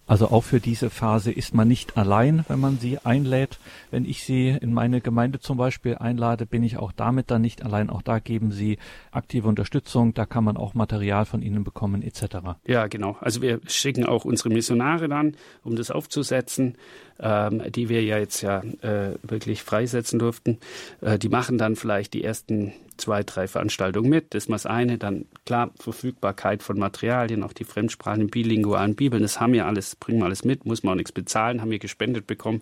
Also 0.08 0.28
auch 0.28 0.44
für 0.44 0.60
diese 0.60 0.90
Phase 0.90 1.32
ist 1.32 1.54
man 1.54 1.68
nicht 1.68 1.96
allein, 1.96 2.44
wenn 2.48 2.60
man 2.60 2.80
sie 2.80 2.98
einlädt. 3.00 3.60
Wenn 3.92 4.04
ich 4.04 4.24
sie 4.24 4.50
in 4.50 4.74
meine 4.74 5.00
Gemeinde 5.00 5.40
zum 5.40 5.58
Beispiel 5.58 5.96
einlade, 5.96 6.46
bin 6.46 6.64
ich 6.64 6.78
auch 6.78 6.92
damit 6.92 7.32
dann 7.32 7.42
nicht 7.42 7.64
allein. 7.64 7.90
Auch 7.90 8.02
da 8.02 8.20
geben 8.20 8.52
sie 8.52 8.78
aktive 9.12 9.48
Unterstützung, 9.48 10.14
da 10.14 10.26
kann 10.26 10.44
man 10.44 10.58
auch 10.58 10.74
Material 10.74 11.26
von 11.26 11.42
ihnen 11.42 11.64
bekommen 11.64 12.02
etc. 12.02 12.58
Ja, 12.66 12.88
genau. 12.88 13.18
Also 13.22 13.42
wir 13.42 13.62
schicken 13.68 14.06
auch 14.06 14.26
unsere 14.26 14.50
Missionare 14.50 15.08
dann, 15.08 15.36
um 15.64 15.76
das 15.76 15.92
aufzusetzen 15.92 16.76
ähm, 17.22 17.62
die 17.72 17.90
wir 17.90 18.04
ja 18.04 18.18
jetzt 18.18 18.42
ja 18.42 18.62
äh, 18.82 19.16
wirklich 19.24 19.64
freisetzen 19.64 20.20
durften. 20.20 20.58
Äh, 21.02 21.20
die 21.20 21.30
machen 21.30 21.58
dann 21.58 21.76
vielleicht 21.76 22.14
die 22.14 22.24
ersten 22.24 22.74
zwei, 22.98 23.24
drei 23.24 23.48
Veranstaltungen 23.48 24.10
mit. 24.10 24.34
Das 24.34 24.44
ist 24.44 24.50
mal 24.50 24.56
das 24.56 24.66
eine. 24.66 24.98
Dann 24.98 25.26
klar 25.46 25.72
Verfügbarkeit 25.80 26.64
von 26.64 26.80
Materialien, 26.80 27.44
auch 27.44 27.54
die 27.54 27.64
Fremdsprachen, 27.64 28.28
bilingualen 28.28 28.96
Bibeln. 28.96 29.22
Das 29.22 29.40
haben 29.40 29.54
wir 29.54 29.66
alles, 29.66 29.96
bringen 29.96 30.20
wir 30.20 30.26
alles 30.26 30.44
mit, 30.44 30.66
muss 30.66 30.84
man 30.84 30.94
auch 30.94 30.98
nichts 30.98 31.12
bezahlen, 31.12 31.62
haben 31.62 31.72
wir 31.72 31.80
gespendet 31.80 32.28
bekommen. 32.28 32.62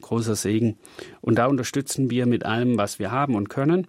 Großer 0.00 0.34
Segen. 0.34 0.78
Und 1.20 1.36
da 1.36 1.46
unterstützen 1.46 2.10
wir 2.10 2.26
mit 2.26 2.44
allem, 2.44 2.78
was 2.78 2.98
wir 2.98 3.10
haben 3.10 3.34
und 3.34 3.48
können. 3.48 3.86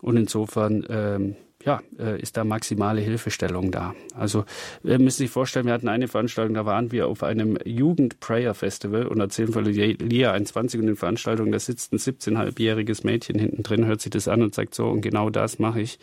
Und 0.00 0.16
insofern 0.16 0.86
ähm, 0.88 1.36
ja, 1.66 1.82
äh, 1.98 2.20
ist 2.20 2.36
da 2.36 2.44
maximale 2.44 3.00
Hilfestellung 3.00 3.72
da. 3.72 3.94
Also 4.14 4.44
wir 4.84 5.00
müssen 5.00 5.18
sich 5.18 5.30
vorstellen, 5.30 5.66
wir 5.66 5.72
hatten 5.72 5.88
eine 5.88 6.06
Veranstaltung, 6.06 6.54
da 6.54 6.64
waren 6.64 6.92
wir 6.92 7.08
auf 7.08 7.24
einem 7.24 7.58
Jugend-Prayer-Festival 7.64 9.08
und 9.08 9.18
erzählen 9.18 9.52
von 9.52 9.64
Lia 9.64 10.30
21 10.30 10.80
und 10.80 10.86
den 10.86 10.96
Veranstaltungen, 10.96 11.50
da 11.50 11.58
sitzt 11.58 11.92
ein 11.92 11.98
17-halbjähriges 11.98 13.04
Mädchen 13.04 13.40
hinten 13.40 13.64
drin, 13.64 13.84
hört 13.84 14.00
sich 14.00 14.10
das 14.10 14.28
an 14.28 14.42
und 14.42 14.54
sagt 14.54 14.76
so, 14.76 14.86
und 14.86 15.00
genau 15.00 15.28
das 15.28 15.58
mache 15.58 15.80
ich. 15.80 15.98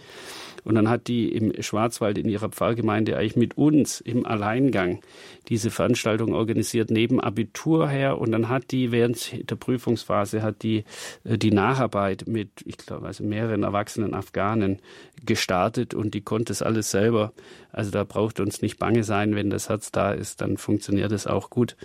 Und 0.66 0.76
dann 0.76 0.90
hat 0.90 1.08
die 1.08 1.30
im 1.30 1.62
Schwarzwald 1.62 2.18
in 2.18 2.30
ihrer 2.30 2.48
Pfarrgemeinde 2.48 3.18
eigentlich 3.18 3.36
mit 3.36 3.58
uns 3.58 4.00
im 4.00 4.26
Alleingang 4.26 5.02
diese 5.50 5.72
Veranstaltung 5.72 6.34
organisiert, 6.34 6.90
neben 6.90 7.20
Abitur 7.20 7.90
her. 7.90 8.18
Und 8.18 8.32
dann 8.32 8.48
hat 8.48 8.72
die 8.72 8.94
während 8.94 9.50
der 9.50 9.58
Prüfungsphase 9.58 10.42
hat 10.42 10.64
die 10.64 10.86
äh, 11.26 11.38
die 11.38 11.52
Nacharbeit 11.52 12.28
mit, 12.28 12.50
ich 12.64 12.78
glaube, 12.78 13.08
also 13.08 13.26
mehreren 13.26 13.64
erwachsenen 13.64 14.14
Afghanen 14.14 14.80
gestartet 15.26 15.53
und 15.94 16.14
die 16.14 16.22
konnte 16.22 16.52
es 16.52 16.62
alles 16.62 16.92
selber. 16.92 17.34
Also 17.72 17.92
da 17.92 18.04
braucht 18.04 18.40
uns 18.40 18.62
nicht 18.62 18.80
bange 18.80 19.04
sein, 19.04 19.36
wenn 19.36 19.50
das 19.50 19.70
Herz 19.70 19.92
da 19.92 20.12
ist, 20.12 20.42
dann 20.42 20.58
funktioniert 20.58 21.12
es 21.12 21.28
auch 21.28 21.50
gut. 21.50 21.76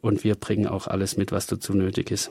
Und 0.00 0.24
wir 0.24 0.34
bringen 0.34 0.66
auch 0.66 0.86
alles 0.86 1.16
mit, 1.16 1.32
was 1.32 1.46
dazu 1.46 1.74
nötig 1.74 2.10
ist 2.10 2.30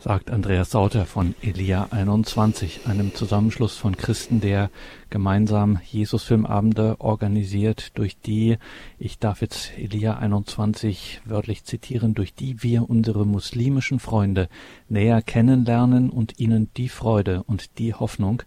sagt 0.00 0.30
Andreas 0.30 0.70
Sauter 0.70 1.04
von 1.04 1.34
Elia 1.42 1.88
21, 1.90 2.86
einem 2.86 3.14
Zusammenschluss 3.14 3.76
von 3.76 3.98
Christen, 3.98 4.40
der 4.40 4.70
gemeinsam 5.10 5.78
Jesusfilmabende 5.84 6.96
organisiert, 7.00 7.98
durch 7.98 8.18
die, 8.18 8.56
ich 8.98 9.18
darf 9.18 9.42
jetzt 9.42 9.72
Elia 9.76 10.16
21 10.16 11.20
wörtlich 11.26 11.64
zitieren, 11.64 12.14
durch 12.14 12.34
die 12.34 12.62
wir 12.62 12.88
unsere 12.88 13.26
muslimischen 13.26 14.00
Freunde 14.00 14.48
näher 14.88 15.20
kennenlernen 15.20 16.08
und 16.08 16.38
ihnen 16.38 16.70
die 16.76 16.88
Freude 16.88 17.42
und 17.42 17.78
die 17.78 17.92
Hoffnung, 17.92 18.42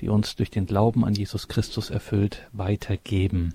die 0.00 0.08
uns 0.08 0.36
durch 0.36 0.50
den 0.50 0.66
Glauben 0.66 1.04
an 1.04 1.14
Jesus 1.14 1.48
Christus 1.48 1.90
erfüllt, 1.90 2.48
weitergeben. 2.52 3.54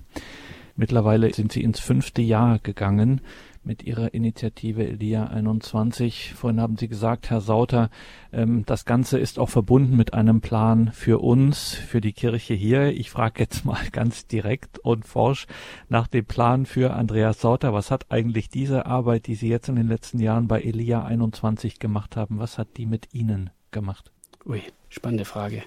Mittlerweile 0.75 1.34
sind 1.34 1.51
sie 1.51 1.63
ins 1.63 1.80
fünfte 1.80 2.21
Jahr 2.21 2.60
gegangen 2.60 3.21
mit 3.63 3.84
Ihrer 3.84 4.13
Initiative 4.13 4.88
Elia 4.88 5.25
21. 5.25 6.34
Vorhin 6.34 6.60
haben 6.60 6.77
Sie 6.77 6.88
gesagt, 6.88 7.30
Herr 7.30 7.41
Sauter, 7.41 7.89
ähm, 8.34 8.63
das 8.65 8.86
Ganze 8.86 9.19
ist 9.19 9.38
auch 9.38 9.49
verbunden 9.49 9.95
mit 9.95 10.13
einem 10.13 10.41
Plan 10.41 10.91
für 10.93 11.19
uns, 11.19 11.73
für 11.73 12.01
die 12.01 12.13
Kirche 12.13 12.54
hier. 12.54 12.88
Ich 12.88 13.12
frage 13.12 13.39
jetzt 13.41 13.65
mal 13.65 13.89
ganz 13.91 14.27
direkt 14.27 14.80
und 14.80 15.06
forsch 15.06 15.47
nach 15.89 16.08
dem 16.08 16.25
Plan 16.25 16.65
für 16.65 16.93
Andreas 16.93 17.41
Sauter. 17.41 17.73
Was 17.73 17.91
hat 17.91 18.12
eigentlich 18.12 18.49
diese 18.49 18.86
Arbeit, 18.86 19.27
die 19.27 19.36
Sie 19.36 19.49
jetzt 19.49 19.69
in 19.69 19.75
den 19.75 19.88
letzten 19.88 20.19
Jahren 20.19 20.47
bei 20.47 20.62
Elia 20.62 21.04
21 21.04 21.80
gemacht 21.80 22.15
haben, 22.15 22.39
was 22.39 22.58
hat 22.58 22.77
die 22.77 22.86
mit 22.86 23.13
Ihnen 23.13 23.51
gemacht? 23.69 24.12
Ui, 24.45 24.62
spannende 24.89 25.25
Frage. 25.25 25.63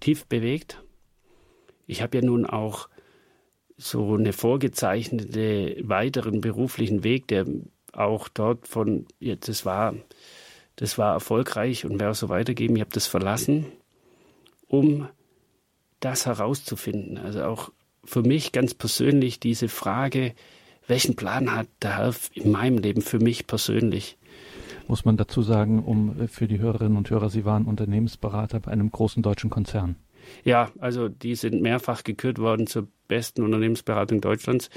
Tief 0.00 0.26
bewegt. 0.26 0.82
Ich 1.86 2.02
habe 2.02 2.18
ja 2.18 2.24
nun 2.24 2.46
auch 2.46 2.88
so 3.76 4.14
eine 4.14 4.32
vorgezeichnete 4.32 5.76
weiteren 5.82 6.40
beruflichen 6.40 7.04
Weg, 7.04 7.28
der 7.28 7.46
auch 7.92 8.28
dort 8.28 8.68
von, 8.68 9.06
ja, 9.18 9.36
das 9.36 9.64
war, 9.64 9.94
das 10.76 10.98
war 10.98 11.14
erfolgreich 11.14 11.84
und 11.84 12.00
werde 12.00 12.14
so 12.14 12.28
weitergeben. 12.28 12.76
Ich 12.76 12.80
habe 12.80 12.92
das 12.92 13.06
verlassen, 13.06 13.66
um 14.68 15.08
das 16.00 16.26
herauszufinden. 16.26 17.18
Also 17.18 17.44
auch 17.44 17.72
für 18.04 18.22
mich 18.22 18.52
ganz 18.52 18.74
persönlich 18.74 19.40
diese 19.40 19.68
Frage, 19.68 20.34
welchen 20.86 21.16
Plan 21.16 21.54
hat 21.54 21.68
der 21.82 21.98
Herr 21.98 22.14
in 22.34 22.50
meinem 22.50 22.78
Leben 22.78 23.02
für 23.02 23.18
mich 23.18 23.46
persönlich? 23.46 24.18
Muss 24.86 25.04
man 25.04 25.16
dazu 25.16 25.42
sagen, 25.42 25.82
um 25.82 26.28
für 26.28 26.46
die 26.46 26.58
Hörerinnen 26.58 26.96
und 26.96 27.08
Hörer, 27.08 27.30
Sie 27.30 27.44
waren 27.44 27.64
Unternehmensberater 27.64 28.60
bei 28.60 28.70
einem 28.70 28.90
großen 28.90 29.22
deutschen 29.22 29.50
Konzern. 29.50 29.96
Ja, 30.44 30.70
also 30.78 31.08
die 31.08 31.34
sind 31.34 31.60
mehrfach 31.62 32.04
gekürt 32.04 32.38
worden 32.38 32.66
zur 32.66 32.88
besten 33.08 33.42
Unternehmensberatung 33.42 34.20
Deutschlands. 34.20 34.70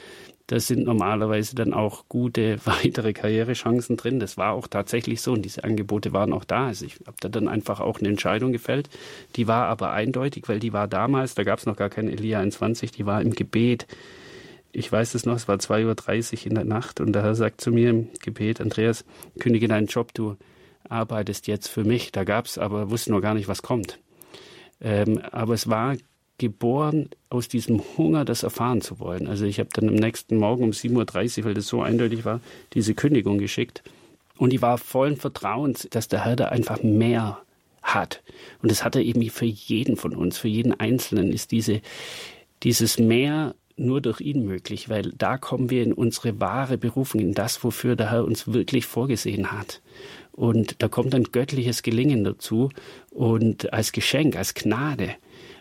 Da 0.48 0.60
sind 0.60 0.86
normalerweise 0.86 1.56
dann 1.56 1.74
auch 1.74 2.06
gute 2.08 2.58
weitere 2.66 3.14
Karrierechancen 3.14 3.98
drin. 3.98 4.20
Das 4.20 4.38
war 4.38 4.54
auch 4.54 4.68
tatsächlich 4.68 5.22
so 5.22 5.34
und 5.34 5.44
diese 5.44 5.64
Angebote 5.64 6.14
waren 6.14 6.34
auch 6.34 6.46
da. 6.46 6.68
Also 6.68 6.86
ich 6.86 7.00
habe 7.06 7.18
da 7.20 7.30
dann 7.30 7.48
einfach 7.48 7.80
auch 7.80 8.00
eine 8.00 8.10
Entscheidung 8.10 8.52
gefällt. 8.52 8.90
Die 9.36 9.48
war 9.48 9.68
aber 9.68 9.92
eindeutig, 9.92 10.48
weil 10.48 10.60
die 10.60 10.74
war 10.74 10.88
damals, 10.88 11.36
da 11.36 11.44
gab 11.44 11.60
es 11.60 11.66
noch 11.66 11.76
gar 11.76 11.90
keine 11.90 12.12
Elia 12.12 12.40
21, 12.40 12.92
die 12.92 13.06
war 13.06 13.22
im 13.22 13.32
Gebet. 13.32 13.88
Ich 14.72 14.92
weiß 14.92 15.16
es 15.16 15.26
noch, 15.26 15.36
es 15.36 15.48
war 15.48 15.58
2.30 15.58 16.34
Uhr 16.42 16.48
in 16.48 16.56
der 16.56 16.66
Nacht 16.66 17.00
und 17.00 17.14
der 17.14 17.24
Herr 17.24 17.36
sagt 17.36 17.62
zu 17.62 17.72
mir 17.72 17.90
im 17.90 18.10
Gebet, 18.22 18.62
Andreas, 18.62 19.06
kündige 19.40 19.68
deinen 19.68 19.88
Job, 19.88 20.14
du 20.14 20.38
arbeitest 20.90 21.48
jetzt 21.48 21.68
für 21.68 21.84
mich. 21.84 22.12
Da 22.12 22.24
gab 22.24 22.46
es 22.46 22.58
aber, 22.58 22.90
wusste 22.90 23.12
noch 23.12 23.22
gar 23.22 23.34
nicht, 23.34 23.48
was 23.48 23.62
kommt. 23.62 24.00
Ähm, 24.80 25.20
aber 25.32 25.54
es 25.54 25.70
war 25.70 25.98
geboren 26.38 27.10
aus 27.30 27.48
diesem 27.48 27.82
Hunger, 27.98 28.24
das 28.24 28.44
erfahren 28.44 28.82
zu 28.82 29.00
wollen. 29.00 29.28
Also 29.28 29.46
ich 29.46 29.60
habe 29.60 29.70
dann 29.74 29.90
am 29.90 29.96
nächsten 29.96 30.38
Morgen 30.38 30.64
um 30.64 30.72
7.30 30.72 31.40
Uhr, 31.40 31.46
weil 31.46 31.54
das 31.56 31.68
so 31.68 31.82
eindeutig 31.82 32.26
war, 32.26 32.42
diese 32.74 32.94
Kündigung 32.94 33.40
geschickt. 33.40 33.84
Und 34.38 34.52
die 34.52 34.62
war 34.62 34.78
vollen 34.78 35.18
Vertrauens, 35.18 35.88
dass 35.90 36.08
der 36.08 36.26
Herr 36.26 36.36
da 36.36 36.46
einfach 36.50 36.84
mehr 36.84 37.42
hat. 37.82 38.22
Und 38.62 38.70
das 38.72 38.84
hat 38.84 38.96
er 38.96 39.02
eben 39.02 39.28
für 39.30 39.46
jeden 39.46 39.98
von 39.98 40.16
uns, 40.16 40.38
für 40.38 40.48
jeden 40.48 40.80
Einzelnen 40.80 41.32
ist 41.32 41.52
diese, 41.52 41.82
dieses 42.62 43.00
Mehr 43.00 43.56
nur 43.78 44.02
durch 44.02 44.22
ihn 44.22 44.46
möglich, 44.46 44.90
weil 44.90 45.14
da 45.18 45.38
kommen 45.38 45.70
wir 45.70 45.84
in 45.84 45.94
unsere 45.94 46.40
wahre 46.40 46.78
Berufung, 46.78 47.22
in 47.22 47.34
das, 47.34 47.64
wofür 47.64 47.96
der 47.96 48.12
Herr 48.12 48.26
uns 48.26 48.52
wirklich 48.52 48.86
vorgesehen 48.86 49.52
hat. 49.52 49.82
Und 50.32 50.82
da 50.82 50.88
kommt 50.88 51.16
ein 51.16 51.26
göttliches 51.32 51.82
Gelingen 51.82 52.24
dazu 52.24 52.70
und 53.12 53.74
als 53.74 53.92
Geschenk, 53.92 54.36
als 54.36 54.54
Gnade. 54.54 55.16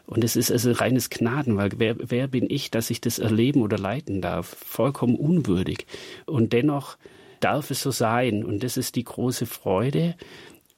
Und 0.06 0.22
es 0.22 0.36
ist 0.36 0.52
also 0.52 0.72
reines 0.72 1.10
Gnadenwerk. 1.10 1.74
Wer, 1.78 1.96
wer 1.98 2.28
bin 2.28 2.46
ich, 2.48 2.70
dass 2.70 2.90
ich 2.90 3.00
das 3.00 3.18
erleben 3.18 3.62
oder 3.62 3.78
leiten 3.78 4.20
darf? 4.20 4.46
Vollkommen 4.46 5.16
unwürdig. 5.16 5.86
Und 6.26 6.52
dennoch 6.52 6.96
darf 7.40 7.70
es 7.70 7.82
so 7.82 7.90
sein. 7.90 8.44
Und 8.44 8.62
das 8.62 8.76
ist 8.76 8.94
die 8.96 9.04
große 9.04 9.46
Freude. 9.46 10.14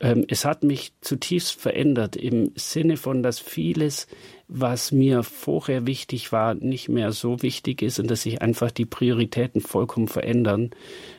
Ähm, 0.00 0.24
es 0.28 0.44
hat 0.44 0.62
mich 0.62 0.92
zutiefst 1.00 1.60
verändert 1.60 2.16
im 2.16 2.52
Sinne 2.54 2.96
von, 2.96 3.22
dass 3.22 3.40
vieles, 3.40 4.06
was 4.46 4.92
mir 4.92 5.22
vorher 5.22 5.86
wichtig 5.86 6.30
war, 6.30 6.54
nicht 6.54 6.88
mehr 6.88 7.12
so 7.12 7.42
wichtig 7.42 7.82
ist 7.82 7.98
und 7.98 8.10
dass 8.10 8.22
sich 8.22 8.40
einfach 8.40 8.70
die 8.70 8.86
Prioritäten 8.86 9.60
vollkommen 9.60 10.08
verändern. 10.08 10.70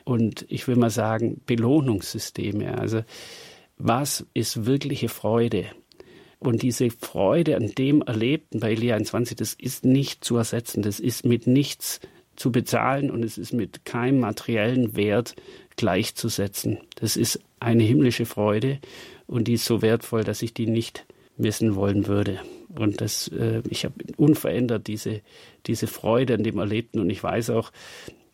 Und 0.04 0.46
ich 0.48 0.66
will 0.66 0.76
mal 0.76 0.90
sagen, 0.90 1.40
Belohnungssysteme. 1.46 2.78
Also 2.78 3.02
was 3.76 4.26
ist 4.34 4.66
wirkliche 4.66 5.08
Freude? 5.08 5.66
Und 6.38 6.62
diese 6.62 6.88
Freude 6.90 7.56
an 7.56 7.68
dem 7.68 8.00
Erlebten 8.00 8.60
bei 8.60 8.72
Elia 8.72 8.96
21, 8.96 9.36
das 9.36 9.52
ist 9.52 9.84
nicht 9.84 10.24
zu 10.24 10.36
ersetzen, 10.36 10.80
das 10.80 10.98
ist 10.98 11.26
mit 11.26 11.46
nichts 11.46 12.00
zu 12.34 12.50
bezahlen 12.50 13.10
und 13.10 13.22
es 13.22 13.36
ist 13.36 13.52
mit 13.52 13.84
keinem 13.84 14.20
materiellen 14.20 14.96
Wert 14.96 15.34
gleichzusetzen. 15.80 16.76
Das 16.96 17.16
ist 17.16 17.40
eine 17.58 17.82
himmlische 17.82 18.26
Freude 18.26 18.80
und 19.26 19.48
die 19.48 19.54
ist 19.54 19.64
so 19.64 19.80
wertvoll, 19.80 20.24
dass 20.24 20.42
ich 20.42 20.52
die 20.52 20.66
nicht 20.66 21.06
missen 21.38 21.74
wollen 21.74 22.06
würde. 22.06 22.38
Und 22.78 23.00
das, 23.00 23.28
äh, 23.28 23.62
ich 23.70 23.86
habe 23.86 23.94
unverändert 24.18 24.88
diese, 24.88 25.22
diese 25.66 25.86
Freude 25.86 26.34
an 26.34 26.42
dem 26.42 26.58
Erlebten 26.58 27.00
und 27.00 27.08
ich 27.08 27.22
weiß 27.22 27.48
auch, 27.48 27.72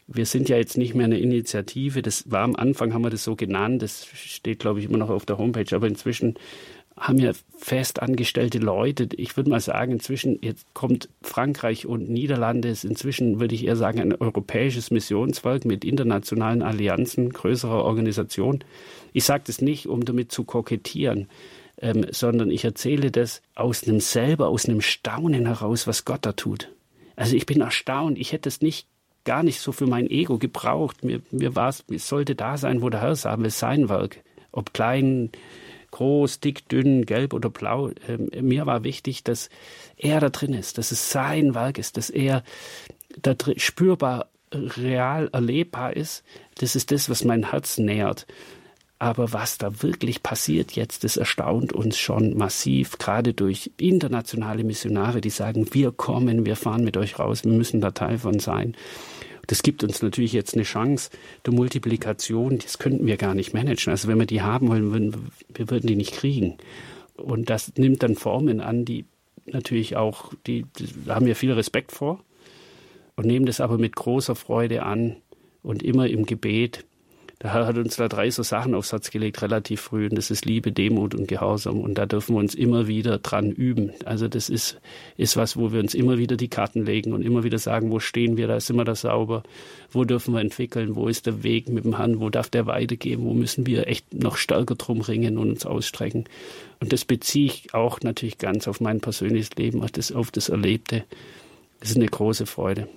wir 0.09 0.27
sind 0.27 0.49
ja 0.49 0.57
jetzt 0.57 0.77
nicht 0.77 0.97
mehr 0.97 1.05
eine 1.05 1.21
Initiative. 1.21 2.03
Das 2.03 2.29
war 2.33 2.43
am 2.43 2.57
Anfang, 2.57 2.93
haben 2.93 3.05
wir 3.05 3.11
das 3.11 3.23
so 3.23 3.37
genannt. 3.37 3.83
Das 3.83 4.07
steht, 4.07 4.59
glaube 4.59 4.81
ich, 4.81 4.87
immer 4.87 4.99
noch 4.99 5.11
auf 5.11 5.25
der 5.25 5.39
Homepage. 5.39 5.75
Aber 5.75 5.87
inzwischen 5.87 6.35
haben 6.99 7.19
ja 7.19 7.33
fest 7.59 8.01
angestellte 8.01 8.59
Leute. 8.59 9.09
Ich 9.17 9.37
würde 9.37 9.51
mal 9.51 9.61
sagen, 9.61 9.93
inzwischen 9.93 10.39
jetzt 10.41 10.73
kommt 10.73 11.11
Frankreich 11.23 11.87
und 11.87 12.09
Niederlande 12.09 12.69
ist 12.69 12.85
inzwischen, 12.85 13.39
würde 13.39 13.55
ich 13.55 13.67
eher 13.67 13.77
sagen, 13.77 14.01
ein 14.01 14.15
europäisches 14.15 14.91
Missionswerk 14.91 15.65
mit 15.67 15.85
internationalen 15.85 16.63
Allianzen, 16.63 17.31
größerer 17.33 17.85
Organisation. 17.85 18.65
Ich 19.13 19.25
sage 19.25 19.45
das 19.47 19.61
nicht, 19.61 19.87
um 19.87 20.05
damit 20.05 20.33
zu 20.33 20.45
kokettieren, 20.45 21.29
ähm, 21.79 22.07
sondern 22.11 22.51
ich 22.51 22.65
erzähle 22.65 23.11
das 23.11 23.43
aus 23.55 23.87
einem 23.87 24.01
selber, 24.01 24.49
aus 24.49 24.67
einem 24.67 24.81
Staunen 24.81 25.47
heraus, 25.47 25.87
was 25.87 26.07
Gott 26.07 26.25
da 26.25 26.33
tut. 26.33 26.73
Also 27.15 27.37
ich 27.37 27.47
bin 27.47 27.61
erstaunt. 27.61 28.19
Ich 28.19 28.33
hätte 28.33 28.49
es 28.49 28.63
nicht 28.63 28.89
gar 29.25 29.43
nicht 29.43 29.61
so 29.61 29.73
für 29.73 29.87
mein 29.87 30.09
Ego 30.09 30.39
gebraucht. 30.39 31.05
Mir, 31.05 31.21
mir 31.31 31.55
war 31.55 31.69
es, 31.69 31.85
es 31.91 32.09
sollte 32.09 32.35
da 32.35 32.57
sein, 32.57 32.81
wo 32.81 32.89
der 32.89 33.03
Herr 33.03 33.17
sah, 33.17 33.37
es 33.43 33.59
sein 33.59 33.91
Werk. 33.91 34.23
Ob 34.53 34.73
klein, 34.73 35.31
groß, 35.91 36.41
dick, 36.41 36.69
dünn, 36.69 37.07
gelb 37.07 37.33
oder 37.33 37.51
blau. 37.51 37.91
Ähm, 38.09 38.31
mir 38.41 38.67
war 38.67 38.85
wichtig, 38.85 39.25
dass 39.25 39.49
er 39.97 40.21
da 40.21 40.31
drin 40.31 40.55
ist, 40.55 40.79
dass 40.79 40.93
es 40.93 41.11
sein 41.11 41.55
Werk 41.55 41.79
ist, 41.79 41.97
dass 41.97 42.11
er 42.11 42.43
da 43.21 43.35
drin 43.35 43.59
spürbar, 43.59 44.29
real 44.53 45.29
erlebbar 45.33 45.97
ist. 45.97 46.23
Das 46.59 46.77
ist 46.77 46.93
das, 46.93 47.11
was 47.11 47.25
mein 47.25 47.51
Herz 47.51 47.79
nährt. 47.79 48.27
Aber 48.99 49.33
was 49.35 49.59
da 49.59 49.83
wirklich 49.83 50.23
passiert 50.23 50.73
jetzt, 50.73 51.05
das 51.05 51.19
erstaunt 51.19 51.75
uns 51.75 51.99
schon 51.99 52.35
massiv, 52.37 52.97
gerade 52.97 53.35
durch 53.35 53.71
internationale 53.77 54.65
Missionare, 54.65 55.21
die 55.21 55.31
sagen, 55.31 55.69
wir 55.73 55.93
kommen, 55.93 56.47
wir 56.47 56.57
fahren 56.57 56.83
mit 56.83 56.97
euch 56.97 57.19
raus, 57.19 57.45
wir 57.45 57.53
müssen 57.53 57.83
da 57.83 57.91
Teil 57.91 58.19
von 58.19 58.39
sein. 58.39 58.75
Das 59.47 59.63
gibt 59.63 59.85
uns 59.85 60.03
natürlich 60.03 60.33
jetzt 60.33 60.55
eine 60.55 60.65
Chance 60.65 61.11
der 61.45 61.53
Multiplikation, 61.53 62.59
das 62.59 62.79
könnten 62.79 63.07
wir 63.07 63.17
gar 63.17 63.35
nicht 63.35 63.55
managen. 63.55 63.91
Also 63.91 64.09
wenn 64.09 64.19
wir 64.19 64.27
die 64.27 64.43
haben 64.43 64.69
wollen, 64.69 64.93
würden, 64.93 65.31
wir 65.55 65.71
würden 65.71 65.87
die 65.87 65.97
nicht 65.97 66.13
kriegen. 66.13 66.57
Und 67.17 67.49
das 67.51 67.73
nimmt 67.77 68.03
dann 68.03 68.15
Formen 68.15 68.61
an, 68.61 68.85
die 68.85 69.05
natürlich 69.47 69.97
auch, 69.97 70.33
die, 70.47 70.67
die 70.79 70.89
haben 71.09 71.27
wir 71.27 71.37
viel 71.37 71.53
Respekt 71.53 71.93
vor 71.93 72.23
und 73.15 73.27
nehmen 73.27 73.47
das 73.47 73.61
aber 73.61 73.79
mit 73.79 73.97
großer 73.97 74.35
Freude 74.35 74.83
an 74.83 75.17
und 75.63 75.83
immer 75.83 76.09
im 76.09 76.27
Gebet 76.27 76.85
der 77.43 77.53
Herr 77.53 77.67
hat 77.67 77.77
uns 77.77 77.97
da 77.97 78.09
drei 78.09 78.31
so 78.31 78.43
Sachen 78.43 78.75
aufs 78.75 78.89
Satz 78.89 79.11
gelegt, 79.11 79.43
relativ 79.43 79.83
früh. 79.83 80.07
Und 80.09 80.17
das 80.17 80.31
ist 80.31 80.47
Liebe, 80.47 80.73
Demut 80.73 81.15
und 81.15 81.29
Gehorsam. 81.29 81.81
Und 81.81 81.99
da 81.99 82.07
dürfen 82.07 82.35
wir 82.35 82.39
uns 82.39 82.55
immer 82.55 82.87
wieder 82.87 83.19
dran 83.19 83.51
üben. 83.51 83.93
Also 84.07 84.27
das 84.27 84.49
ist, 84.49 84.81
ist 85.19 85.37
was, 85.37 85.55
wo 85.59 85.71
wir 85.71 85.81
uns 85.81 85.93
immer 85.93 86.17
wieder 86.17 86.37
die 86.37 86.49
Karten 86.49 86.87
legen 86.87 87.13
und 87.13 87.21
immer 87.21 87.45
wieder 87.45 87.59
sagen, 87.59 87.91
wo 87.91 88.01
stehen 88.01 88.39
wir, 88.39 88.49
da 88.49 88.59
sind 88.59 88.77
wir 88.77 88.85
da 88.85 88.95
sauber. 88.95 89.43
Wo 89.91 90.05
dürfen 90.05 90.33
wir 90.33 90.41
entwickeln? 90.41 90.97
Wo 90.97 91.09
ist 91.09 91.27
der 91.27 91.43
Weg 91.43 91.69
mit 91.69 91.85
dem 91.85 91.99
Herrn? 91.99 92.21
Wo 92.21 92.31
darf 92.31 92.49
der 92.49 92.65
weitergehen? 92.65 93.23
Wo 93.23 93.35
müssen 93.35 93.67
wir 93.67 93.87
echt 93.87 94.15
noch 94.15 94.39
stärker 94.39 94.77
drum 94.77 95.03
ringen 95.03 95.37
und 95.37 95.51
uns 95.51 95.67
ausstrecken? 95.67 96.25
Und 96.81 96.95
das 96.95 97.05
beziehe 97.05 97.47
ich 97.47 97.75
auch 97.75 98.01
natürlich 98.01 98.39
ganz 98.39 98.67
auf 98.67 98.81
mein 98.81 99.01
persönliches 99.01 99.51
Leben, 99.57 99.83
auf 99.83 99.91
das, 99.91 100.11
auf 100.11 100.31
das 100.31 100.49
Erlebte. 100.49 101.05
Das 101.81 101.91
ist 101.91 101.97
eine 101.97 102.07
große 102.07 102.47
Freude. 102.47 102.89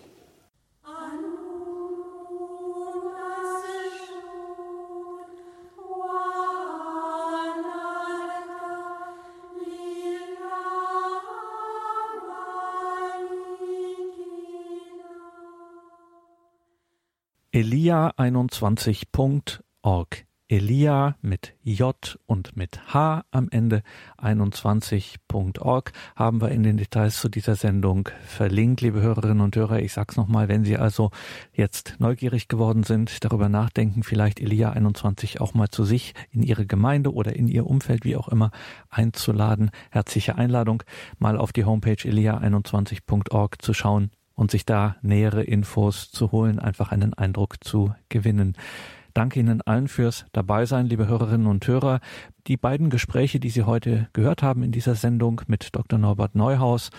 elia21.org. 17.53 20.25
Elia 20.51 21.15
mit 21.21 21.53
J 21.61 22.17
und 22.25 22.57
mit 22.57 22.91
H 22.91 23.23
am 23.29 23.49
Ende 23.51 23.83
21.org 24.17 25.91
haben 26.15 26.41
wir 26.41 26.49
in 26.49 26.63
den 26.63 26.77
Details 26.77 27.19
zu 27.19 27.29
dieser 27.29 27.55
Sendung 27.55 28.09
verlinkt, 28.25 28.81
liebe 28.81 29.01
Hörerinnen 29.01 29.41
und 29.41 29.55
Hörer. 29.55 29.79
Ich 29.79 29.93
sag's 29.93 30.17
nochmal, 30.17 30.47
wenn 30.47 30.65
Sie 30.65 30.77
also 30.77 31.11
jetzt 31.53 31.97
neugierig 31.99 32.47
geworden 32.47 32.81
sind, 32.81 33.23
darüber 33.23 33.47
nachdenken, 33.47 34.01
vielleicht 34.01 34.39
Elia 34.39 34.71
21 34.71 35.39
auch 35.39 35.53
mal 35.53 35.69
zu 35.69 35.85
sich 35.85 36.15
in 36.31 36.41
Ihre 36.41 36.65
Gemeinde 36.65 37.13
oder 37.13 37.35
in 37.35 37.47
Ihr 37.47 37.67
Umfeld, 37.67 38.03
wie 38.03 38.15
auch 38.15 38.27
immer, 38.27 38.49
einzuladen. 38.89 39.69
Herzliche 39.91 40.35
Einladung, 40.35 40.81
mal 41.19 41.37
auf 41.37 41.53
die 41.53 41.65
Homepage 41.65 41.93
elia21.org 41.93 43.61
zu 43.61 43.73
schauen 43.73 44.09
und 44.39 44.51
sich 44.51 44.65
da 44.65 44.95
nähere 45.01 45.43
Infos 45.43 46.11
zu 46.11 46.31
holen, 46.31 46.59
einfach 46.59 46.93
einen 46.93 47.13
Eindruck 47.13 47.61
zu 47.61 47.93
gewinnen. 48.07 48.55
Danke 49.13 49.41
Ihnen 49.41 49.61
allen 49.61 49.89
fürs 49.89 50.25
Dabeisein, 50.31 50.85
liebe 50.85 51.07
Hörerinnen 51.07 51.45
und 51.47 51.67
Hörer. 51.67 51.99
Die 52.47 52.55
beiden 52.55 52.89
Gespräche, 52.89 53.41
die 53.41 53.49
Sie 53.49 53.63
heute 53.63 54.07
gehört 54.13 54.41
haben 54.41 54.63
in 54.63 54.71
dieser 54.71 54.95
Sendung 54.95 55.41
mit 55.47 55.75
Dr. 55.75 55.99
Norbert 55.99 56.35
Neuhaus 56.35 56.89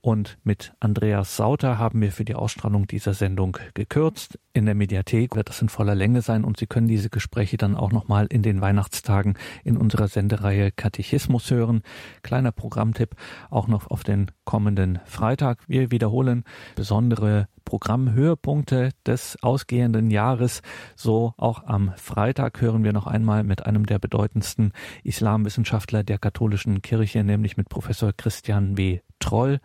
und 0.00 0.38
mit 0.44 0.72
Andreas 0.80 1.36
Sauter 1.36 1.78
haben 1.78 2.00
wir 2.00 2.12
für 2.12 2.24
die 2.24 2.34
Ausstrahlung 2.34 2.86
dieser 2.86 3.14
Sendung 3.14 3.58
gekürzt. 3.74 4.38
In 4.52 4.66
der 4.66 4.74
Mediathek 4.74 5.36
wird 5.36 5.48
das 5.48 5.62
in 5.62 5.68
voller 5.68 5.94
Länge 5.94 6.22
sein 6.22 6.44
und 6.44 6.56
Sie 6.56 6.66
können 6.66 6.88
diese 6.88 7.10
Gespräche 7.10 7.56
dann 7.56 7.76
auch 7.76 7.92
nochmal 7.92 8.26
in 8.30 8.42
den 8.42 8.60
Weihnachtstagen 8.60 9.38
in 9.64 9.76
unserer 9.76 10.08
Sendereihe 10.08 10.72
Katechismus 10.72 11.50
hören. 11.50 11.82
Kleiner 12.22 12.52
Programmtipp 12.52 13.14
auch 13.50 13.68
noch 13.68 13.88
auf 13.90 14.04
den 14.04 14.30
kommenden 14.44 15.00
Freitag. 15.04 15.60
Wir 15.68 15.90
wiederholen 15.90 16.44
besondere 16.74 17.48
Programmhöhepunkte 17.64 18.90
des 19.06 19.36
ausgehenden 19.42 20.10
Jahres. 20.10 20.62
So 20.96 21.34
auch 21.36 21.64
am 21.64 21.92
Freitag 21.96 22.60
hören 22.60 22.82
wir 22.82 22.92
noch 22.92 23.06
einmal 23.06 23.44
mit 23.44 23.66
einem 23.66 23.84
der 23.84 23.98
bedeutendsten 23.98 24.72
Islamwissenschaftler 25.04 26.02
der 26.02 26.18
katholischen 26.18 26.82
Kirche, 26.82 27.22
nämlich 27.24 27.56
mit 27.56 27.68
Professor 27.68 28.12
Christian 28.16 28.76
W. 28.78 29.00
Troll 29.18 29.60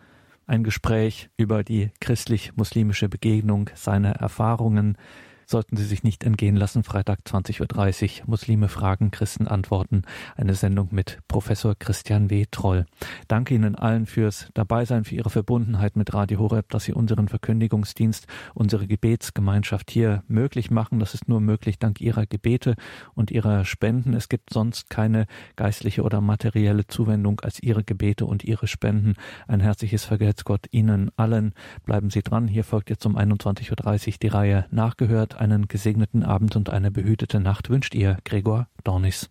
ein 0.46 0.64
Gespräch 0.64 1.30
über 1.38 1.64
die 1.64 1.92
christlich-muslimische 2.00 3.10
Begegnung, 3.10 3.70
seine 3.76 4.16
Erfahrungen, 4.16 4.98
sollten 5.46 5.78
Sie 5.78 5.86
sich 5.86 6.04
nicht 6.04 6.24
entgehen 6.24 6.56
lassen. 6.56 6.84
Freitag 6.84 7.20
20.30 7.26 8.22
Uhr. 8.22 8.28
Muslime 8.28 8.70
fragen, 8.70 9.12
Christen 9.12 9.48
antworten. 9.48 10.04
Eine 10.36 10.56
Sendung 10.56 10.90
mit 10.92 11.20
Professor 11.28 11.76
Christian 11.76 12.30
W. 12.30 12.46
Troll. 12.50 12.86
Danke 13.28 13.56
Ihnen 13.56 13.76
allen 13.76 14.06
fürs 14.06 14.50
Dabeisein, 14.54 15.04
für 15.04 15.16
Ihre 15.16 15.30
Verbundenheit 15.30 15.96
mit 15.96 16.14
Radio 16.14 16.40
Horeb, 16.40 16.70
dass 16.70 16.86
Sie 16.86 16.94
unseren 16.94 17.28
Verkündigungsdienst, 17.28 18.28
unsere 18.54 18.88
Gebetsgemeinschaft 18.88 19.92
hier 19.92 20.24
möglich 20.28 20.72
machen. 20.72 21.00
Das 21.00 21.14
ist 21.14 21.28
nur 21.28 21.42
möglich 21.42 21.80
dank 21.80 22.02
Ihrer 22.02 22.26
Gebete 22.26 22.76
und 23.14 23.32
Ihrer 23.32 23.66
Spenden. 23.66 24.14
Es 24.14 24.30
gibt 24.30 24.52
sonst 24.52 24.90
keine 24.90 25.26
geistliche 25.56 26.04
oder 26.04 26.22
materielle 26.22 26.88
Zuwendung 26.88 27.40
als 27.42 27.62
Ihre 27.62 27.84
Gebete 27.84 28.26
und 28.26 28.44
Ihre 28.44 28.68
Spenden. 28.68 29.16
Ein 29.48 29.60
herzliches 29.60 30.06
Vergelt's 30.06 30.46
Gott 30.46 30.68
Ihnen 30.72 31.12
allen. 31.18 31.54
Bleiben 31.86 32.10
Sie 32.10 32.22
dran. 32.22 32.48
Hier 32.48 32.64
folgt 32.64 32.90
jetzt 32.90 33.06
um 33.06 33.18
21.30 33.18 34.08
Uhr 34.08 34.14
die 34.22 34.28
Reihe 34.28 34.66
Nachgehört 34.72 35.33
einen 35.40 35.68
gesegneten 35.68 36.24
Abend 36.24 36.56
und 36.56 36.70
eine 36.70 36.92
behütete 36.92 37.40
Nacht 37.40 37.70
wünscht 37.70 37.96
ihr 37.96 38.18
Gregor 38.24 38.68
Dornis. 38.84 39.30